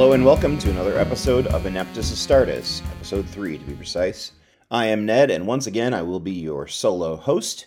[0.00, 4.32] Hello and welcome to another episode of Ineptus Astartes, episode 3 to be precise.
[4.70, 7.66] I am Ned, and once again, I will be your solo host.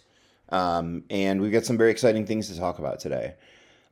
[0.50, 3.36] Um, and we've got some very exciting things to talk about today.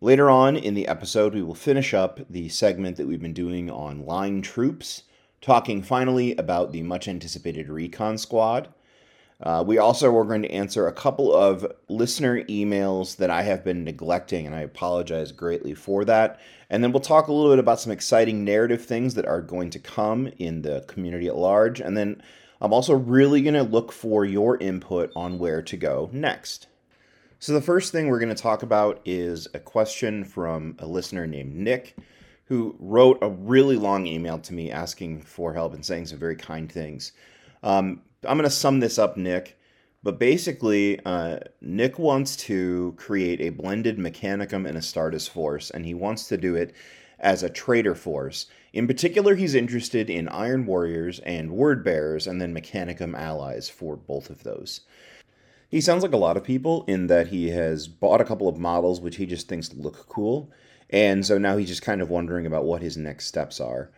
[0.01, 3.69] Later on in the episode, we will finish up the segment that we've been doing
[3.69, 5.03] on line troops,
[5.41, 8.69] talking finally about the much anticipated recon squad.
[9.43, 13.63] Uh, we also are going to answer a couple of listener emails that I have
[13.63, 16.39] been neglecting, and I apologize greatly for that.
[16.69, 19.71] And then we'll talk a little bit about some exciting narrative things that are going
[19.71, 21.81] to come in the community at large.
[21.81, 22.21] And then
[22.61, 26.67] I'm also really going to look for your input on where to go next.
[27.39, 31.25] So, the first thing we're going to talk about is a question from a listener
[31.25, 31.97] named Nick,
[32.45, 36.35] who wrote a really long email to me asking for help and saying some very
[36.35, 37.13] kind things.
[37.63, 39.57] Um, I'm going to sum this up, Nick.
[40.03, 45.93] But basically, uh, Nick wants to create a blended Mechanicum and Astartes force, and he
[45.93, 46.73] wants to do it
[47.19, 48.47] as a traitor force.
[48.73, 53.95] In particular, he's interested in Iron Warriors and Word Bearers, and then Mechanicum allies for
[53.95, 54.81] both of those.
[55.69, 58.57] He sounds like a lot of people in that he has bought a couple of
[58.57, 60.51] models which he just thinks look cool,
[60.89, 63.91] and so now he's just kind of wondering about what his next steps are.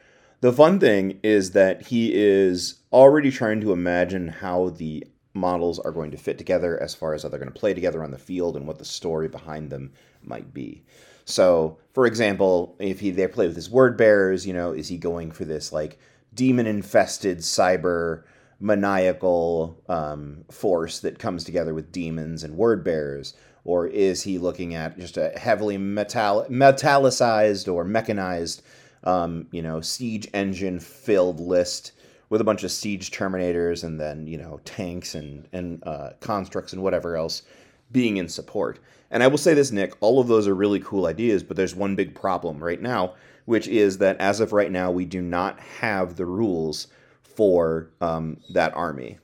[0.44, 5.94] The fun thing is that he is already trying to imagine how the models are
[5.94, 8.18] going to fit together as far as how they're going to play together on the
[8.18, 10.84] field and what the story behind them might be.
[11.24, 14.98] So, for example, if he they play with his word bearers, you know, is he
[14.98, 15.98] going for this like
[16.34, 18.24] demon infested cyber
[18.60, 23.34] maniacal um, force that comes together with demons and word bearers?
[23.64, 28.62] Or is he looking at just a heavily metal- metallicized or mechanized
[29.04, 31.94] um, you know, siege engine filled list
[32.30, 36.74] with a bunch of siege terminators and then you know tanks and and uh, constructs
[36.74, 37.44] and whatever else
[37.92, 38.80] being in support.
[39.12, 41.76] And I will say this, Nick, all of those are really cool ideas, but there's
[41.76, 43.14] one big problem right now,
[43.46, 46.88] which is that as of right now, we do not have the rules
[47.22, 49.20] for um, that army.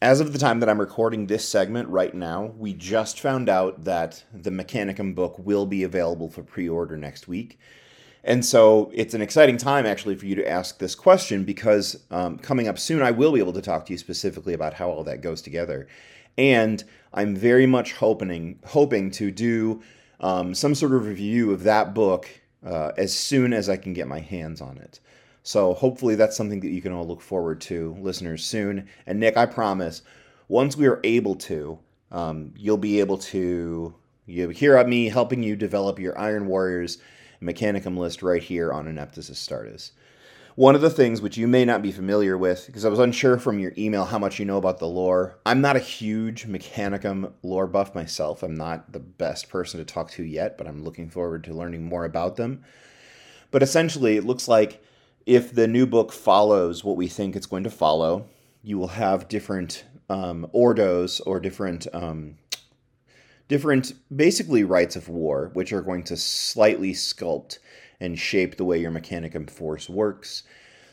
[0.00, 3.84] As of the time that I'm recording this segment right now, we just found out
[3.84, 7.58] that the Mechanicum book will be available for pre order next week.
[8.24, 12.38] And so it's an exciting time actually for you to ask this question because um,
[12.38, 15.04] coming up soon, I will be able to talk to you specifically about how all
[15.04, 15.88] that goes together.
[16.38, 16.82] And
[17.12, 19.82] I'm very much hoping hoping to do
[20.20, 22.28] um, some sort of review of that book
[22.64, 25.00] uh, as soon as I can get my hands on it.
[25.42, 28.88] So hopefully that's something that you can all look forward to, listeners, soon.
[29.06, 30.02] And Nick, I promise,
[30.46, 31.80] once we are able to,
[32.12, 33.94] um, you'll be able to
[34.26, 36.98] you hear me helping you develop your Iron Warriors
[37.42, 39.90] Mechanicum list right here on Ineptus Astartes.
[40.54, 43.38] One of the things which you may not be familiar with, because I was unsure
[43.38, 47.32] from your email how much you know about the lore, I'm not a huge Mechanicum
[47.42, 48.42] lore buff myself.
[48.42, 51.84] I'm not the best person to talk to yet, but I'm looking forward to learning
[51.84, 52.64] more about them.
[53.50, 54.82] But essentially, it looks like
[55.24, 58.26] if the new book follows what we think it's going to follow,
[58.62, 62.36] you will have different um, ordos or different um,
[63.52, 67.58] different, basically, rites of war, which are going to slightly sculpt
[68.00, 70.44] and shape the way your Mechanicum force works.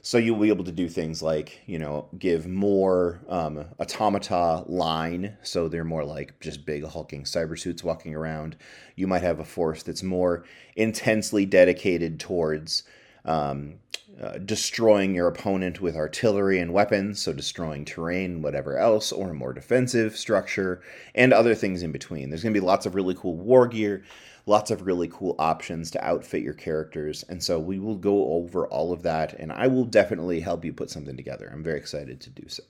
[0.02, 5.38] So you'll be able to do things like, you know, give more um, automata line,
[5.42, 8.58] so they're more like just big hulking cyber suits walking around.
[8.98, 10.44] You might have a force that's more
[10.76, 12.84] intensely dedicated towards
[13.26, 13.76] um,
[14.22, 19.34] uh, destroying your opponent with artillery and weapons, so destroying terrain, whatever else, or a
[19.34, 20.82] more defensive structure,
[21.16, 22.30] and other things in between.
[22.30, 24.04] There's going to be lots of really cool war gear,
[24.46, 28.68] lots of really cool options to outfit your characters, and so we will go over
[28.68, 31.50] all of that, and I will definitely help you put something together.
[31.54, 32.64] I'm very excited to do so.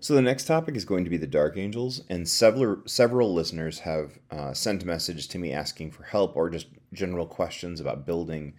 [0.00, 3.80] So the next topic is going to be the Dark Angels, and several several listeners
[3.80, 8.06] have uh, sent a message to me asking for help or just general questions about
[8.06, 8.54] building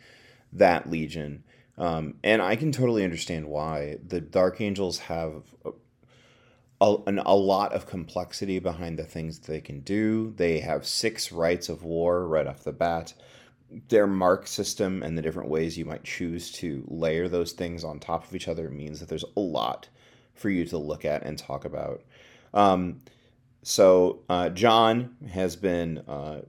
[0.54, 1.44] that legion.
[1.78, 5.72] Um, and I can totally understand why the Dark Angels have a,
[6.82, 10.34] a, an, a lot of complexity behind the things they can do.
[10.36, 13.14] They have six rites of war right off the bat.
[13.88, 18.00] Their mark system and the different ways you might choose to layer those things on
[18.00, 19.88] top of each other means that there's a lot
[20.34, 22.02] for you to look at and talk about.
[22.54, 23.02] Um,
[23.62, 26.42] so uh, John has been uh,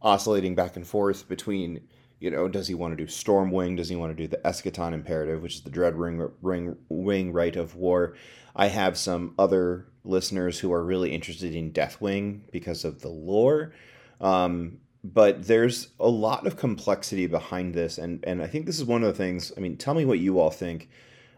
[0.00, 1.86] oscillating back and forth between
[2.24, 3.76] you know, does he want to do Stormwing?
[3.76, 7.34] Does he want to do the Eschaton Imperative, which is the Dread Ring, ring Wing
[7.34, 8.14] Rite of War?
[8.56, 13.74] I have some other listeners who are really interested in Deathwing because of the lore.
[14.22, 18.86] Um, but there's a lot of complexity behind this, and and I think this is
[18.86, 19.52] one of the things.
[19.54, 20.88] I mean, tell me what you all think.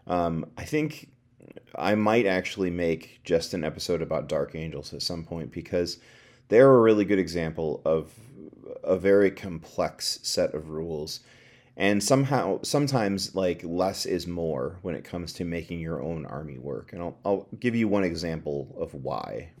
[0.05, 1.09] Um, I think
[1.75, 5.97] I might actually make just an episode about Dark Angels at some point because
[6.47, 8.13] they're a really good example of
[8.87, 11.19] a very complex set of rules.
[11.75, 16.57] And somehow, sometimes, like less is more when it comes to making your own army
[16.57, 16.91] work.
[16.91, 19.51] And I'll, I'll give you one example of why.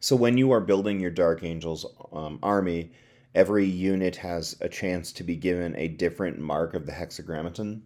[0.00, 2.92] So, when you are building your Dark Angels um, army,
[3.34, 7.82] every unit has a chance to be given a different mark of the hexagrammaton.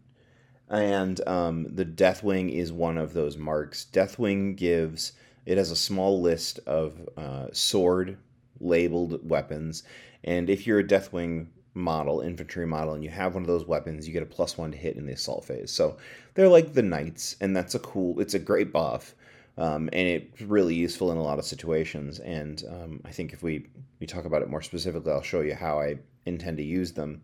[0.69, 3.87] And um, the Deathwing is one of those marks.
[3.93, 5.13] Deathwing gives,
[5.45, 8.19] it has a small list of uh, sword
[8.61, 9.83] labeled weapons.
[10.25, 14.07] And if you're a Deathwing model, infantry model, and you have one of those weapons,
[14.07, 15.71] you get a plus one to hit in the assault phase.
[15.71, 15.97] So
[16.35, 19.15] they're like the knights, and that's a cool, it's a great buff.
[19.59, 22.19] Um, and it's really useful in a lot of situations.
[22.19, 23.67] And um, I think if we,
[24.01, 27.23] we talk about it more specifically, I'll show you how I intend to use them.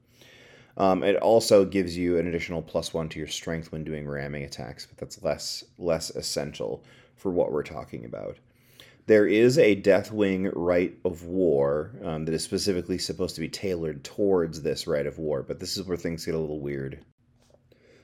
[0.76, 4.44] Um, it also gives you an additional plus one to your strength when doing ramming
[4.44, 6.82] attacks, but that's less less essential
[7.16, 8.38] for what we're talking about.
[9.06, 14.04] There is a Deathwing Rite of War um, that is specifically supposed to be tailored
[14.04, 17.04] towards this Rite of War, but this is where things get a little weird.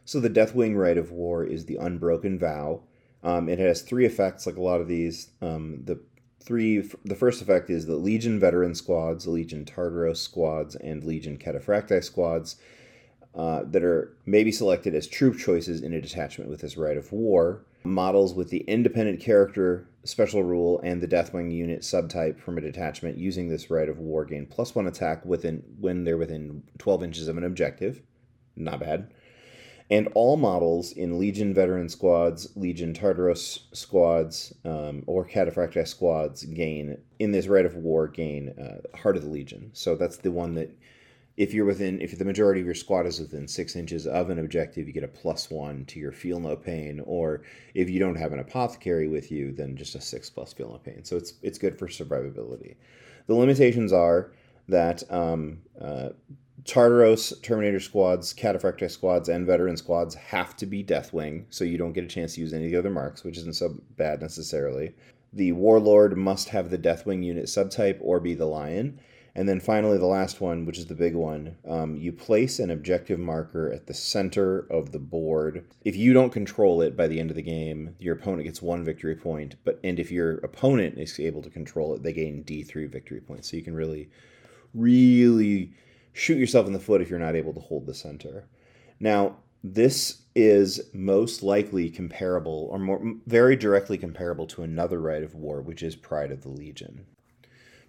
[0.04, 2.82] So the Deathwing Rite of War is the Unbroken Vow.
[3.22, 5.30] Um, it has three effects, like a lot of these.
[5.40, 6.00] Um, the
[6.42, 12.02] three, the first effect is the Legion Veteran squads, Legion Tartaros squads, and Legion Cataphracti
[12.02, 12.56] squads
[13.36, 17.12] uh, that are maybe selected as troop choices in a detachment with this Rite of
[17.12, 17.64] War.
[17.84, 23.18] Models with the independent character special rule and the Deathwing unit subtype from a detachment
[23.18, 27.28] using this rite of War gain plus one attack within when they're within 12 inches
[27.28, 28.02] of an objective.
[28.56, 29.12] Not bad.
[29.90, 36.98] And all models in Legion veteran squads, Legion Tartaros squads, um, or Cataphracti squads gain
[37.18, 39.70] in this rite of War gain uh, Heart of the Legion.
[39.72, 40.76] So that's the one that
[41.38, 44.40] if you're within if the majority of your squad is within six inches of an
[44.40, 47.00] objective you get a plus one to your feel no pain.
[47.06, 47.42] Or
[47.74, 50.78] if you don't have an apothecary with you then just a six plus feel no
[50.78, 51.04] pain.
[51.04, 52.74] So it's it's good for survivability.
[53.28, 54.32] The limitations are
[54.68, 56.10] that um, uh,
[56.64, 61.92] Tartaros, Terminator squads, Cataphracti squads, and veteran squads have to be Deathwing, so you don't
[61.92, 64.92] get a chance to use any of the other marks, which isn't so bad necessarily.
[65.32, 69.00] The Warlord must have the Deathwing unit subtype or be the Lion,
[69.38, 72.70] and then finally, the last one, which is the big one, um, you place an
[72.70, 75.64] objective marker at the center of the board.
[75.84, 78.84] If you don't control it by the end of the game, your opponent gets one
[78.84, 79.54] victory point.
[79.64, 83.20] But and if your opponent is able to control it, they gain D three victory
[83.20, 83.48] points.
[83.48, 84.10] So you can really,
[84.74, 85.72] really
[86.12, 88.48] shoot yourself in the foot if you're not able to hold the center.
[88.98, 95.34] Now, this is most likely comparable or more very directly comparable to another rite of
[95.34, 97.06] war, which is Pride of the Legion.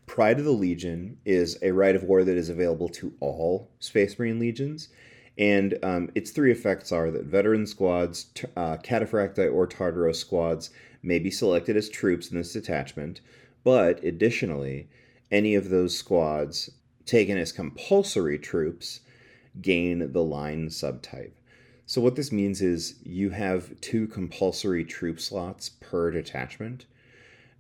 [0.10, 4.18] Pride of the Legion is a rite of war that is available to all Space
[4.18, 4.90] Marine legions.
[5.38, 8.26] And um, its three effects are that veteran squads,
[8.58, 10.72] uh, Cataphracti or Tartaros squads
[11.04, 13.22] may be selected as troops in this detachment,
[13.64, 14.90] but additionally,
[15.30, 16.72] any of those squads
[17.06, 19.02] taken as compulsory troops
[19.62, 21.34] gain the line subtype.
[21.86, 26.88] So, what this means is you have two compulsory troop slots per detachment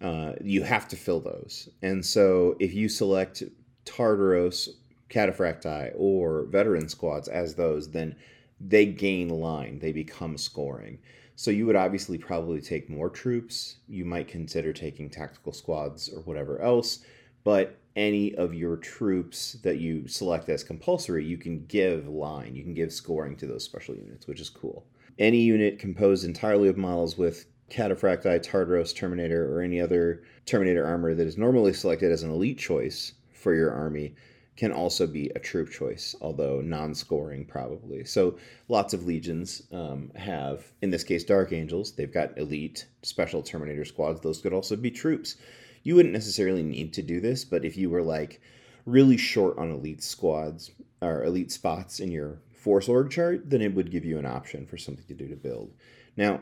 [0.01, 1.70] uh, you have to fill those.
[1.82, 3.44] And so if you select
[3.86, 4.70] Tartaros,
[5.10, 8.15] Cataphracti, or veteran squads as those, then
[8.62, 11.00] they gain line, they become scoring.
[11.36, 13.77] So you would obviously probably take more troops.
[13.88, 17.00] You might consider taking tactical squads or whatever else,
[17.44, 22.63] but any of your troops that you select as compulsory, you can give line, you
[22.63, 24.86] can give scoring to those special units, which is cool.
[25.18, 31.14] Any unit composed entirely of models with Cataphracti, Tartaros, Terminator, or any other Terminator armor
[31.14, 34.14] that is normally selected as an elite choice for your army
[34.60, 38.04] can also be a troop choice, although non scoring probably.
[38.04, 41.94] So lots of legions um, have, in this case, Dark Angels.
[41.94, 44.20] They've got elite special Terminator squads.
[44.20, 45.38] Those could also be troops.
[45.84, 48.42] You wouldn't necessarily need to do this, but if you were like
[48.86, 50.72] really short on elite squads
[51.02, 54.66] or elite spots in your force org chart, then it would give you an option
[54.66, 55.72] for something to do to build.
[56.18, 56.42] Now,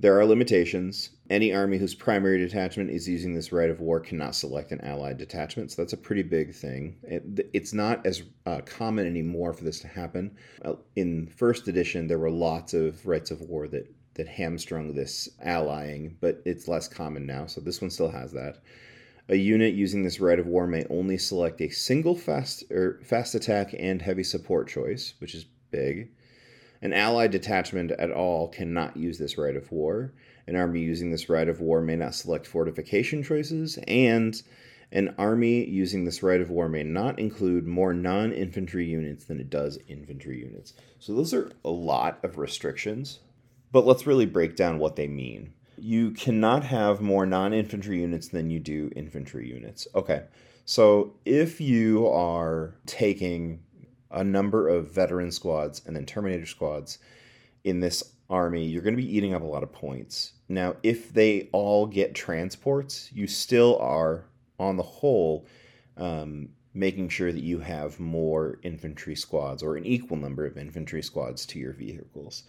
[0.00, 1.10] there are limitations.
[1.28, 5.18] Any army whose primary detachment is using this rite of war cannot select an allied
[5.18, 6.96] detachment, so that's a pretty big thing.
[7.02, 10.36] It, it's not as uh, common anymore for this to happen.
[10.64, 15.28] Uh, in first edition, there were lots of rites of war that that hamstrung this
[15.40, 18.58] allying, but it's less common now, so this one still has that.
[19.28, 23.34] A unit using this rite of war may only select a single fast or fast
[23.34, 26.10] attack and heavy support choice, which is big.
[26.82, 30.12] An allied detachment at all cannot use this rite of war.
[30.46, 34.42] An army using this rite of war may not select fortification choices, and
[34.90, 39.40] an army using this rite of war may not include more non infantry units than
[39.40, 40.72] it does infantry units.
[40.98, 43.20] So, those are a lot of restrictions,
[43.72, 45.52] but let's really break down what they mean.
[45.76, 49.86] You cannot have more non infantry units than you do infantry units.
[49.94, 50.24] Okay,
[50.64, 53.60] so if you are taking
[54.10, 56.98] a number of veteran squads and then Terminator squads
[57.64, 60.32] in this army, you're going to be eating up a lot of points.
[60.48, 64.24] Now, if they all get transports, you still are,
[64.58, 65.46] on the whole,
[65.96, 71.02] um, making sure that you have more infantry squads or an equal number of infantry
[71.02, 72.44] squads to your vehicles.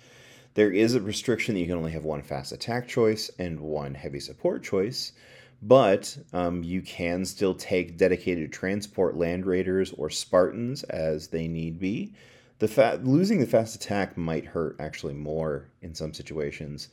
[0.53, 3.95] There is a restriction that you can only have one fast attack choice and one
[3.95, 5.13] heavy support choice,
[5.61, 11.79] but um, you can still take dedicated transport land raiders or Spartans as they need
[11.79, 12.13] be.
[12.59, 16.89] The fa- losing the fast attack might hurt actually more in some situations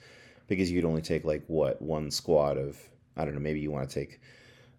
[0.47, 2.79] because you'd only take like what one squad of
[3.17, 4.21] I don't know maybe you want to take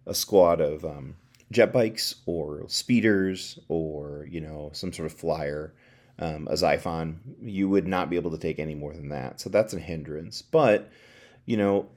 [0.06, 1.14] a squad of um,
[1.52, 5.74] jet bikes or speeders or you know some sort of flyer
[6.20, 9.40] um, a Xiphon, you would not be able to take any more than that.
[9.40, 10.42] So that's a hindrance.
[10.42, 10.90] But,
[11.46, 11.88] you know,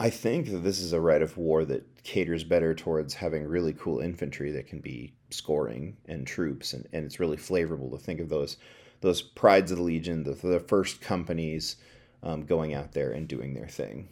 [0.00, 3.72] I think that this is a rite of war that caters better towards having really
[3.72, 8.20] cool infantry that can be scoring and troops, and, and it's really flavorful to think
[8.20, 8.56] of those
[9.00, 11.76] those prides of the legion, the, the first companies
[12.24, 14.08] um, going out there and doing their thing.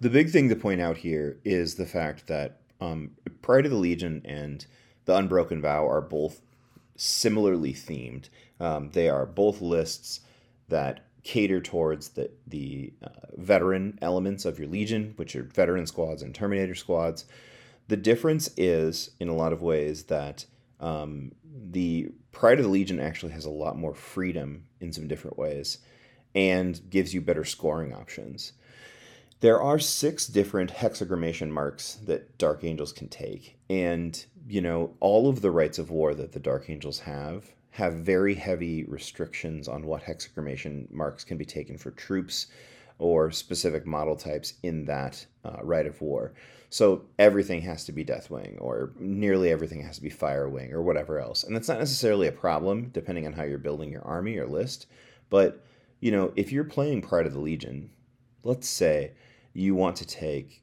[0.00, 3.78] The big thing to point out here is the fact that um, Pride of the
[3.78, 4.66] Legion and
[5.04, 6.42] the Unbroken Vow are both
[6.96, 8.28] similarly themed.
[8.60, 10.20] Um, they are both lists
[10.68, 16.22] that cater towards the the uh, veteran elements of your legion, which are veteran squads
[16.22, 17.24] and Terminator squads.
[17.88, 20.46] The difference is, in a lot of ways, that
[20.80, 25.38] um, the Pride of the Legion actually has a lot more freedom in some different
[25.38, 25.78] ways,
[26.34, 28.52] and gives you better scoring options.
[29.40, 35.28] There are six different hexagrammaton marks that Dark Angels can take, and you know all
[35.28, 39.86] of the rites of war that the Dark Angels have have very heavy restrictions on
[39.86, 42.48] what hexagrammaton marks can be taken for troops
[42.98, 46.32] or specific model types in that uh, rite of war.
[46.68, 51.18] So everything has to be Deathwing, or nearly everything has to be Firewing, or whatever
[51.18, 51.44] else.
[51.44, 54.86] And that's not necessarily a problem, depending on how you're building your army or list.
[55.28, 55.64] But
[56.00, 57.90] you know, if you're playing Pride of the Legion,
[58.42, 59.12] let's say
[59.54, 60.62] you want to take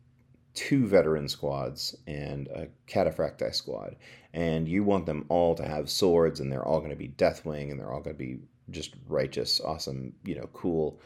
[0.53, 3.95] two veteran squads and a cataphracti squad,
[4.33, 7.71] and you want them all to have swords, and they're all going to be Deathwing,
[7.71, 8.39] and they're all going to be
[8.69, 10.99] just righteous, awesome, you know, cool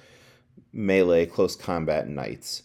[0.71, 2.63] melee, close combat knights.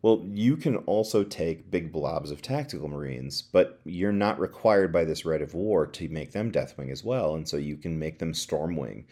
[0.00, 5.04] Well, you can also take big blobs of tactical marines, but you're not required by
[5.04, 8.18] this rite of war to make them Deathwing as well, and so you can make
[8.18, 9.04] them Stormwing.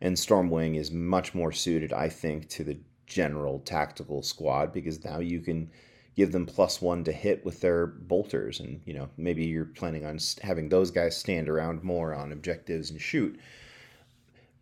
[0.00, 5.20] And Stormwing is much more suited, I think, to the general tactical squad because now
[5.20, 5.70] you can
[6.16, 8.60] give them plus one to hit with their bolters.
[8.60, 12.90] And you know maybe you're planning on having those guys stand around more on objectives
[12.90, 13.38] and shoot.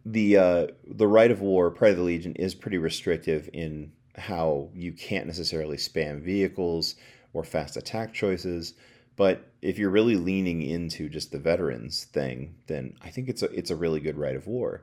[0.05, 4.69] The uh, the rite of war pride of the legion is pretty restrictive in how
[4.75, 6.97] you can't necessarily spam vehicles
[7.33, 8.75] or fast attack choices.
[9.17, 13.51] But if you're really leaning into just the veterans thing then i think it's a
[13.51, 14.83] it's a really good rite of war.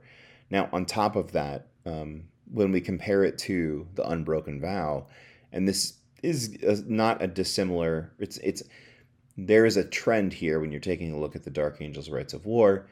[0.50, 5.08] Now on top of that um, when we compare it to the unbroken vow
[5.52, 8.64] and this is not a dissimilar it's it's
[9.38, 12.34] there is a trend here when you're taking a look at the dark angels rites
[12.34, 12.88] of war.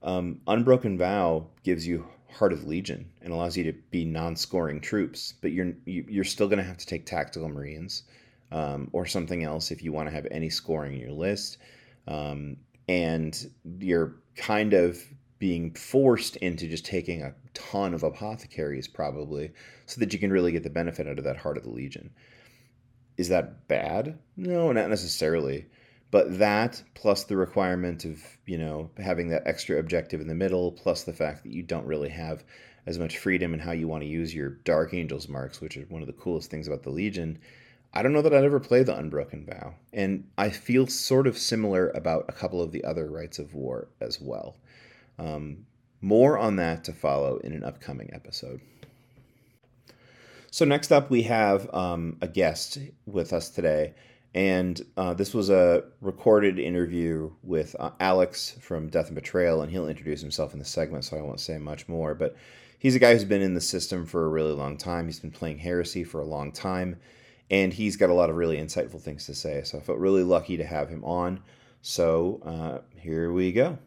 [0.00, 5.34] Um, unbroken vow gives you heart of legion and allows you to be non-scoring troops
[5.40, 8.04] but you're you are still going to have to take tactical marines
[8.52, 11.58] um, or something else if you want to have any scoring in your list.
[12.06, 12.56] Um,
[12.88, 15.02] and you're kind of
[15.38, 19.50] being forced into just taking a ton of apothecaries probably
[19.86, 22.10] so that you can really get the benefit out of that heart of the legion
[23.18, 24.18] is that bad?
[24.36, 25.66] No not necessarily.
[26.10, 30.72] But that plus the requirement of you know having that extra objective in the middle
[30.72, 32.44] plus the fact that you don't really have
[32.86, 35.90] as much freedom in how you want to use your dark angels marks which is
[35.90, 37.38] one of the coolest things about the legion
[37.92, 39.74] i don't know that i'd ever play the unbroken vow.
[39.92, 43.88] And i feel sort of similar about a couple of the other rites of war
[44.00, 44.56] as well.
[45.18, 45.66] Um,
[46.00, 48.60] more on that to follow in an upcoming episode.
[50.50, 53.94] So, next up, we have um, a guest with us today.
[54.34, 59.70] And uh, this was a recorded interview with uh, Alex from Death and Betrayal, and
[59.70, 62.14] he'll introduce himself in the segment, so I won't say much more.
[62.14, 62.36] But
[62.78, 65.06] he's a guy who's been in the system for a really long time.
[65.06, 66.96] He's been playing Heresy for a long time,
[67.50, 69.62] and he's got a lot of really insightful things to say.
[69.64, 71.40] So I felt really lucky to have him on.
[71.80, 73.78] So uh, here we go.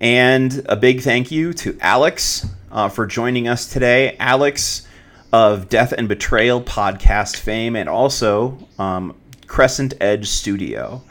[0.00, 4.16] And a big thank you to Alex uh, for joining us today.
[4.18, 4.86] Alex
[5.34, 9.16] of Death and Betrayal podcast fame and also um,
[9.48, 11.02] Crescent Edge Studio.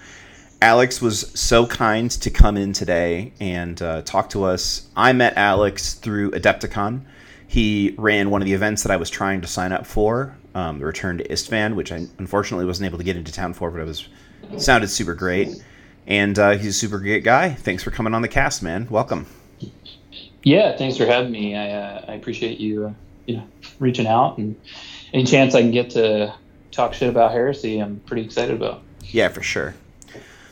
[0.62, 4.88] Alex was so kind to come in today and uh, talk to us.
[4.96, 7.02] I met Alex through Adepticon.
[7.50, 10.80] He ran one of the events that I was trying to sign up for, um,
[10.80, 13.82] the Return to Istvan, which I unfortunately wasn't able to get into town for, but
[13.82, 14.08] it was
[14.56, 15.50] sounded super great
[16.08, 17.50] and uh, he's a super great guy.
[17.50, 18.88] Thanks for coming on the cast, man.
[18.90, 19.26] Welcome.
[20.44, 21.58] Yeah, thanks for having me.
[21.58, 22.94] I, uh, I appreciate you, uh,
[23.26, 23.48] you know,
[23.80, 24.56] reaching out and
[25.14, 26.34] any chance I can get to
[26.72, 27.80] talk shit about heresy.
[27.80, 28.82] I'm pretty excited about.
[29.04, 29.76] Yeah, for sure.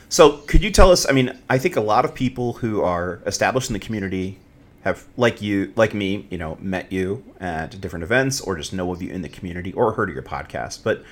[0.10, 1.08] So, could you tell us?
[1.08, 4.40] I mean, I think a lot of people who are established in the community
[4.84, 8.92] have, like you, like me, you know, met you at different events or just know
[8.92, 10.84] of you in the community or heard of your podcast.
[10.84, 11.04] But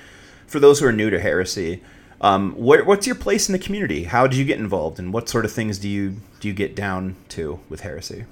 [0.46, 1.82] for those who are new to heresy,
[2.20, 4.04] um, what, what's your place in the community?
[4.04, 6.76] How did you get involved, and what sort of things do you do you get
[6.76, 8.26] down to with heresy?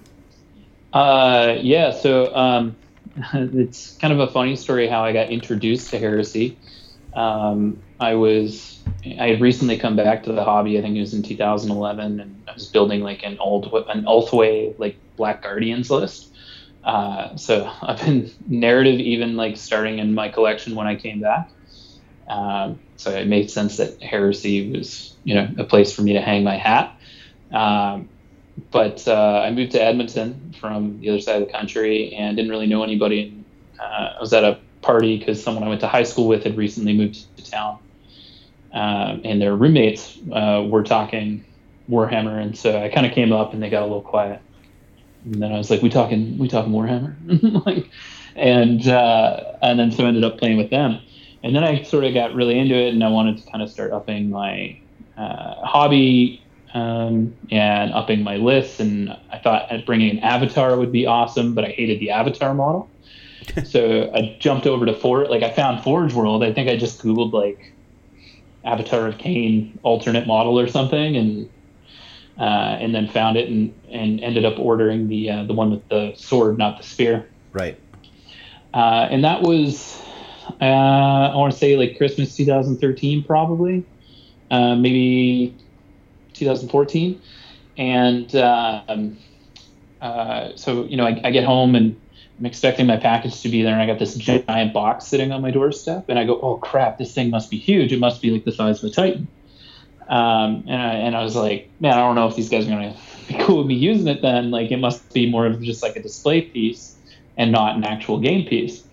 [0.92, 2.76] Uh, yeah, so um,
[3.34, 6.58] it's kind of a funny story how I got introduced to heresy.
[7.14, 10.78] Um, I was I had recently come back to the hobby.
[10.78, 14.78] I think it was in 2011, and I was building like an old an Ulthwé
[14.78, 16.32] like Black Guardians list.
[16.84, 21.50] Uh, so I've been narrative even like starting in my collection when I came back.
[22.28, 26.20] Um, so it made sense that heresy was, you know, a place for me to
[26.20, 26.94] hang my hat.
[27.50, 28.10] Um,
[28.70, 32.50] but uh, I moved to Edmonton from the other side of the country and didn't
[32.50, 33.44] really know anybody.
[33.78, 36.56] Uh, I was at a party because someone I went to high school with had
[36.56, 37.78] recently moved to town,
[38.72, 41.44] um, and their roommates uh, were talking
[41.90, 44.40] Warhammer, and so I kind of came up and they got a little quiet.
[45.24, 46.38] And then I was like, "We talking?
[46.38, 47.88] We talking Warhammer?" like,
[48.36, 51.00] and uh, and then so I ended up playing with them
[51.42, 53.70] and then I sort of got really into it, and I wanted to kind of
[53.70, 54.78] start upping my
[55.16, 56.42] uh, hobby
[56.74, 58.80] um, and upping my lists.
[58.80, 62.88] And I thought bringing an avatar would be awesome, but I hated the avatar model.
[63.64, 65.28] so I jumped over to Forge.
[65.28, 66.44] Like I found Forge World.
[66.44, 67.72] I think I just googled like
[68.64, 71.48] Avatar of Khaine alternate model or something, and
[72.38, 75.88] uh, and then found it and and ended up ordering the uh, the one with
[75.88, 77.28] the sword, not the spear.
[77.52, 77.78] Right.
[78.74, 80.00] Uh, and that was
[80.60, 83.84] uh, I want to say like Christmas 2013, probably,
[84.50, 85.54] uh, maybe
[86.38, 87.20] 2014,
[87.76, 89.18] and um,
[90.00, 92.00] uh, so you know I, I, get home and
[92.38, 95.42] I'm expecting my package to be there, and I got this giant box sitting on
[95.42, 97.92] my doorstep, and I go, oh crap, this thing must be huge.
[97.92, 99.28] It must be like the size of a Titan.
[100.08, 102.70] Um, and I, and I was like, man, I don't know if these guys are
[102.70, 102.96] gonna
[103.26, 104.22] be cool with me using it.
[104.22, 106.96] Then like it must be more of just like a display piece
[107.36, 108.84] and not an actual game piece.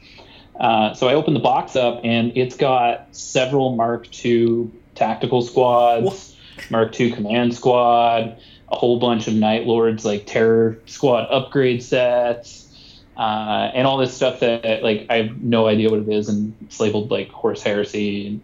[0.59, 6.05] Uh, so I opened the box up, and it's got several Mark II tactical squads,
[6.05, 6.34] what?
[6.69, 8.37] Mark II command squad,
[8.71, 14.13] a whole bunch of Night Lords like Terror Squad upgrade sets, uh, and all this
[14.13, 17.61] stuff that like I have no idea what it is, and it's labeled like horse
[17.61, 18.41] Heresy.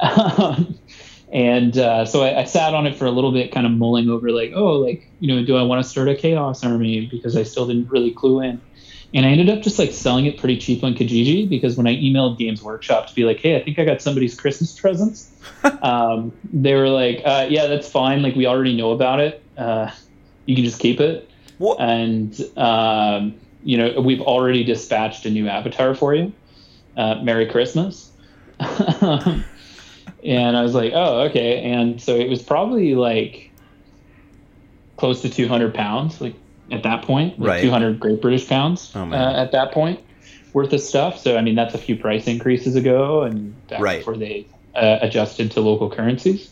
[0.00, 0.78] And,
[1.32, 4.08] and uh, so I, I, sat on it for a little bit, kind of mulling
[4.08, 7.36] over like, oh, like you know, do I want to start a Chaos army because
[7.36, 8.60] I still didn't really clue in
[9.14, 11.94] and I ended up just like selling it pretty cheap on Kijiji because when I
[11.94, 15.30] emailed Games Workshop to be like, hey, I think I got somebody's Christmas presents,
[15.82, 18.22] um, they were like, uh, yeah, that's fine.
[18.22, 19.40] Like we already know about it.
[19.56, 19.90] Uh,
[20.46, 21.30] you can just keep it.
[21.58, 21.80] What?
[21.80, 26.32] And um, you know, we've already dispatched a new avatar for you.
[26.96, 28.10] Uh, Merry Christmas.
[28.58, 29.44] and
[30.24, 31.62] I was like, oh, okay.
[31.62, 33.52] And so it was probably like
[34.96, 36.34] close to 200 pounds, like
[36.70, 37.62] at that point, like right.
[37.62, 40.00] 200 Great British pounds oh, uh, at that point
[40.52, 41.18] worth of stuff.
[41.18, 43.98] So I mean, that's a few price increases ago, and back right.
[43.98, 46.50] before they uh, adjusted to local currencies.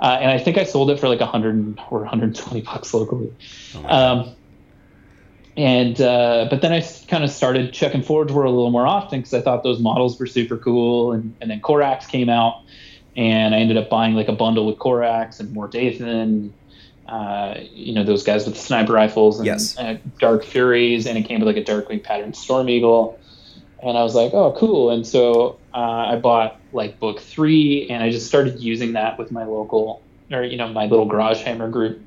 [0.00, 3.32] Uh, and I think I sold it for like 100 or 120 bucks locally.
[3.74, 4.36] Oh um,
[5.56, 9.20] and uh, but then I kind of started checking Forge World a little more often
[9.20, 11.12] because I thought those models were super cool.
[11.12, 12.62] And, and then Corax came out,
[13.16, 16.50] and I ended up buying like a bundle with Corax and Mor Deythan
[17.08, 19.78] uh, you know those guys with the sniper rifles and yes.
[19.78, 23.18] uh, dark furies and it came with like a darkwing pattern storm eagle.
[23.82, 24.90] And i was like oh cool.
[24.90, 25.78] And so uh,
[26.12, 30.42] i bought like book three and i just started using that with my local or
[30.42, 32.00] you know my little garage hammer group.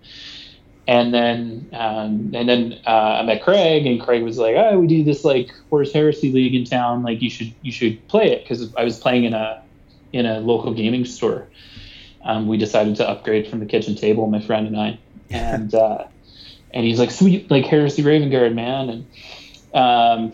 [0.88, 4.88] And then um, and then uh, i met craig and craig was like oh we
[4.88, 7.04] do this like horus heresy league in town.
[7.04, 8.44] Like you should you should play it.
[8.44, 9.62] Because i was playing in a
[10.12, 11.48] in a local gaming store
[12.28, 16.06] um, we decided to upgrade from the kitchen table, my friend and I, and uh,
[16.72, 20.34] and he's like, sweet, like Heresy Raven Guard, man, and um,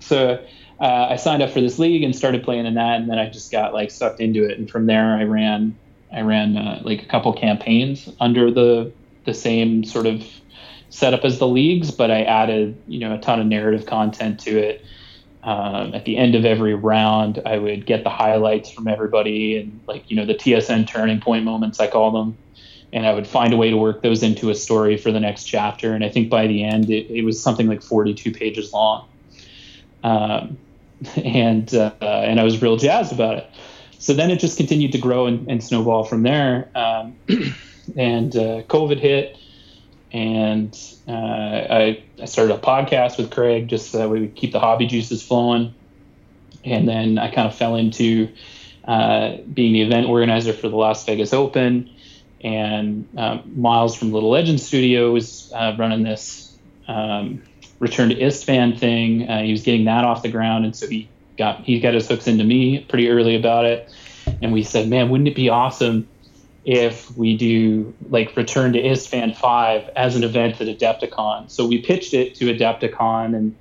[0.00, 0.44] so
[0.78, 3.30] uh, I signed up for this league and started playing in that, and then I
[3.30, 5.76] just got like sucked into it, and from there I ran
[6.12, 8.92] I ran uh, like a couple campaigns under the
[9.24, 10.22] the same sort of
[10.90, 14.58] setup as the leagues, but I added you know a ton of narrative content to
[14.58, 14.84] it.
[15.46, 19.80] Um, at the end of every round, I would get the highlights from everybody and
[19.86, 22.36] like you know the TSN turning point moments I call them,
[22.92, 25.44] and I would find a way to work those into a story for the next
[25.44, 25.94] chapter.
[25.94, 29.06] And I think by the end, it, it was something like 42 pages long,
[30.02, 30.58] um,
[31.16, 33.48] and uh, and I was real jazzed about it.
[34.00, 36.68] so then it just continued to grow and, and snowball from there.
[36.74, 37.14] Um,
[37.96, 39.38] and uh, COVID hit,
[40.12, 44.52] and uh, I, I started a podcast with Craig just so that we would keep
[44.52, 45.74] the hobby juices flowing.
[46.64, 48.28] And then I kind of fell into
[48.84, 51.90] uh, being the event organizer for the Las Vegas Open.
[52.40, 57.42] And um, Miles from Little Legend Studio was uh, running this um,
[57.80, 59.28] return to Istvan thing.
[59.28, 62.06] Uh, he was getting that off the ground, and so he got he got his
[62.06, 63.90] hooks into me pretty early about it.
[64.42, 66.08] And we said, man, wouldn't it be awesome
[66.66, 71.50] if we do like Return to Istvan Five as an event at Adepticon?
[71.50, 73.56] So we pitched it to Adepticon, and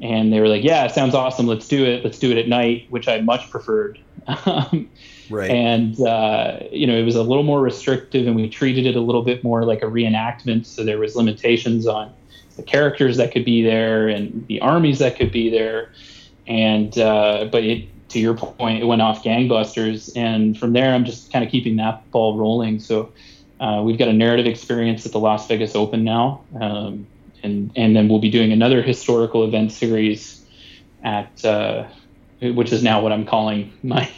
[0.00, 1.46] and they were like, yeah, sounds awesome.
[1.46, 2.02] Let's do it.
[2.02, 4.00] Let's do it at night, which I much preferred.
[4.44, 4.90] Um,
[5.28, 5.50] Right.
[5.50, 9.00] and uh, you know it was a little more restrictive and we treated it a
[9.00, 12.12] little bit more like a reenactment so there was limitations on
[12.56, 15.90] the characters that could be there and the armies that could be there
[16.46, 21.04] and uh, but it to your point it went off gangbusters and from there i'm
[21.04, 22.78] just kind of keeping that ball rolling.
[22.80, 23.12] So
[23.58, 27.06] uh, we've got a narrative experience at the las vegas open now um,
[27.42, 30.44] and and then we'll be doing another historical event series
[31.02, 31.86] at uh,
[32.40, 34.10] which is now what i'm calling my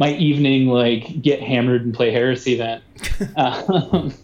[0.00, 2.82] my evening like get hammered and play heresy event.
[3.36, 4.14] Um,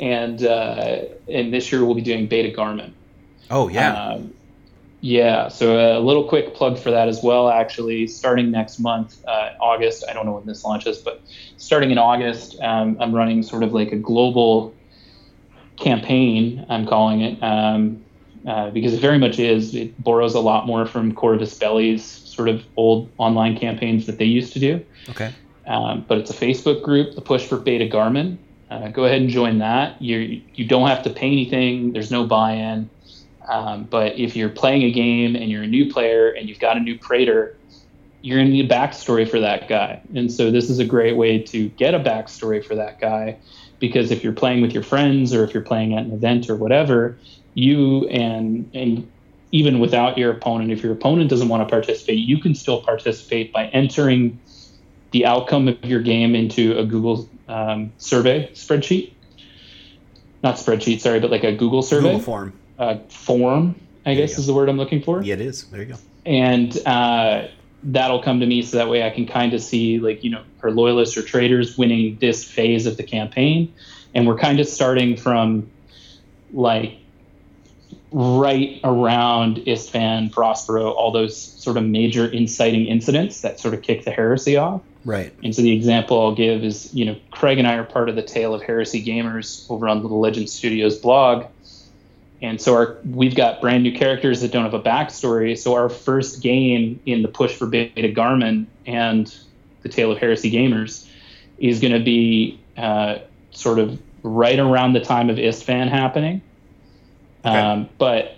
[0.00, 2.92] and uh, and this year we'll be doing beta garmon.
[3.50, 3.94] Oh yeah.
[3.94, 4.34] um,
[5.04, 9.50] yeah so a little quick plug for that as well actually starting next month uh,
[9.60, 11.20] august i don't know when this launches but
[11.58, 14.74] starting in august um, i'm running sort of like a global
[15.76, 18.02] campaign i'm calling it um,
[18.48, 22.48] uh, because it very much is it borrows a lot more from corvus belli's sort
[22.48, 25.34] of old online campaigns that they used to do okay.
[25.66, 28.38] um, but it's a Facebook group, the Push for Beta Garmon.
[28.70, 30.00] Uh, go ahead and join that.
[30.02, 31.92] You you don't have to pay anything.
[31.92, 32.90] There's no buy-in.
[33.46, 36.76] Um, but if you're playing a game and you're a new player and you've got
[36.76, 37.56] a new praetor,
[38.22, 40.00] you're going to need a backstory for that guy.
[40.14, 43.36] And so this is a great way to get a backstory for that guy,
[43.80, 46.56] because if you're playing with your friends or if you're playing at an event or
[46.56, 47.18] whatever,
[47.52, 49.10] you and and
[49.52, 53.52] even without your opponent, if your opponent doesn't want to participate, you can still participate
[53.52, 54.40] by entering
[55.12, 59.12] the outcome of your game into a Google um, survey spreadsheet.
[60.42, 62.52] Not spreadsheet, sorry, but like a Google survey Google form.
[62.78, 63.74] Uh, form,
[64.06, 65.22] I you guess is the word I'm looking for.
[65.22, 65.64] Yeah, it is.
[65.64, 65.96] There you go.
[66.26, 67.48] And uh,
[67.82, 70.42] that'll come to me so that way I can kind of see, like, you know,
[70.62, 73.72] are loyalists or traders winning this phase of the campaign.
[74.14, 75.70] And we're kind of starting from
[76.52, 76.96] like
[78.12, 84.04] right around Istvan, Prospero, all those sort of major inciting incidents that sort of kick
[84.04, 84.80] the heresy off.
[85.04, 85.34] Right.
[85.42, 88.16] And so the example I'll give is, you know, Craig and I are part of
[88.16, 91.44] the Tale of Heresy Gamers over on Little Legend Studios blog.
[92.44, 95.56] And so our we've got brand new characters that don't have a backstory.
[95.56, 99.34] So our first game in the push for Beta Garmon and
[99.80, 101.08] the Tale of Heresy Gamers
[101.56, 106.42] is going to be uh, sort of right around the time of Istvan happening.
[107.46, 107.56] Okay.
[107.56, 108.36] Um, but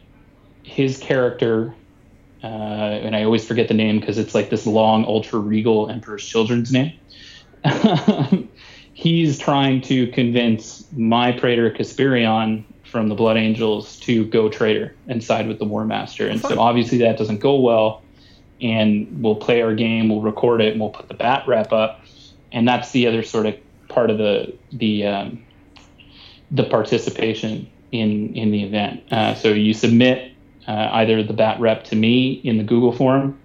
[0.62, 1.74] his character,
[2.44, 6.24] uh, and I always forget the name because it's like this long, ultra regal Emperor's
[6.24, 6.92] Children's name.
[8.92, 12.64] He's trying to convince my Praetor Casperion
[12.96, 16.26] from the Blood Angels to go traitor and side with the War Master.
[16.28, 16.52] And Fun.
[16.52, 18.02] so obviously that doesn't go well.
[18.62, 22.00] And we'll play our game, we'll record it, and we'll put the bat rep up.
[22.52, 23.54] And that's the other sort of
[23.88, 25.44] part of the the um,
[26.50, 29.02] the participation in in the event.
[29.12, 30.32] Uh, so you submit
[30.66, 33.38] uh, either the bat rep to me in the Google form,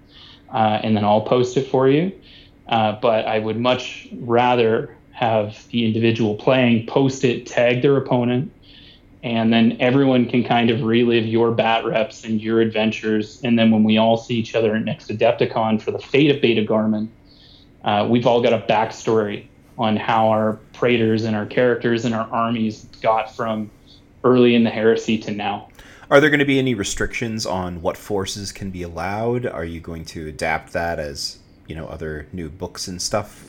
[0.50, 2.10] uh, and then I'll post it for you.
[2.68, 8.50] Uh, but I would much rather have the individual playing post it, tag their opponent,
[9.22, 13.40] and then everyone can kind of relive your bat reps and your adventures.
[13.44, 16.42] And then when we all see each other at next Adepticon for the fate of
[16.42, 17.08] Beta Garmon,
[17.84, 19.46] uh, we've all got a backstory
[19.78, 23.70] on how our praetors and our characters and our armies got from
[24.24, 25.68] early in the heresy to now.
[26.10, 29.46] Are there going to be any restrictions on what forces can be allowed?
[29.46, 33.48] Are you going to adapt that as you know other new books and stuff,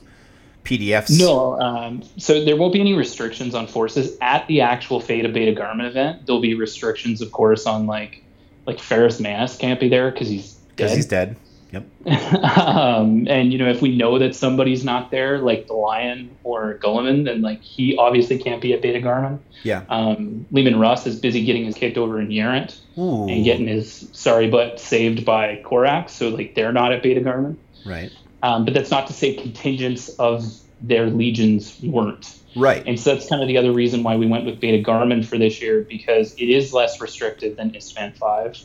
[0.63, 1.19] PDFs?
[1.19, 5.33] No, um, so there won't be any restrictions on forces at the actual Fate of
[5.33, 6.25] Beta Garmon event.
[6.25, 8.23] There'll be restrictions, of course, on like
[8.65, 11.35] like Ferrus Manus can't be there because he's because he's dead.
[11.73, 11.85] Yep.
[12.59, 16.75] um, and you know, if we know that somebody's not there, like the Lion or
[16.75, 19.39] Guilliman, then like he obviously can't be at Beta Garmon.
[19.63, 19.83] Yeah.
[19.89, 24.49] Um, Leman Russ is busy getting his kicked over in Yarant and getting his sorry
[24.49, 27.57] butt saved by Corax, so like they're not at Beta Garmon.
[27.85, 28.11] right.
[28.43, 30.43] Um, but that's not to say contingents of
[30.81, 32.37] their legions weren't.
[32.55, 32.83] Right.
[32.85, 35.37] And so that's kind of the other reason why we went with Beta Garmon for
[35.37, 38.59] this year because it is less restrictive than Istvan 5.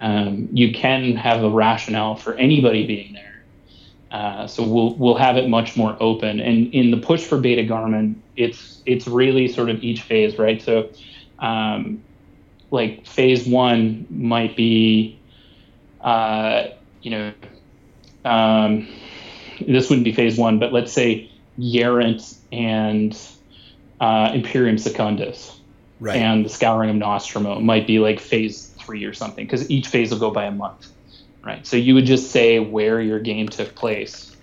[0.00, 3.24] Um, you can have a rationale for anybody being there.
[4.10, 6.40] Uh, so we'll we'll have it much more open.
[6.40, 10.62] And in the push for Beta Garmon, it's it's really sort of each phase, right?
[10.62, 10.88] So,
[11.38, 12.02] um,
[12.70, 15.18] like phase one might be,
[16.00, 16.68] uh,
[17.02, 17.32] you know,
[18.24, 18.88] um,
[19.66, 23.18] this wouldn't be phase one, but let's say Yarant and
[24.00, 25.54] uh, Imperium Secundus
[26.00, 26.16] Right.
[26.16, 30.12] and the Scouring of Nostramo might be like phase three or something because each phase
[30.12, 30.86] will go by a month,
[31.42, 31.66] right?
[31.66, 34.36] So you would just say where your game took place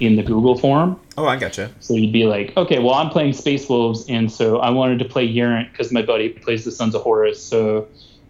[0.00, 0.98] in the Google form.
[1.18, 1.70] oh, I gotcha.
[1.80, 5.04] So you'd be like, okay, well, I'm playing Space Wolves, and so I wanted to
[5.04, 7.44] play Yarant because my buddy plays the Sons of Horus.
[7.44, 7.88] So,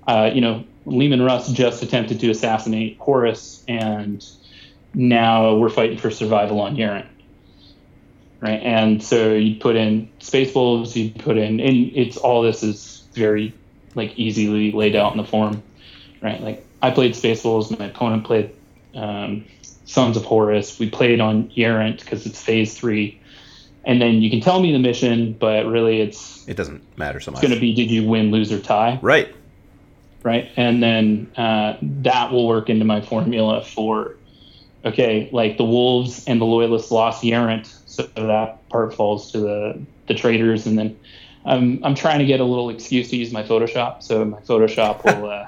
[0.08, 4.26] uh, you know, Leman Russ just attempted to assassinate Horus, and
[4.94, 7.06] now we're fighting for survival on Yarant.
[8.40, 12.64] Right, and so you put in Space Wolves, you put in, and it's all this
[12.64, 13.54] is very
[13.94, 15.62] like easily laid out in the form,
[16.20, 16.40] right?
[16.40, 18.52] Like I played Space Wolves, my opponent played
[18.94, 19.44] um,
[19.84, 20.78] Sons of Horus.
[20.78, 23.20] We played on Yarant because it's phase three.
[23.84, 27.30] And then you can tell me the mission, but really it's, It doesn't matter so
[27.30, 27.42] much.
[27.42, 29.34] It's going to be did you win, lose, or tie, right.
[30.22, 30.50] right?
[30.56, 34.16] And then uh, that will work into my formula for,
[34.84, 39.82] okay, like the Wolves and the Loyalists lost Yarant, so that part falls to the,
[40.08, 40.66] the traders.
[40.66, 40.98] And then
[41.44, 44.02] I'm, I'm trying to get a little excuse to use my Photoshop.
[44.02, 45.46] So my Photoshop will uh,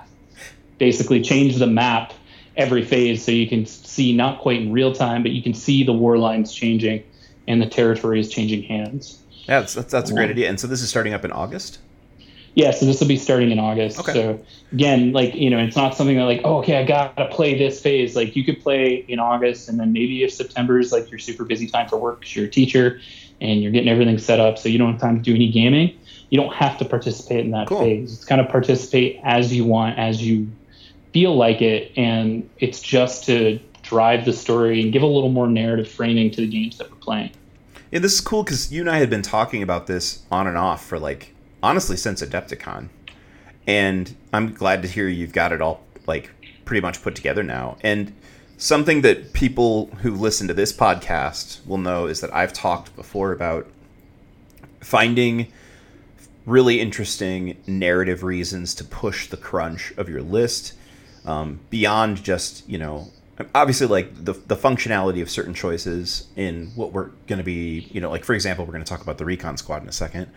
[0.78, 2.12] basically change the map
[2.56, 5.84] every phase so you can see not quite in real time, but you can see
[5.84, 7.02] the war lines changing
[7.48, 9.18] and the territory is changing hands.
[9.48, 10.48] Yeah, that's, that's, that's a great Um, idea.
[10.48, 11.78] And so this is starting up in August.
[12.54, 13.98] Yeah, so this will be starting in August.
[13.98, 14.12] Okay.
[14.12, 14.40] So
[14.72, 17.80] again, like you know, it's not something that like, oh, okay, I gotta play this
[17.80, 18.14] phase.
[18.14, 21.44] Like you could play in August, and then maybe if September is like your super
[21.44, 23.00] busy time for work because you're a teacher
[23.40, 25.98] and you're getting everything set up, so you don't have time to do any gaming.
[26.30, 27.80] You don't have to participate in that Cool.
[27.80, 28.14] phase.
[28.14, 30.48] It's kind of participate as you want, as you
[31.12, 35.46] feel like it, and it's just to drive the story and give a little more
[35.48, 37.30] narrative framing to the games that we're playing.
[37.90, 40.56] Yeah, this is cool because you and I had been talking about this on and
[40.56, 41.33] off for like
[41.64, 42.90] honestly since Adepticon,
[43.66, 46.30] and I'm glad to hear you've got it all like
[46.66, 47.78] pretty much put together now.
[47.80, 48.14] And
[48.58, 53.32] something that people who listen to this podcast will know is that I've talked before
[53.32, 53.66] about
[54.80, 55.50] finding
[56.44, 60.74] really interesting narrative reasons to push the crunch of your list
[61.24, 63.10] um, beyond just you know
[63.54, 68.00] obviously like the, the functionality of certain choices in what we're going to be you
[68.02, 70.30] know like for example we're going to talk about the recon squad in a second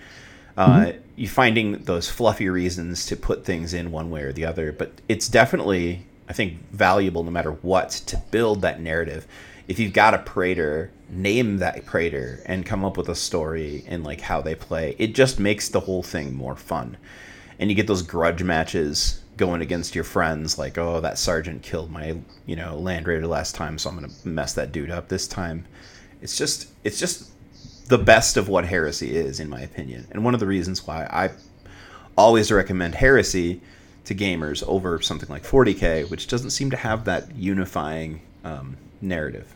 [0.58, 4.72] uh, you finding those fluffy reasons to put things in one way or the other
[4.72, 9.28] but it's definitely i think valuable no matter what to build that narrative.
[9.68, 14.04] If you've got a praetor name that praetor and come up with a story and
[14.04, 16.98] like how they play it just makes the whole thing more fun.
[17.60, 21.92] And you get those grudge matches going against your friends like oh that sergeant killed
[21.92, 25.28] my you know land raider last time so i'm gonna mess that dude up this
[25.28, 25.66] time.
[26.22, 27.30] It's just it's just
[27.88, 31.06] the best of what heresy is in my opinion and one of the reasons why
[31.06, 31.30] i
[32.18, 33.62] always recommend heresy
[34.06, 39.54] to gamers over something like 40k which doesn't seem to have that unifying um, narrative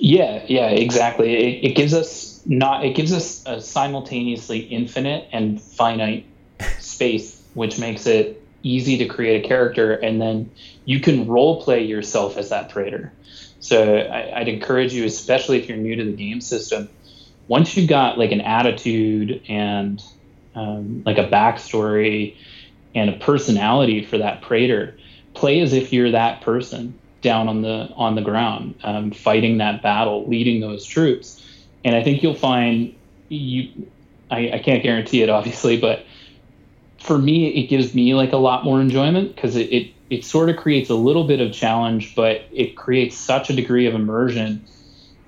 [0.00, 1.34] Yeah, yeah, exactly.
[1.34, 6.24] It, it gives us not it gives us a simultaneously infinite and finite
[6.78, 10.50] space, which makes it easy to create a character, and then
[10.86, 13.12] you can role play yourself as that praetor.
[13.60, 16.88] So I, I'd encourage you, especially if you're new to the game system,
[17.46, 20.02] once you've got like an attitude and
[20.54, 22.36] um, like a backstory
[22.94, 24.96] and a personality for that praetor,
[25.34, 29.82] play as if you're that person down on the on the ground, um, fighting that
[29.82, 31.44] battle, leading those troops.
[31.84, 32.94] And I think you'll find
[33.28, 33.90] you.
[34.30, 36.04] I, I can't guarantee it, obviously, but
[36.98, 40.50] for me, it gives me like a lot more enjoyment because it, it it sort
[40.50, 44.64] of creates a little bit of challenge, but it creates such a degree of immersion.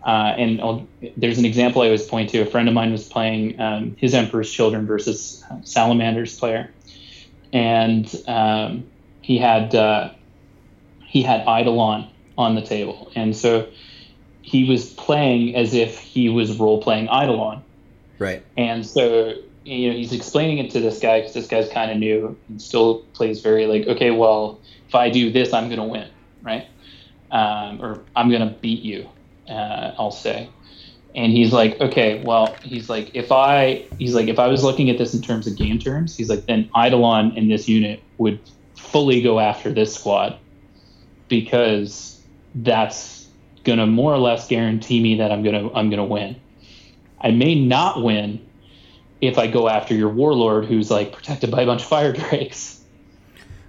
[0.05, 2.41] Uh, and I'll, there's an example I always point to.
[2.41, 6.71] A friend of mine was playing um, his Emperor's Children versus Salamander's player,
[7.53, 8.85] and um,
[9.21, 10.11] he had uh,
[11.01, 13.69] he had Eidolon on the table, and so
[14.43, 17.63] he was playing as if he was role playing Eidolon.
[18.19, 21.91] right And so, you know, he's explaining it to this guy because this guy's kind
[21.91, 24.59] of new and still plays very like, okay, well,
[24.93, 26.07] if I do this, I'm going to win,
[26.43, 26.67] right?
[27.31, 29.09] Um, or I'm going to beat you,
[29.49, 30.51] uh, I'll say.
[31.15, 34.91] And he's like, okay, well, he's like, if I, he's like, if I was looking
[34.91, 38.39] at this in terms of game terms, he's like, then Eidolon in this unit would
[38.77, 40.39] fully go after this squad
[41.29, 42.21] because
[42.55, 43.27] that's
[43.65, 46.37] going to more or less guarantee me that I'm going to, I'm going to win.
[47.19, 48.47] I may not win
[49.23, 52.82] if I go after your warlord who's like protected by a bunch of fire drakes.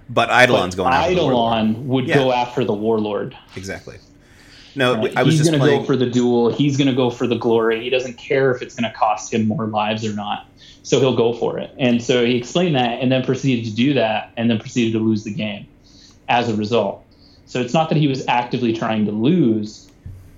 [0.08, 1.20] But eidolon's But going after the.
[1.20, 2.16] Eidolon would Yeah.
[2.16, 3.36] go after the warlord.
[3.56, 3.96] exactly
[4.76, 5.16] No, Right?
[5.16, 5.80] I was he's going to playing.
[5.80, 6.52] go for the duel.
[6.52, 7.80] He's going to go for the glory.
[7.82, 10.46] He doesn't care if it's going to cost him more lives or not.
[10.82, 11.70] So he'll go for it.
[11.78, 15.04] And so he explained that and then proceeded to do that and then proceeded to
[15.04, 15.66] lose the game
[16.28, 17.04] as a result.
[17.46, 19.88] So it's not that he was actively trying to lose,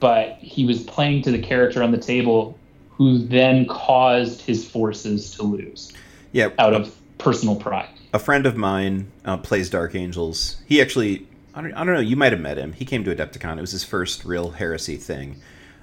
[0.00, 2.58] but he was playing to the character on the table
[2.90, 5.92] who then caused his forces to lose
[6.32, 7.88] yeah, out of personal pride.
[8.16, 10.56] A friend of mine uh, plays Dark Angels.
[10.64, 12.72] He actually, I don't, I don't know, you might have met him.
[12.72, 13.58] He came to Adepticon.
[13.58, 15.36] It was his first real heresy thing.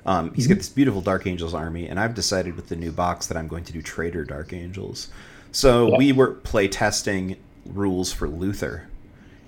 [0.04, 3.28] Um, he's got this beautiful Dark Angels army, and I've decided with the new box
[3.28, 5.10] that I'm going to do Traitor Dark Angels.
[5.52, 5.98] So Yeah.
[6.00, 7.36] we were play testing
[7.68, 8.88] rules for Luther,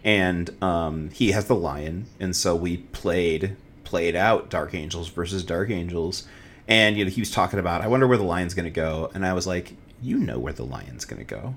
[0.04, 5.44] and um, he has the lion, and so we played played out Dark Angels versus
[5.44, 6.28] Dark Angels,
[6.68, 9.10] and you know he was talking about I wonder where the lion's going to go,
[9.16, 11.56] and I was like, you know where the lion's going to go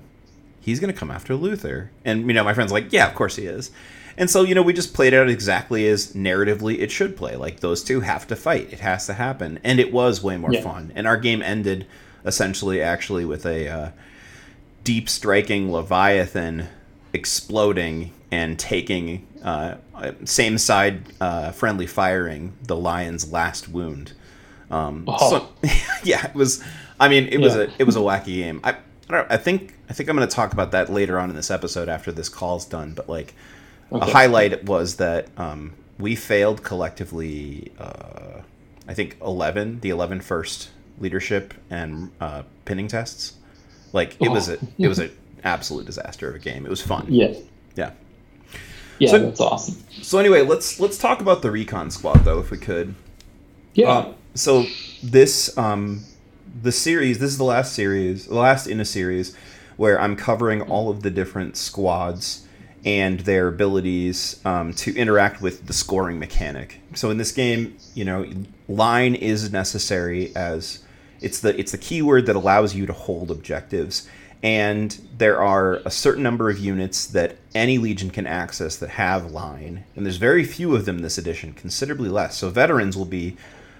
[0.59, 1.91] he's going to come after Luther.
[2.05, 3.71] And, you know, my friend's like, yeah, of course he is.
[4.17, 7.35] And so, you know, we just played out exactly as narratively it should play.
[7.37, 9.59] Like, those two have to fight, it has to happen.
[9.63, 10.61] And it was way more Yeah.
[10.61, 10.91] fun.
[10.95, 11.87] And our game ended
[12.25, 13.89] essentially actually with a uh,
[14.83, 16.67] deep striking Leviathan
[17.13, 19.75] exploding and taking uh,
[20.25, 24.13] same side uh, friendly firing the lion's last wound.
[24.69, 25.29] Um, Oh.
[25.63, 25.69] so,
[26.03, 26.63] yeah, it was.
[26.99, 28.59] I mean, it was a it was a wacky game.
[28.63, 28.75] I,
[29.15, 29.25] I.
[29.35, 31.89] I think I think I'm going to talk about that later on in this episode
[31.89, 32.93] after this call's done.
[32.93, 33.33] But like,
[33.91, 37.71] a highlight was that um, we failed collectively.
[37.79, 38.41] Uh,
[38.87, 40.69] I think eleven, the 11 first
[40.99, 43.33] leadership and uh, pinning tests.
[43.93, 44.53] Like it was Oh.
[44.53, 45.11] a it was an
[45.43, 46.65] absolute disaster of a game.
[46.65, 47.05] It was fun.
[47.09, 47.33] Yeah.
[47.75, 47.91] Yeah.
[48.99, 49.77] Yeah, So- that's awesome.
[50.01, 52.95] So anyway, let's let's talk about the recon squad though, if we could.
[53.73, 53.89] Yeah.
[53.97, 54.65] Um, so
[55.03, 56.03] this um,
[56.61, 59.35] the series this is the last series, the last in a series
[59.77, 62.45] where I'm covering all of the different squads
[62.85, 66.79] and their abilities um, to interact with the scoring mechanic.
[66.95, 68.25] So in this game, you know,
[68.67, 70.83] line is necessary as
[71.21, 74.07] it's the it's the keyword that allows you to hold objectives.
[74.41, 79.31] And there are a certain number of units that any legion can access that have
[79.31, 82.37] line, and there's very few of them this edition, considerably less.
[82.37, 83.35] So veterans will be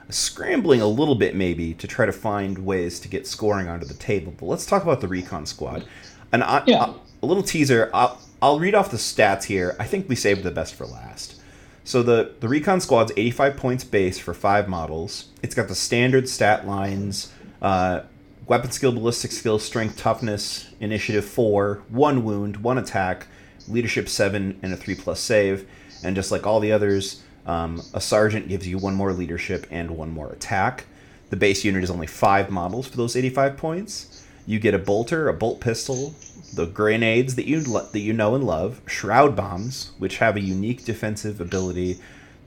[0.10, 3.94] scrambling a little bit maybe to try to find ways to get scoring onto the
[3.94, 4.34] table.
[4.38, 5.86] But let's talk about the recon squad.
[6.32, 6.94] And I, Yeah.
[7.22, 7.90] a little teaser.
[7.94, 9.76] I'll, I'll read off the stats here.
[9.80, 11.36] I think we saved the best for last.
[11.84, 15.30] So the the recon squad's 85 points base for five models.
[15.42, 18.02] It's got the standard stat lines: uh,
[18.48, 23.26] weapon skill, ballistic skill, strength, toughness, initiative four, one wound, one attack,
[23.68, 25.68] leadership seven, and a three plus save.
[26.04, 29.90] And just like all the others, um, a sergeant gives you one more leadership and
[29.90, 30.86] one more attack.
[31.32, 34.24] The base unit is only five models for those 85 points.
[34.46, 36.14] You get a bolter, a bolt pistol,
[36.54, 40.42] the grenades that you lo- that you know and love, shroud bombs, which have a
[40.42, 41.98] unique defensive ability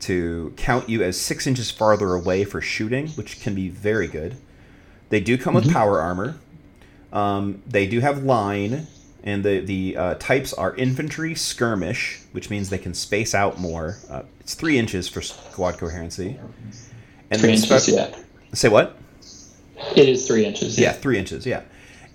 [0.01, 4.37] to count you as six inches farther away for shooting, which can be very good.
[5.09, 6.37] They do come with power armor.
[7.13, 8.87] Um, they do have line,
[9.25, 13.99] and the the uh, types are infantry, skirmish, which means they can space out more.
[14.11, 16.39] Uh, it's three inches for squad coherency.
[17.31, 18.17] And three inches, spe- yeah.
[18.53, 18.97] Say what?
[19.97, 20.79] It is three inches.
[20.79, 21.47] Yeah, three inches.
[21.47, 21.63] Yeah,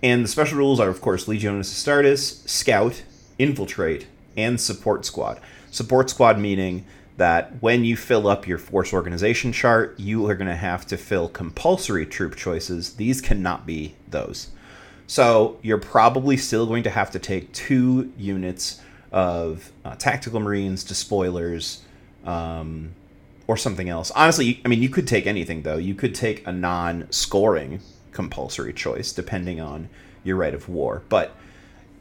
[0.04, 3.04] and the special rules are, of course, Legionis Astartes, Scout,
[3.40, 5.40] Infiltrate, and Support Squad.
[5.72, 6.86] Support Squad meaning
[7.18, 10.98] that when you fill up your force organization chart, you are going to have to
[10.98, 12.96] fill compulsory troop choices.
[12.96, 14.50] These cannot be those.
[15.08, 20.84] So you're probably still going to have to take two units of uh, tactical marines,
[20.84, 21.82] despoilers,
[22.26, 22.94] um,
[23.48, 24.12] or something else.
[24.12, 25.78] Honestly, I mean, you could take anything though.
[25.78, 27.80] You could take a non-scoring
[28.12, 29.88] compulsory choice, depending on
[30.26, 31.04] your right of war.
[31.08, 31.34] But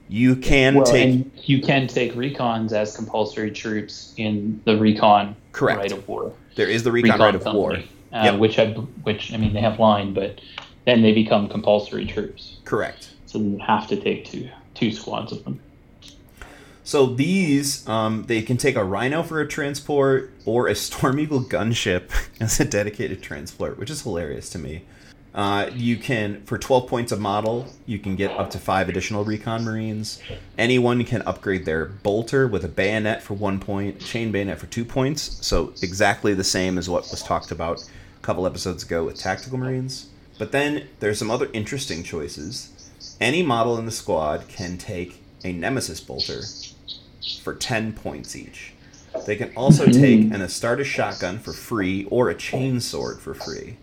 [0.08, 5.78] you can Well, take you can take recons as compulsory troops in the recon Correct.
[5.78, 6.32] right of war.
[6.56, 7.74] there is the recon, right of war.
[7.74, 7.82] Uh,
[8.12, 8.38] Yep.
[8.38, 10.40] Which I, which I mean, they have line, but
[10.86, 12.56] then they become compulsory troops.
[12.64, 13.10] Correct.
[13.26, 15.60] So you have to take two two squads of them.
[16.84, 21.42] So these, um, they can take a Rhino for a transport or a Storm Eagle
[21.42, 24.82] gunship as a dedicated transport, which is hilarious to me.
[25.34, 29.24] Uh, you can, for 12 points a model, you can get up to five additional
[29.24, 30.22] recon marines.
[30.56, 34.84] Anyone can upgrade their bolter with a bayonet for one point, chain bayonet for two
[34.84, 35.44] points.
[35.44, 39.58] So exactly the same as what was talked about a couple episodes ago with tactical
[39.58, 40.06] marines.
[40.38, 42.90] But then there's some other interesting choices.
[43.20, 46.42] Any model in the squad can take a Nemesis bolter
[47.42, 48.72] for 10 points each.
[49.26, 53.76] They can also take an Astartes shotgun for free or a chainsword for free.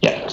[0.00, 0.30] Yeah.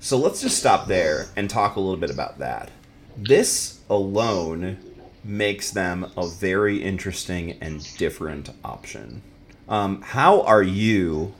[0.00, 2.70] So let's just stop there and talk a little bit about that.
[3.16, 4.78] This alone
[5.24, 9.22] makes them a very interesting and different option.
[9.68, 11.34] Um, how are you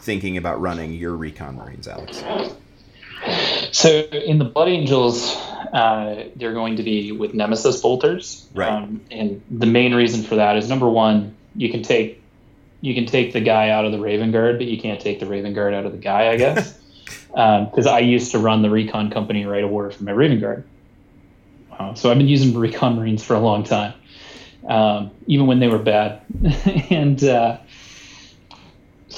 [0.00, 2.22] thinking about running your recon marines, Alex?
[3.72, 5.36] So in the Blood Angels,
[5.72, 8.70] uh, they're going to be with Nemesis bolters, Right.
[8.70, 12.22] Um, and the main reason for that is number one, you can take
[12.80, 15.26] you can take the guy out of the Raven Guard, but you can't take the
[15.26, 16.78] Raven Guard out of the guy, I guess.
[17.28, 20.64] Because I used to run the recon company right away from my Raven Guard,
[21.78, 23.94] uh, so I've been using recon Marines for a long time,
[24.66, 26.22] um, even when they were bad,
[26.90, 27.22] and.
[27.22, 27.58] Uh,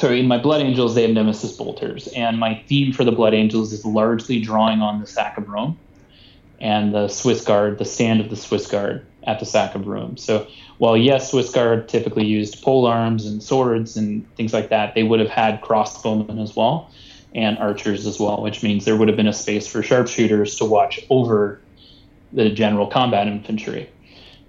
[0.00, 3.34] so in my Blood Angels, they have Nemesis Bolters, and my theme for the Blood
[3.34, 5.78] Angels is largely drawing on the Sack of Rome
[6.58, 10.16] and the Swiss Guard, the stand of the Swiss Guard at the Sack of Rome.
[10.16, 10.46] So
[10.78, 15.02] while yes, Swiss Guard typically used pole arms and swords and things like that, they
[15.02, 16.90] would have had crossbowmen as well
[17.34, 20.64] and archers as well, which means there would have been a space for sharpshooters to
[20.64, 21.60] watch over
[22.32, 23.90] the general combat infantry.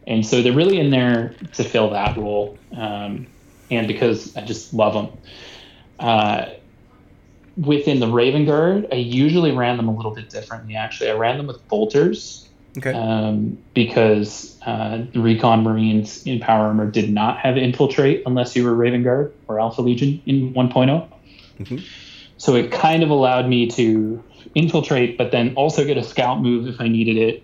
[0.07, 2.57] And so they're really in there to fill that role.
[2.73, 3.27] Um,
[3.71, 5.17] and because I just love them.
[5.99, 6.49] Uh,
[7.57, 10.75] within the Raven Guard, I usually ran them a little bit differently.
[10.75, 12.47] Actually, I ran them with bolters
[12.77, 12.93] Okay.
[12.93, 18.63] um, because uh, the Recon Marines in Power Armor did not have infiltrate unless you
[18.63, 21.07] were Raven Guard or Alpha Legion in 1.0.
[21.59, 21.83] Mhm.
[22.37, 24.23] So it kind of allowed me to
[24.55, 27.43] infiltrate, but then also get a scout move if I needed it.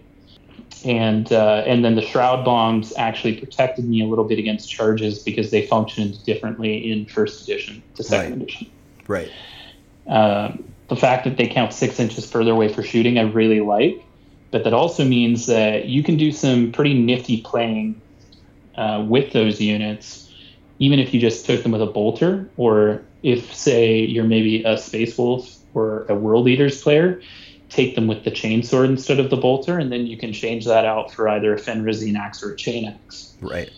[0.86, 5.24] And uh, and then the shroud bombs actually protected me a little bit against charges
[5.24, 8.42] because they functioned differently in first edition to second Right.
[8.42, 8.68] edition.
[9.08, 9.32] right.
[10.08, 13.96] Um, the fact that they count six inches further away for shooting, I really like.
[14.52, 18.02] But that also means that you can do some pretty nifty playing
[18.76, 20.32] uh, with those units,
[20.80, 24.78] even if you just took them with a bolter, or if, say, you're maybe a
[24.78, 27.20] Space Wolf or a World Eaters player,
[27.70, 30.86] take them with the chainsword instead of the bolter, and then you can change that
[30.86, 33.36] out for either a Fenrisian axe or a chain axe.
[33.42, 33.70] Right.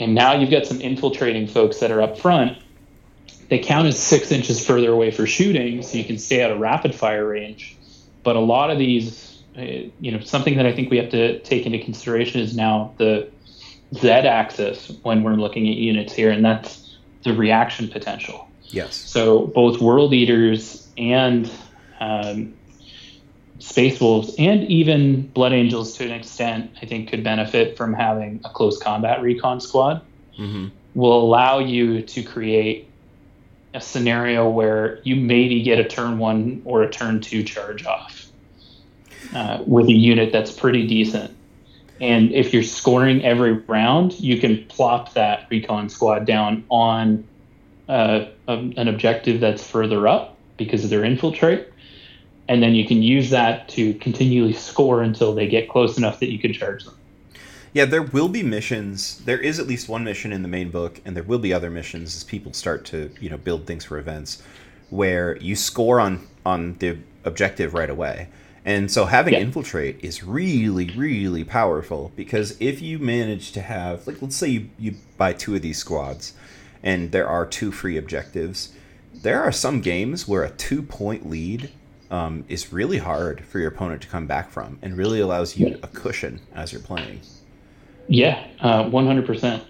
[0.00, 2.58] And now you've got some infiltrating folks that are up front.
[3.48, 6.58] They count as six inches further away for shooting, so you can stay out of
[6.58, 7.76] rapid fire range.
[8.22, 9.62] But a lot of these, uh,
[10.00, 13.30] you know, something that I think we have to take into consideration is now the
[13.94, 18.48] Z axis when we're looking at units here, and that's the reaction potential.
[18.64, 18.96] Yes.
[18.96, 21.50] So both World Eaters and
[22.00, 22.54] um,
[23.58, 28.40] Space Wolves and even Blood Angels to an extent, I think could benefit from having
[28.44, 30.02] a close combat recon squad.
[30.38, 30.68] Mm-hmm.
[30.94, 32.88] Will allow you to create
[33.74, 38.26] a scenario where you maybe get a turn one or a turn two charge off
[39.34, 41.36] uh, with a unit that's pretty decent.
[42.00, 47.26] And if you're scoring every round, you can plop that recon squad down on
[47.88, 51.68] uh, a, an objective that's further up because of their infiltrate.
[52.48, 56.30] And then you can use that to continually score until they get close enough that
[56.32, 56.94] you can charge them.
[57.74, 59.18] Yeah, there will be missions.
[59.24, 61.70] There is at least one mission in the main book, and there will be other
[61.70, 64.42] missions as people start to, you know, build things for events,
[64.90, 68.28] where you score on on the objective right away.
[68.64, 69.40] And so having Yeah.
[69.40, 74.68] infiltrate is really, really powerful because if you manage to have, like, let's say you,
[74.78, 76.32] you buy two of these squads,
[76.82, 78.70] and there are two free objectives,
[79.14, 81.70] there are some games where a two point lead
[82.10, 85.78] um, is really hard for your opponent to come back from, and really allows you
[85.82, 87.20] a cushion as you're playing.
[88.08, 89.62] Yeah, uh, 100%.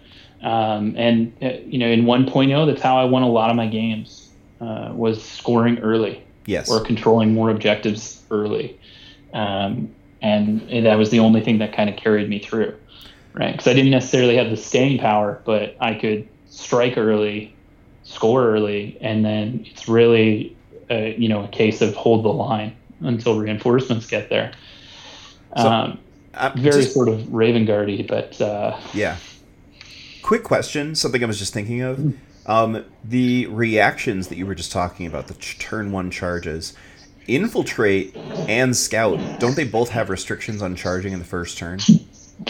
[0.43, 3.67] Um, and, uh, you know, in 1.0, that's how I won a lot of my
[3.67, 4.31] games,
[4.61, 6.71] uh, was scoring early Yes.
[6.71, 8.79] or controlling more objectives early.
[9.35, 12.75] Um, and that was the only thing that kind of carried me through,
[13.35, 13.53] right?
[13.53, 17.55] Because I didn't necessarily have the staying power, but I could strike early,
[18.03, 20.58] score early, and then it's really,
[20.91, 24.53] uh, you know, a case of hold the line until reinforcements get there.
[25.57, 25.99] So- um,
[26.35, 29.17] Uh, very just- sort of Raven Guardy, but uh, yeah.
[30.23, 32.15] Quick question, something I was just thinking of.
[32.47, 36.75] Um, the reactions that you were just talking about, the ch- turn one charges,
[37.27, 38.15] infiltrate
[38.49, 41.79] and scout, don't they both have restrictions on charging in the first turn?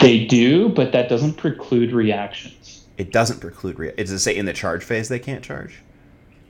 [0.01, 2.85] they do, but that doesn't preclude reactions.
[2.99, 3.79] It doesn't preclude.
[3.79, 5.79] Rea- does it say in the charge phase they can't charge?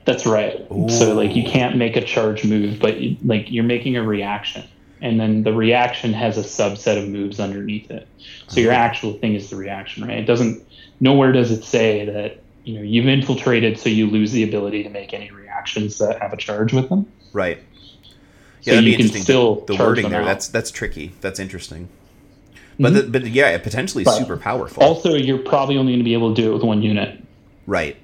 [0.09, 0.65] That's right.
[0.89, 4.63] So like you can't make a charge move, but you, like you're making a reaction,
[5.01, 8.07] and then the reaction has a subset of moves underneath it.
[8.47, 8.75] So your Oh.
[8.75, 10.17] actual thing is the reaction, right?
[10.17, 10.63] It doesn't.
[10.99, 14.89] Nowhere does it say that you know you've infiltrated, so you lose the ability to
[14.89, 17.05] make any reactions that have a charge with them.
[17.31, 17.59] Right.
[18.61, 19.21] So Yeah, that'd be you can interesting.
[19.23, 20.25] still the, wording there, out.
[20.25, 21.11] that's that's tricky.
[21.21, 21.87] That's interesting.
[22.79, 22.95] But Mhm.
[22.95, 24.81] the, but yeah, it potentially But super powerful.
[24.81, 27.21] Also, you're probably only going to be able to do it with one unit.
[27.67, 27.95] right.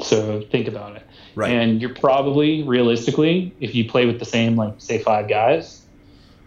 [0.00, 1.02] So think about it.
[1.34, 1.50] Right.
[1.50, 5.82] And you're probably realistically, if you play with the same like say five guys,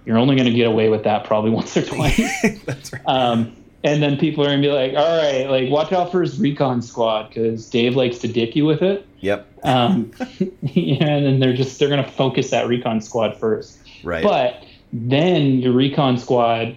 [0.05, 2.41] you're only going to get away with that probably once or twice.
[2.65, 3.01] that's right.
[3.05, 3.55] um,
[3.86, 6.81] and then people are gonna be like, all right, like watch out for his recon
[6.81, 9.05] squad because Dave likes to dick you with it.
[9.19, 9.47] Yep.
[9.63, 13.77] Um, and then they're just they're gonna focus that recon squad first.
[14.03, 14.23] Right.
[14.23, 16.75] But then your recon squad,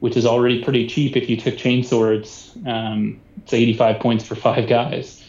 [0.00, 4.68] which is already pretty cheap if you took chainswords, um, it's 85 points for five
[4.68, 5.19] guys.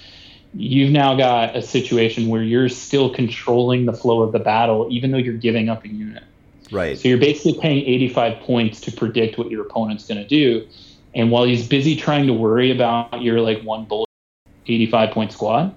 [0.53, 5.11] You've now got a situation where you're still controlling the flow of the battle, even
[5.11, 6.23] though you're giving up a unit.
[6.71, 6.97] right.
[6.97, 10.67] So you're basically paying 85 points to predict what your opponent's going to do.
[11.13, 14.09] And while he's busy trying to worry about your like one bullet
[14.67, 15.75] 85 point squad,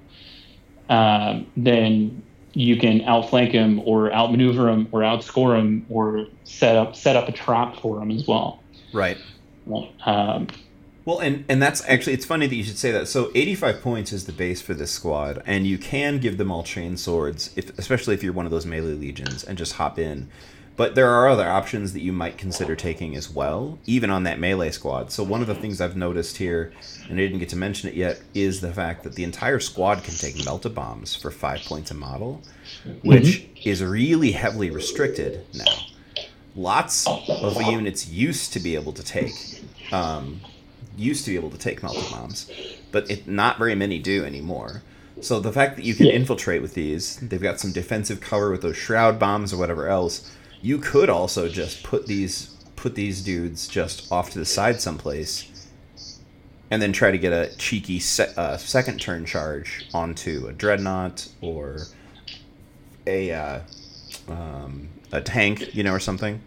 [0.89, 2.23] um, then
[2.53, 7.29] you can outflank him or outmaneuver him or outscore him or set up set up
[7.29, 8.63] a trap for him as well.
[8.93, 9.19] Right.
[10.05, 10.47] Um,
[11.05, 13.09] Well, and and that's actually it's funny that you should say that.
[13.09, 16.63] So 85 points is the base for this squad, and you can give them all
[16.63, 20.29] chain swords, if especially if you're one of those melee legions, and just hop in.
[20.77, 24.41] But there are other options that you might consider taking as well, even on that
[24.41, 25.13] melee squad.
[25.13, 26.73] So one of the things I've noticed here,
[27.09, 30.03] and I didn't get to mention it yet, is the fact that the entire squad
[30.03, 32.43] can take melta bombs for five points a model,
[33.03, 35.77] which is really heavily restricted now.
[36.57, 39.33] Lots of units used to be able to take
[39.93, 40.41] um,
[40.97, 42.51] used to be able to take melta bombs,
[42.93, 44.83] but it, not very many do anymore.
[45.21, 46.13] So the fact that you can Yeah.
[46.15, 50.31] infiltrate with these, they've got some defensive cover with those shroud bombs or whatever else.
[50.61, 55.47] You could also just put these put these dudes just off to the side someplace,
[56.71, 61.29] and then try to get a cheeky se- uh, second turn charge onto a dreadnought
[61.41, 61.79] or
[63.07, 63.61] a uh,
[64.29, 66.41] um, a tank, you know, or something.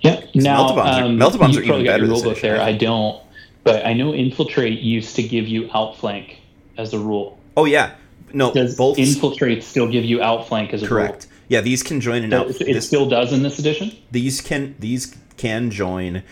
[0.00, 0.22] yeah.
[0.34, 2.60] Now, melta bombs are- um, melta bombs you are even better rulebook there.
[2.60, 3.20] I don't,
[3.66, 6.38] but I know infiltrate used to give you outflank
[6.78, 7.38] as a rule.
[7.56, 7.94] Oh yeah,
[8.32, 11.06] no, Does both infiltrate still give you outflank as a rule.
[11.06, 11.26] correct.
[11.48, 12.40] Yeah, these can join an rule?
[12.42, 12.50] out.
[12.60, 13.92] It this- still does in this edition.
[14.10, 16.22] these can these can join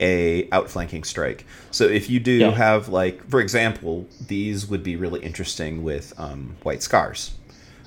[0.00, 1.44] a outflanking strike.
[1.70, 2.50] So if you do Yeah.
[2.52, 7.32] have like, for example, these would be really interesting with um, White Scars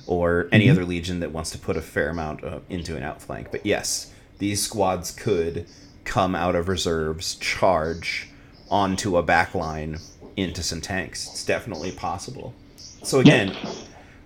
[0.08, 0.72] or any Mhm.
[0.72, 3.47] other legion that wants to put a fair amount uh, into an outflank.
[3.51, 5.66] But yes, these squads could
[6.06, 8.30] come out of reserves, charge
[8.70, 10.01] onto a backline
[10.36, 11.28] into some tanks.
[11.28, 12.53] It's definitely possible.
[13.03, 13.55] So again,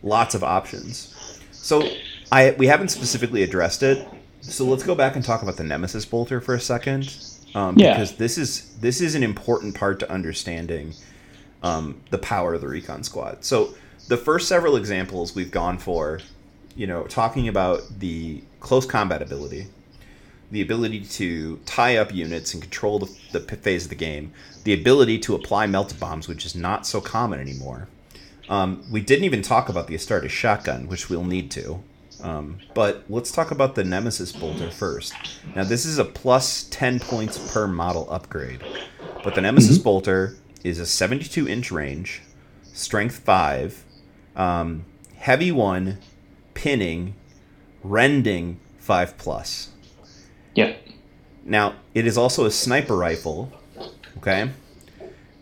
[0.02, 1.14] lots of options.
[1.52, 1.88] So
[2.32, 4.08] I we haven't specifically addressed it.
[4.42, 7.14] So let's go back and talk about the Nemesis bolter for a second,
[7.54, 7.94] um, Yeah.
[7.94, 10.94] because this is this is an important part to understanding
[11.62, 13.44] um, the power of the recon squad.
[13.44, 13.76] So
[14.08, 16.22] the first several examples we've gone for,
[16.76, 19.68] you know, talking about the close combat ability,
[20.52, 24.34] the ability to tie up units and control the, the phase of the game,
[24.64, 27.88] the ability to apply melt bombs, which is not so common anymore.
[28.50, 31.84] Um, we didn't even talk about the Astartes shotgun, which we'll need to.
[32.22, 35.14] Um, but let's talk about the Nemesis bolter first.
[35.56, 38.62] Now, this is a plus 10 points per model upgrade.
[39.24, 42.22] But the Nemesis bolter is a 72 inch range,
[42.74, 43.86] strength 5,
[44.36, 44.86] um,
[45.18, 45.98] heavy 1,
[46.54, 47.16] pinning,
[47.84, 49.70] rending 5 plus.
[50.60, 50.76] Yeah.
[51.46, 53.52] Now, it is also a sniper rifle,
[54.18, 54.50] okay?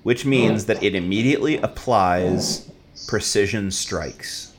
[0.03, 2.69] Which means that it immediately applies
[3.07, 4.53] precision strikes.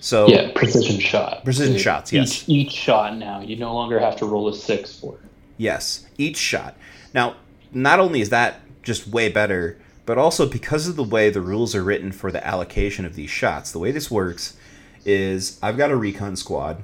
[0.00, 1.44] So, Yeah, precision shot.
[1.44, 2.42] Precision So shots, yes.
[2.42, 5.20] Each, each shot now, you no longer have to roll a six for it.
[5.58, 6.76] yes, each shot.
[7.12, 7.36] Now,
[7.72, 9.76] not only is that just way better,
[10.06, 13.30] but also because of the way the rules are written for the allocation of these
[13.30, 14.56] shots, the way this works
[15.04, 16.82] is I've got a recon squad,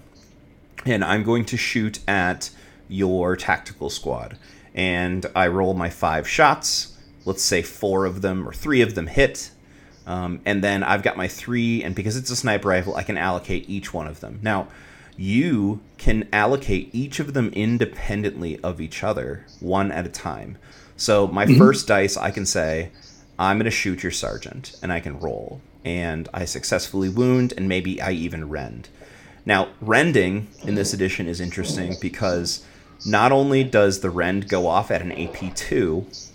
[0.87, 2.51] and I'm going to shoot at
[2.89, 4.37] your tactical squad.
[4.75, 6.99] And I roll my five shots.
[7.25, 9.51] Let's say four of them or three of them hit.
[10.07, 13.17] Um, and then I've got my three, and because it's a sniper rifle, I can
[13.17, 14.41] allocate each one of them.
[14.43, 14.69] Now,
[15.17, 20.59] you can allocate each of them independently of each other, one at a time.
[20.97, 22.91] So, my first dice, I can say,
[23.39, 25.61] I'm going to shoot your sergeant, and I can roll.
[25.85, 28.89] And I successfully wound, and maybe I even rend.
[29.45, 32.65] Now, rending in this edition is interesting because
[33.05, 36.29] not only does the rend go off at an AP2,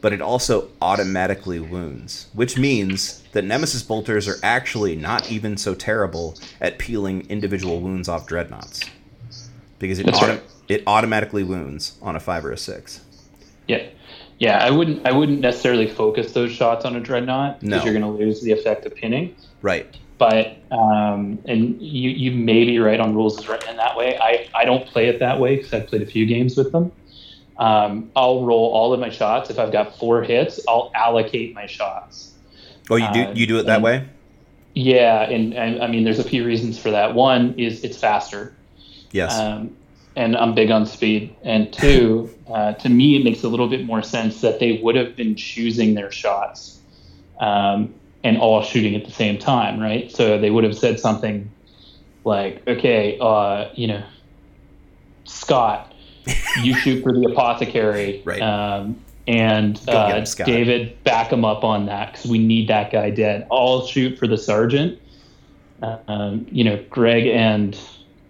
[0.00, 5.74] but it also automatically wounds, which means that Nemesis bolters are actually not even so
[5.74, 8.80] terrible at peeling individual wounds off dreadnoughts.
[9.78, 10.42] Because it, auto- right.
[10.68, 13.00] it automatically wounds on a 5 or a 6.
[13.68, 13.86] Yeah.
[14.38, 17.84] Yeah, I wouldn't I wouldn't necessarily focus those shots on a dreadnought because No.
[17.84, 19.36] you're going to lose the effect of pinning.
[19.60, 19.96] Right.
[20.22, 24.16] But um, and you you may be right on rules is written in that way.
[24.18, 26.92] I, I don't play it that way because I've played a few games with them.
[27.58, 29.50] Um, I'll roll all of my shots.
[29.50, 32.34] If I've got four hits, I'll allocate my shots.
[32.88, 34.04] Oh, you do Uh, you do it that and- way?
[34.74, 37.16] Yeah, and, and I mean, there's a few reasons for that.
[37.16, 38.54] One is it's faster.
[39.10, 39.36] Yes.
[39.36, 39.76] Um,
[40.14, 41.34] and I'm big on speed.
[41.42, 44.94] And two, uh, to me, it makes a little bit more sense that they would
[44.94, 46.78] have been choosing their shots
[47.40, 47.92] um,
[48.24, 50.10] and all shooting at the same time, right?
[50.10, 51.50] So they would have said something
[52.24, 54.02] like, "Okay, uh, you know,
[55.24, 55.92] Scott,
[56.62, 58.40] you shoot for the apothecary, Right.
[58.40, 58.96] um,
[59.26, 63.46] and uh, him, David, back him up on that because we need that guy dead.
[63.50, 64.98] I'll shoot for the sergeant."
[66.06, 67.76] Um, you know, Greg and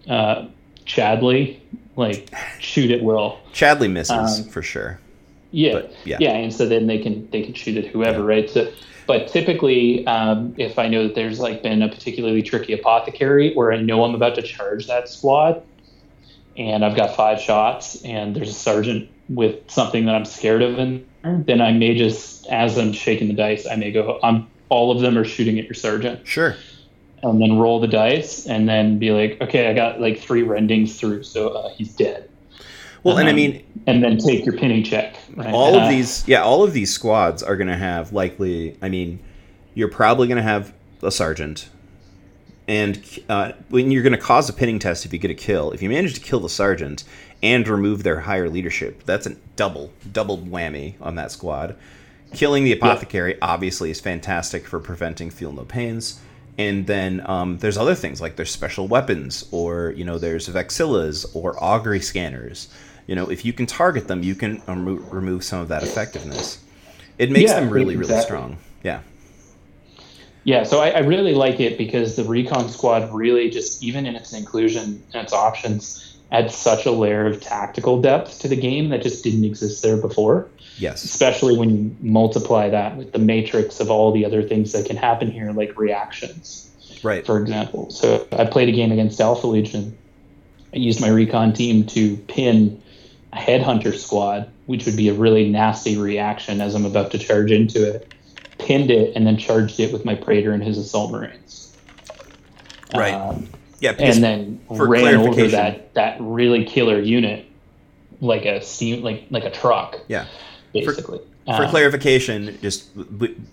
[0.09, 0.47] uh,
[0.87, 1.59] Chadley
[1.95, 2.29] like
[2.59, 3.37] shoot at will.
[3.53, 4.99] Chadley misses Um, for sure.
[5.51, 6.17] Yeah, But, yeah.
[6.19, 8.49] yeah, and so then they can they can shoot at whoever, right?
[8.49, 8.71] So,
[9.05, 13.71] but typically, um, if I know that there's like been a particularly tricky apothecary, where
[13.73, 15.61] I know I'm about to charge that squad,
[16.57, 20.77] and I've got five shots, and there's a sergeant with something that I'm scared of
[20.79, 24.47] in there, then I may just, as I'm shaking the dice, I may go, I'm
[24.69, 26.55] all of them are shooting at your sergeant, Sure.
[27.21, 30.99] and then roll the dice, and then be like, okay, I got like three rendings
[30.99, 32.29] through, so uh, he's dead.
[33.03, 35.15] Well, and I Um, mean, and then take your pinning check.
[35.35, 35.53] right?
[35.53, 38.87] all Uh, of these yeah all of these squads are going to have likely i
[38.89, 39.19] mean
[39.73, 41.67] you're probably going to have a sergeant.
[42.67, 45.71] And uh, when you're going to cause a pinning test if you get a kill.
[45.71, 47.03] If you manage to kill the sergeant
[47.41, 51.75] and remove their higher leadership that's a double double whammy on that squad.
[52.33, 56.21] Killing the apothecary obviously is fantastic for preventing feel no pains.
[56.57, 61.25] And then um, there's other things like there's special weapons or you know there's vexillas
[61.35, 62.69] or augury scanners
[63.07, 66.63] you know if you can target them you can um, remove some of that effectiveness
[67.17, 69.01] it makes Yeah, them really really strong yeah
[70.43, 74.15] Yeah, so I, I really like it because the recon squad really just, even in
[74.15, 78.89] its inclusion and its options, adds such a layer of tactical depth to the game
[78.89, 80.51] that just didn't exist there before.
[80.77, 84.85] yes Especially when you multiply that with the matrix of all the other things that
[84.85, 86.73] can happen here, like reactions,
[87.03, 87.89] right for example.
[87.91, 89.97] So I played a game against Alpha Legion.
[90.73, 92.82] I used my recon team to pin
[93.33, 97.51] a headhunter squad, which would be a really nasty reaction as I'm about to charge
[97.51, 98.13] into it.
[98.59, 101.75] Pinned it and then charged it with my Praetor and his assault marines.
[102.95, 103.13] Right.
[103.13, 103.49] Um,
[103.83, 107.45] yeah and then for ran over that that really killer unit
[108.21, 110.25] like a steam like like a truck yeah
[110.73, 111.19] basically.
[111.45, 112.89] for Um, clarification just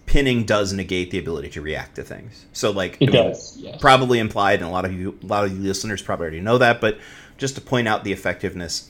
[0.06, 3.56] pinning does negate the ability to react to things so like it I mean, does.
[3.56, 3.80] Yes.
[3.80, 6.58] probably implied, and a lot of you, a lot of you listeners probably already know
[6.58, 6.80] that.
[6.80, 6.98] But
[7.36, 8.89] just to point out the effectiveness,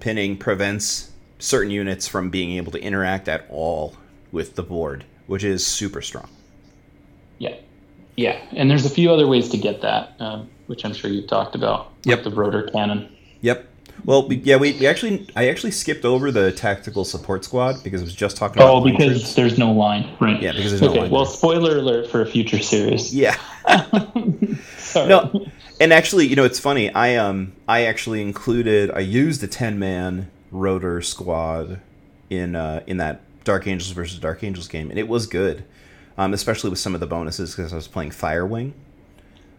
[0.00, 3.94] pinning prevents certain units from being able to interact at all
[4.32, 6.28] with the board, which is super strong.
[7.38, 7.56] Yeah,
[8.16, 11.28] yeah, and there's a few other ways to get that, um, which I'm sure you've
[11.28, 11.92] talked about.
[12.04, 12.18] Yep.
[12.18, 13.14] Like the rotor cannon.
[13.42, 13.66] Yep.
[14.04, 18.00] Well, we, yeah, we, we actually, I actually skipped over the tactical support squad because
[18.00, 18.74] I was just talking about.
[18.74, 19.34] Oh, because troops.
[19.34, 20.40] there's no line, right?
[20.40, 21.34] Yeah, because there's no okay, line well, there.
[21.34, 23.14] spoiler alert for a future series.
[23.14, 23.36] yeah.
[24.78, 25.08] Sorry.
[25.08, 25.46] No,
[25.80, 26.92] and actually, you know, it's funny.
[26.92, 31.80] I um, I actually included, I used a ten man rotor squad
[32.30, 35.64] in uh, in that Dark Angels versus Dark Angels game, and it was good,
[36.16, 38.72] um, especially with some of the bonuses because I was playing Firewing,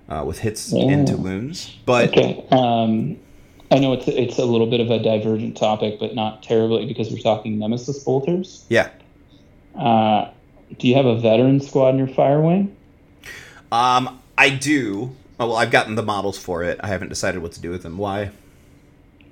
[0.09, 1.75] uh, with hits into wounds.
[1.85, 2.45] But Okay.
[2.51, 3.17] Um,
[3.71, 7.11] I know it's it's a little bit of a divergent topic, but not terribly because
[7.11, 8.65] we're talking Nemesis bolters.
[8.69, 8.89] yeah,
[9.75, 10.29] Uh,
[10.77, 12.75] do you have a veteran squad in your fire wing?
[13.71, 15.15] um, I do.
[15.39, 16.79] Oh, well, I've gotten the models for it.
[16.83, 17.97] I haven't decided what to do with them.
[17.97, 18.31] Why?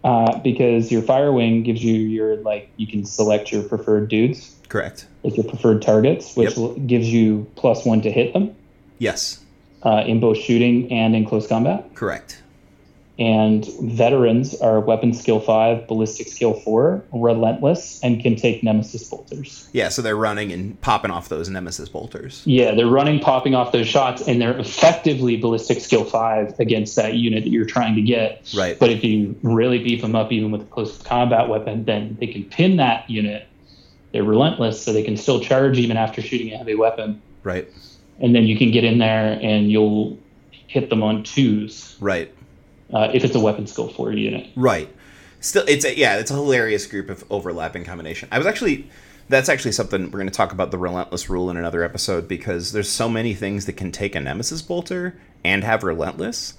[0.03, 4.55] Uh, because your fire wing gives you your like you can select your preferred dudes,
[4.69, 5.05] Correct.
[5.23, 6.77] like your preferred targets, which Yep.
[6.87, 8.55] gives you plus one to hit them
[8.99, 9.39] Yes.
[9.83, 11.93] uh, in both shooting and in close combat.
[11.93, 12.41] Correct.
[13.19, 19.67] And veterans are weapon skill five, ballistic skill four, relentless, and can take nemesis bolters.
[19.71, 19.89] Yeah.
[19.89, 22.43] So they're running and popping off those Nemesis bolters.
[22.45, 27.15] Yeah, they're running, popping off those shots, and they're effectively ballistic skill five against that
[27.15, 28.53] unit that you're trying to get.
[28.55, 28.77] Right.
[28.77, 32.27] But if you really beef them up, even with a close combat weapon, then they
[32.27, 33.47] can pin that unit.
[34.11, 37.21] They're relentless, so they can still charge even after shooting a heavy weapon.
[37.43, 37.67] Right.
[38.19, 40.17] And then you can get in there and you'll
[40.67, 42.33] hit them on twos Right.
[42.93, 44.47] Uh, if it's a weapon skill four unit.
[44.55, 44.89] Right.
[45.39, 48.27] Still, it's a, yeah, it's a hilarious group of overlapping combination.
[48.31, 48.89] I was actually,
[49.29, 52.71] that's actually something we're going to talk about the relentless rule in another episode because
[52.71, 56.55] there's so many things that can take a nemesis bolter and have relentless.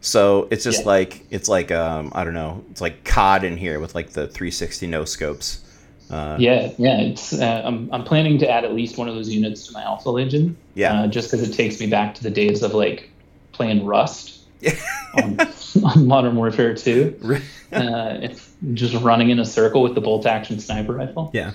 [0.00, 0.86] So it's just Yeah.
[0.86, 4.26] like it's like um I don't know, it's like COD in here with like the
[4.28, 5.60] 360 no scopes.
[6.10, 7.00] Uh, Yeah, yeah.
[7.02, 9.82] It's uh, I'm I'm planning to add at least one of those units to my
[9.82, 10.56] Alpha Legion.
[10.74, 11.02] Yeah.
[11.02, 13.10] Uh, just because it takes me back to the days of like
[13.52, 14.39] playing Rust.
[15.14, 15.38] On,
[15.84, 17.38] on Modern Warfare 2.
[17.72, 21.30] Uh, it's just running in a circle with the bolt action sniper rifle.
[21.32, 21.52] yeah.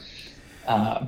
[0.65, 1.07] Uh,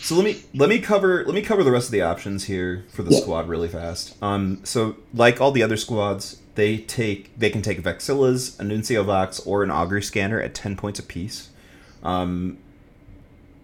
[0.00, 2.84] So let me let me cover let me cover the rest of the options here
[2.92, 3.22] for the Yeah.
[3.22, 4.14] squad really fast.
[4.22, 9.02] Um, so like all the other squads, they take they can take Vexillas, a Nuncio
[9.02, 11.48] Vox, or an Augury Scanner at ten points apiece.
[12.04, 12.58] Um,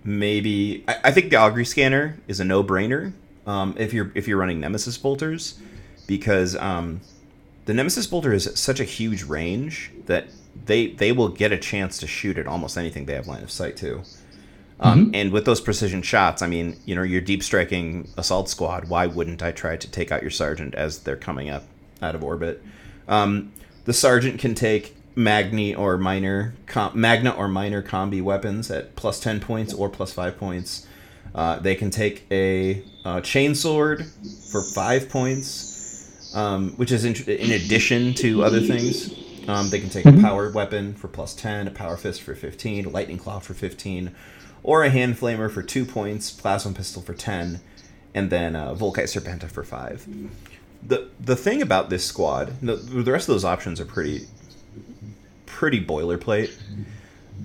[0.03, 3.13] maybe I, I think the Augury Scanner is a no brainer.
[3.47, 5.61] Um, if you're if you're running Nemesis Bolters,
[6.09, 7.01] because um,
[7.65, 10.27] the Nemesis Bolter is such a huge range that
[10.67, 13.51] they they will get a chance to shoot at almost anything they have line of
[13.51, 14.03] sight to.
[14.81, 18.89] Um, And with those precision shots, I mean, you know, you're deep striking assault squad.
[18.89, 21.63] Why wouldn't I try to take out your sergeant as they're coming up
[22.01, 22.61] out of orbit?
[23.07, 23.53] Um,
[23.85, 29.21] the sergeant can take magni or minor com- magna or minor combi weapons at plus
[29.21, 30.87] ten points or plus five points.
[31.33, 34.05] Uh, they can take a uh, chainsword
[34.51, 35.72] for five points,
[36.35, 39.15] um, which is in, in addition to other things.
[39.49, 42.87] Um, they can take a power weapon for plus 10, a power fist for 15,
[42.87, 44.15] a lightning claw for 15,
[44.63, 47.61] or a hand flamer for 2 points, plasma pistol for 10,
[48.15, 50.07] and then uh, Volkite Serpenta for 5.
[50.85, 54.27] The, the thing about this squad, the, the rest of those options are pretty
[55.47, 56.53] pretty boilerplate.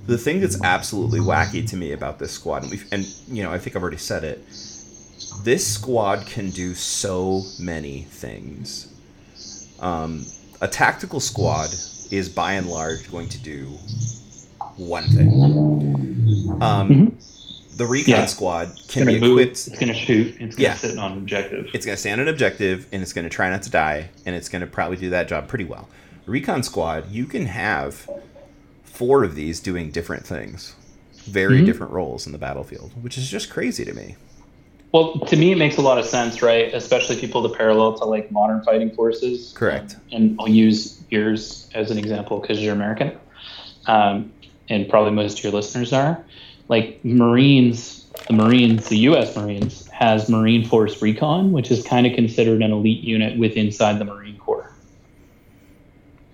[0.07, 3.51] The thing that's absolutely wacky to me about this squad, and, we've, and you know,
[3.51, 4.43] I think I've already said it,
[5.43, 8.87] this squad can do so many things.
[9.79, 10.25] Um,
[10.61, 11.69] a tactical squad
[12.11, 13.65] is by and large going to do
[14.75, 16.57] one thing.
[16.61, 17.17] Um,
[17.75, 18.25] The recon Yeah.
[18.25, 19.33] squad can be move.
[19.39, 19.67] equipped.
[19.67, 20.35] It's gonna shoot.
[20.39, 20.73] It's gonna Yeah.
[20.73, 21.67] sit on an objective.
[21.75, 24.09] It's going to stand on an objective and it's going to try not to die
[24.25, 25.87] and it's going to probably do that job pretty well.
[26.25, 28.09] Recon squad, you can have
[28.83, 30.73] four of these doing different things,
[31.27, 31.65] very Mhm.
[31.67, 34.15] different roles in the battlefield, which is just crazy to me.
[34.93, 36.73] Well, to me, it makes a lot of sense, right?
[36.73, 39.53] Especially if you pull the parallel to like modern fighting forces.
[39.53, 39.97] Correct.
[40.11, 43.17] And I'll use yours as an example because you're American,
[43.85, 44.31] um,
[44.69, 46.23] and probably most of your listeners are.
[46.69, 49.35] Like Marines, the Marines, the U.S.
[49.35, 53.99] Marines has Marine Force Recon, which is kind of considered an elite unit with inside
[53.99, 54.71] the Marine Corps.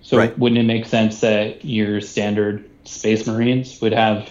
[0.02, 0.36] So Right.
[0.38, 4.28] wouldn't it make sense that your standard Space Marines would have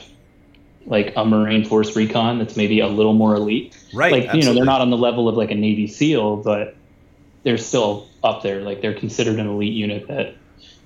[0.86, 3.76] like a Marine Force Recon that's maybe a little more elite?
[3.94, 4.12] Right.
[4.12, 6.76] like you know they're not on the level of like a navy seal but
[7.44, 10.36] they're still up there like they're considered an elite unit that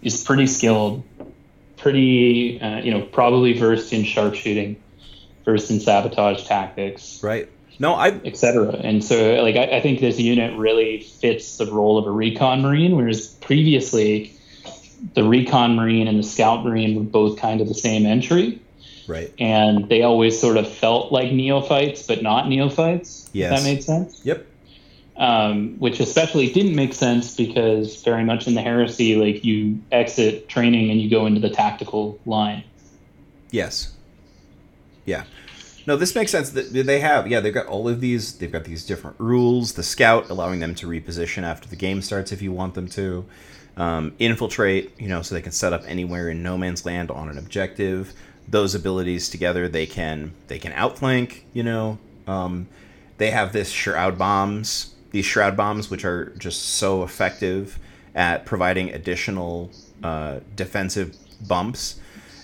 [0.01, 1.03] is pretty skilled
[1.77, 4.75] pretty uh, you know probably versed in sharpshooting
[5.45, 7.49] versed in sabotage tactics Right.
[7.79, 11.97] No, I etc and so like I, I think this unit really fits the role
[11.97, 14.33] of a recon marine whereas previously
[15.13, 18.59] the recon marine and the scout marine were both kind of the same entry
[19.07, 19.33] right.
[19.39, 23.29] and they always sort of felt like neophytes, but not neophytes.
[23.33, 23.59] Yes.
[23.61, 24.21] That made sense.
[24.23, 24.45] Yep.
[25.17, 30.47] Um, which especially didn't make sense because very much in the heresy, like you exit
[30.47, 32.63] training and you go into the tactical line.
[33.49, 33.93] Yes.
[35.05, 35.23] Yeah.
[35.87, 36.49] No, this makes sense.
[36.51, 38.37] That they have, yeah, they've got all of these.
[38.37, 39.73] They've got these different rules.
[39.73, 43.25] The scout allowing them to reposition after the game starts if you want them to.
[43.77, 47.29] Um, infiltrate, you know, so they can set up anywhere in no man's land on
[47.29, 48.13] an objective.
[48.47, 51.45] Those abilities together, they can they can outflank.
[51.53, 52.67] You know, um,
[53.17, 54.93] they have this shroud bombs.
[55.11, 57.79] These shroud bombs, which are just so effective
[58.15, 59.71] at providing additional
[60.03, 61.15] uh, defensive
[61.47, 61.99] bumps.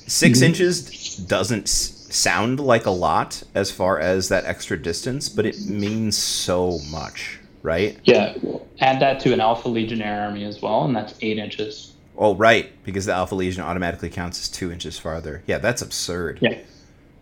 [0.07, 5.45] 6 inches doesn't s- sound like a lot as far as that extra distance, but
[5.45, 7.97] it means so much, right?
[8.03, 8.35] Yeah.
[8.81, 11.92] Add that to an Alpha Legionnaire army as well, and that's eight inches.
[12.17, 15.43] Oh, right, because the Alpha Legion automatically counts as two inches farther.
[15.47, 16.39] Yeah, that's absurd.
[16.41, 16.59] Yeah.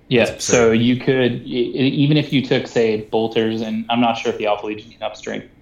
[0.10, 0.26] Yeah.
[0.26, 4.38] That's So you could even if you took say bolters, and I'm not sure if
[4.38, 5.16] the Alpha Legion can up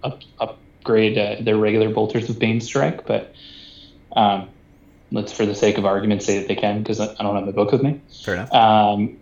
[0.03, 3.35] up, upgrade uh, their regular bolters with Bane Strike, but
[4.15, 4.49] um,
[5.11, 7.51] let's for the sake of argument say that they can because I don't have my
[7.51, 8.01] book with me.
[8.23, 8.51] Fair enough.
[8.51, 9.17] Um,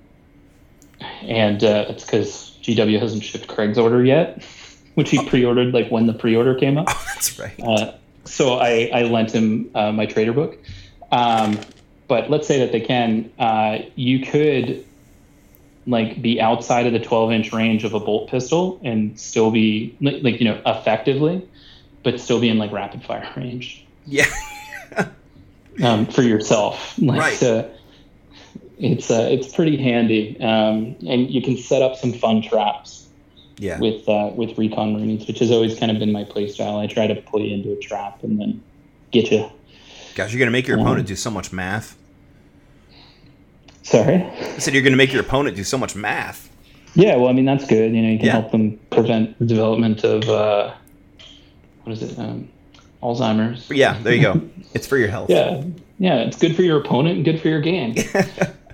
[1.21, 4.43] and uh, it's because GW hasn't shipped Craig's order yet,
[4.95, 6.85] which he pre-ordered like when the pre-order came up.
[7.13, 7.59] That's right.
[7.61, 7.93] Uh,
[8.27, 10.57] so I, I lent him uh, my traitor book.
[11.11, 11.57] Um,
[12.07, 13.31] but let's say that they can.
[13.39, 14.85] Uh, you could
[15.85, 19.95] like be outside of the 12 inch range of a bolt pistol and still be
[20.01, 21.47] like, like you know effectively,
[22.03, 24.25] but still be in like rapid fire range Yeah.
[25.83, 26.97] um, for yourself.
[26.99, 27.43] Like, Right.
[27.43, 27.63] uh,
[28.79, 33.06] it's uh, it's pretty handy, um, and you can set up some fun traps
[33.59, 33.79] Yeah.
[33.79, 36.77] with uh, with recon marines, which has always kind of been my play style.
[36.77, 38.61] I try to pull you into a trap and then
[39.11, 39.49] get you.
[40.15, 41.95] Gosh, you're going to make your Um, opponent do so much math.
[43.83, 44.15] Sorry.
[44.23, 46.49] I said you're going to make your opponent do so much math.
[46.93, 47.93] Yeah, well, I mean that's good.
[47.93, 48.31] You know, you can Yeah.
[48.33, 50.73] help them prevent the development of uh,
[51.83, 52.49] what is it, um,
[53.01, 53.69] Alzheimer's.
[53.69, 54.41] Yeah, there you go.
[54.73, 55.29] It's for your health.
[55.37, 55.63] Yeah,
[55.99, 57.95] yeah, it's good for your opponent and good for your game.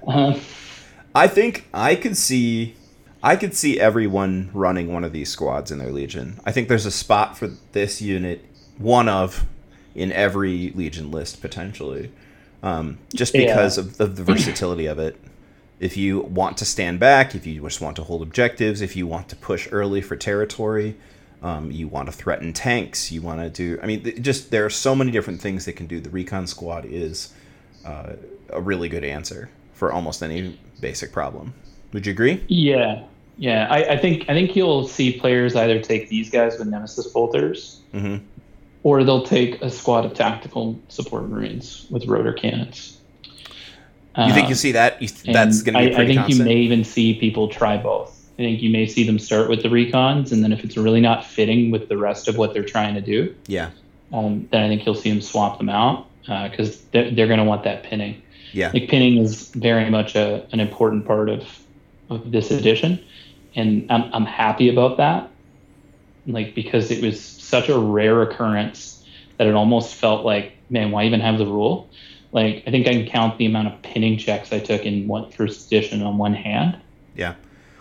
[0.07, 0.39] um,
[1.15, 2.75] I think I could see
[3.25, 6.41] I could see everyone running one of these squads in their legion.
[6.45, 8.43] I think there's a spot for this unit,
[8.77, 9.45] one of,
[9.95, 12.11] in every legion list potentially,
[12.61, 13.85] um, just because yeah.
[13.85, 15.17] of, of the versatility of it.
[15.79, 19.07] If you want to stand back, if you just want to hold objectives, if you
[19.07, 20.97] want to push early for territory,
[21.41, 23.81] um, you want to threaten tanks, you want to do.
[23.81, 26.01] I mean, just there are so many different things they can do.
[26.01, 27.33] The recon squad is
[27.85, 28.13] uh,
[28.49, 31.53] a really good answer for almost any basic problem.
[31.91, 32.43] Would you agree?
[32.47, 33.03] Yeah,
[33.37, 33.67] yeah.
[33.69, 37.81] I, I think I think you'll see players either take these guys with Nemesis bolters,
[37.93, 38.23] mm-hmm.
[38.83, 42.99] or they'll take a squad of tactical support marines with rotor cannons.
[44.17, 45.01] You think you uh, see that?
[45.01, 46.37] You, that's going to be I, I think constant?
[46.37, 48.11] you may even see people try both.
[48.33, 51.01] I think you may see them start with the recons, and then if it's really
[51.01, 53.71] not fitting with the rest of what they're trying to do, yeah,
[54.11, 57.39] um, then I think you'll see them swap them out because uh, they're, they're going
[57.39, 58.21] to want that pinning.
[58.51, 61.47] Yeah, like pinning is very much a, an important part of,
[62.09, 63.03] of this edition,
[63.55, 65.29] and I'm I'm happy about that.
[66.25, 69.05] Like because it was such a rare occurrence
[69.37, 71.89] that it almost felt like, man, why even have the rule?
[72.31, 75.31] Like I think I can count the amount of pinning checks I took in one
[75.31, 76.79] first edition on one hand.
[77.15, 77.35] Yeah.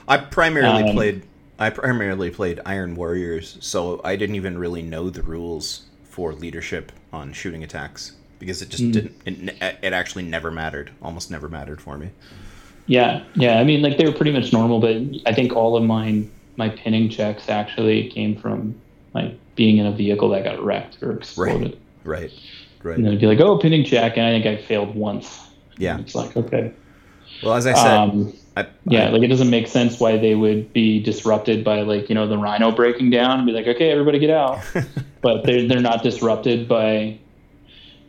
[0.09, 1.23] I primarily um, played
[1.59, 6.91] I primarily played Iron Warriors, so I didn't even really know the rules for leadership
[7.13, 8.93] on shooting attacks because it just mm.
[8.93, 12.11] didn't it, it actually never mattered, almost never mattered for me.
[12.87, 13.59] Yeah, yeah.
[13.59, 16.69] I mean, like they were pretty much normal, but I think all of mine my
[16.69, 18.79] pinning checks actually came from
[19.15, 21.79] like being in a vehicle that got wrecked or exploded.
[22.05, 22.21] Right.
[22.21, 22.33] Right.
[22.83, 22.99] Right.
[22.99, 25.49] And they'd be like, "Oh, pinning check," and I think I failed once.
[25.79, 26.01] Yeah.
[26.01, 26.73] It's like okay.
[27.43, 30.35] Well, as I said, um, I, yeah, I, like it doesn't make sense why they
[30.35, 33.91] would be disrupted by like you know the rhino breaking down and be like, okay,
[33.91, 34.61] everybody get out,
[35.23, 37.19] but they're they're not disrupted by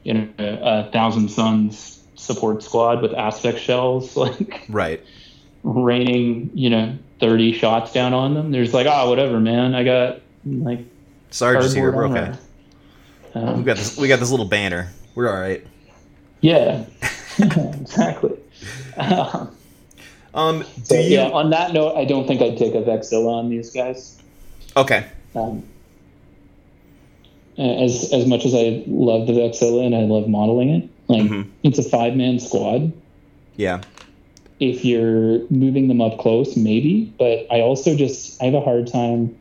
[0.03, 1.92] you know a thousand suns
[2.23, 5.01] support squad with Asphyx shells like right.
[5.63, 8.51] raining you know 30 shots down on them.
[8.51, 9.75] There's like oh whatever man.
[9.75, 10.85] I got like
[11.29, 12.37] sarge's here we're okay
[13.35, 14.91] um, we got this we got this little banner.
[15.15, 15.65] We're all right.
[16.41, 16.85] Yeah.
[17.81, 18.37] Exactly.
[18.95, 19.55] Um,
[20.35, 21.17] um, so, you...
[21.17, 21.29] Yeah.
[21.29, 24.21] On that note, I don't think I'd take a Vexilla on these guys.
[24.77, 25.07] Okay.
[25.35, 25.63] Um,
[27.57, 31.49] as as much as I love the Vexilla and I love modeling it, like mm-hmm.
[31.63, 32.91] it's a five man squad.
[33.55, 33.81] Yeah.
[34.59, 37.13] If you're moving them up close, maybe.
[37.17, 39.37] But I also just I have a hard time.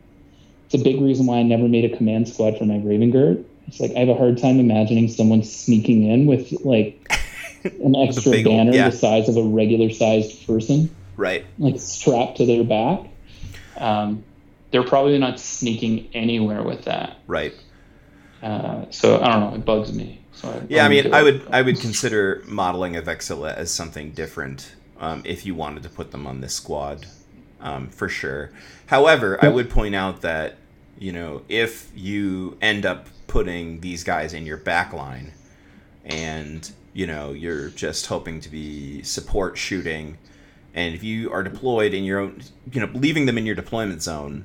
[0.66, 3.44] It's a big reason why I never made a command squad for my Raven Guard.
[3.68, 6.98] It's like I have a hard time imagining someone sneaking in with like
[7.64, 8.90] an extra banner yeah.
[8.90, 10.94] the size of a regular sized person.
[11.16, 11.44] Right.
[11.58, 13.08] Like strapped to their back.
[13.76, 14.24] Um,
[14.70, 17.18] they're probably not sneaking anywhere with that.
[17.26, 17.54] Right.
[18.42, 19.54] Uh, so I don't know.
[19.54, 20.21] It bugs me.
[20.34, 24.12] So I, yeah, I mean, I would I would consider modeling a Vexilla as something
[24.12, 27.06] different um, if you wanted to put them on this squad,
[27.60, 28.50] um, for sure.
[28.86, 30.56] However, I would point out that
[30.98, 35.32] you know if you end up putting these guys in your back line,
[36.04, 40.18] and you know you're just hoping to be support shooting
[40.74, 44.02] and if you are deployed in your own you know leaving them in your deployment
[44.02, 44.44] zone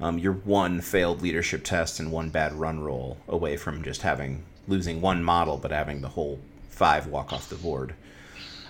[0.00, 4.44] um, you're one failed leadership test and one bad run roll away from just having
[4.68, 6.38] losing one model but having the whole
[6.68, 7.94] five walk off the board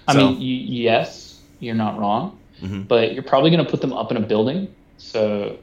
[0.09, 2.83] i so, mean y- yes you're not wrong mm-hmm.
[2.83, 5.59] but you're probably going to put them up in a building so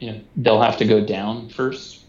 [0.00, 2.04] you know they'll have to go down first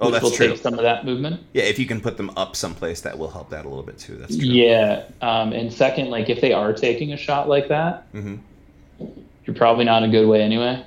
[0.00, 0.48] Oh, that's will true.
[0.48, 1.40] Take some of that movement.
[1.52, 3.98] Yeah, if you can put them up someplace, that will help that a little bit
[3.98, 4.16] too.
[4.16, 4.46] That's true.
[4.46, 8.36] Yeah, um, and second, like if they are taking a shot like that, mm-hmm.
[9.44, 10.84] you're probably not in a good way anyway.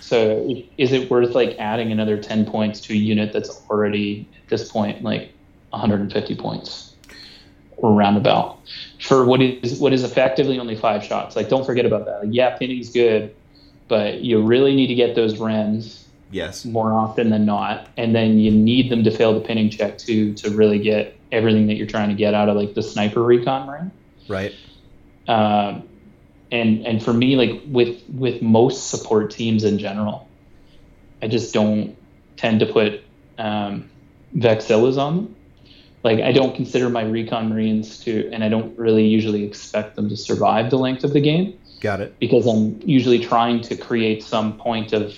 [0.00, 4.70] So, is it worth like adding another ten points to a unit that's already this
[4.70, 5.32] point like
[5.70, 6.94] 150 points
[7.76, 8.58] or roundabout
[9.00, 11.36] for what is what is effectively only five shots?
[11.36, 12.24] Like, don't forget about that.
[12.24, 13.34] Like, yeah, pinning's good,
[13.88, 16.64] but you really need to get those rens Yes.
[16.64, 17.88] More often than not.
[17.96, 21.66] And then you need them to fail the pinning check too to really get everything
[21.66, 23.90] that you're trying to get out of like the sniper recon ring.
[24.28, 24.54] Right.
[25.26, 25.88] Um,
[26.52, 30.28] and and for me, like with with most support teams in general,
[31.22, 31.96] I just don't
[32.36, 33.02] tend to put
[33.38, 33.90] um,
[34.36, 35.36] Vexillas on them.
[36.02, 40.08] Like I don't consider my recon marines to, and I don't really usually expect them
[40.08, 41.58] to survive the length of the game.
[41.80, 42.18] Got it.
[42.18, 45.14] Because I'm usually trying to create some point of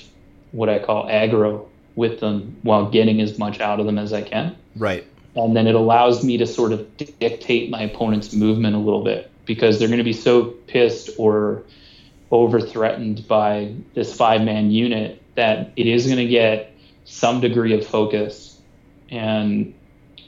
[0.53, 4.23] what I call aggro with them while getting as much out of them as I
[4.23, 4.57] can.
[4.77, 5.07] Right.
[5.35, 9.31] And then it allows me to sort of dictate my opponent's movement a little bit
[9.47, 11.63] because they're going to be so pissed or
[12.31, 16.73] over threatened by this five man unit that it is going to get
[17.05, 18.52] some degree of focus.
[19.13, 19.75] And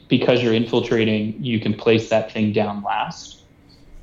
[0.09, 3.41] because you're infiltrating, you can place that thing down last.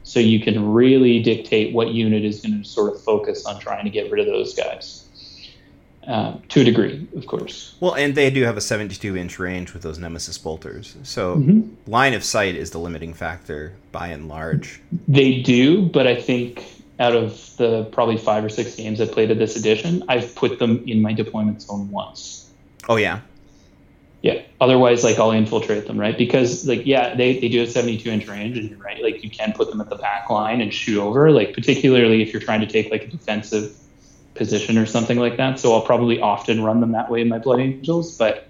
[0.04, 3.86] So you can really dictate what unit is going to sort of focus on trying
[3.86, 5.08] to get rid of those guys.
[6.08, 7.76] Um, to a degree, of course.
[7.80, 10.96] Well, and they do have a 72 inch range with those Nemesis bolters.
[11.04, 11.90] So mm-hmm.
[11.90, 14.82] line of sight is the limiting factor by and large.
[15.08, 16.66] They do, but I think
[17.00, 20.58] out of the probably five or six games I played of this edition, I've put
[20.58, 22.50] them in my deployment zone once.
[22.90, 23.20] Oh, yeah.
[24.22, 24.44] Yeah.
[24.60, 26.16] Otherwise, like I'll infiltrate them, right?
[26.16, 29.02] Because like, yeah, they, they do a 72 inch range and you're right.
[29.02, 32.32] Like you can put them at the back line and shoot over, like particularly if
[32.32, 33.76] you're trying to take like a defensive
[34.36, 35.60] position or something like that.
[35.60, 38.16] So I'll probably often run them that way in my Blood Angels.
[38.16, 38.48] But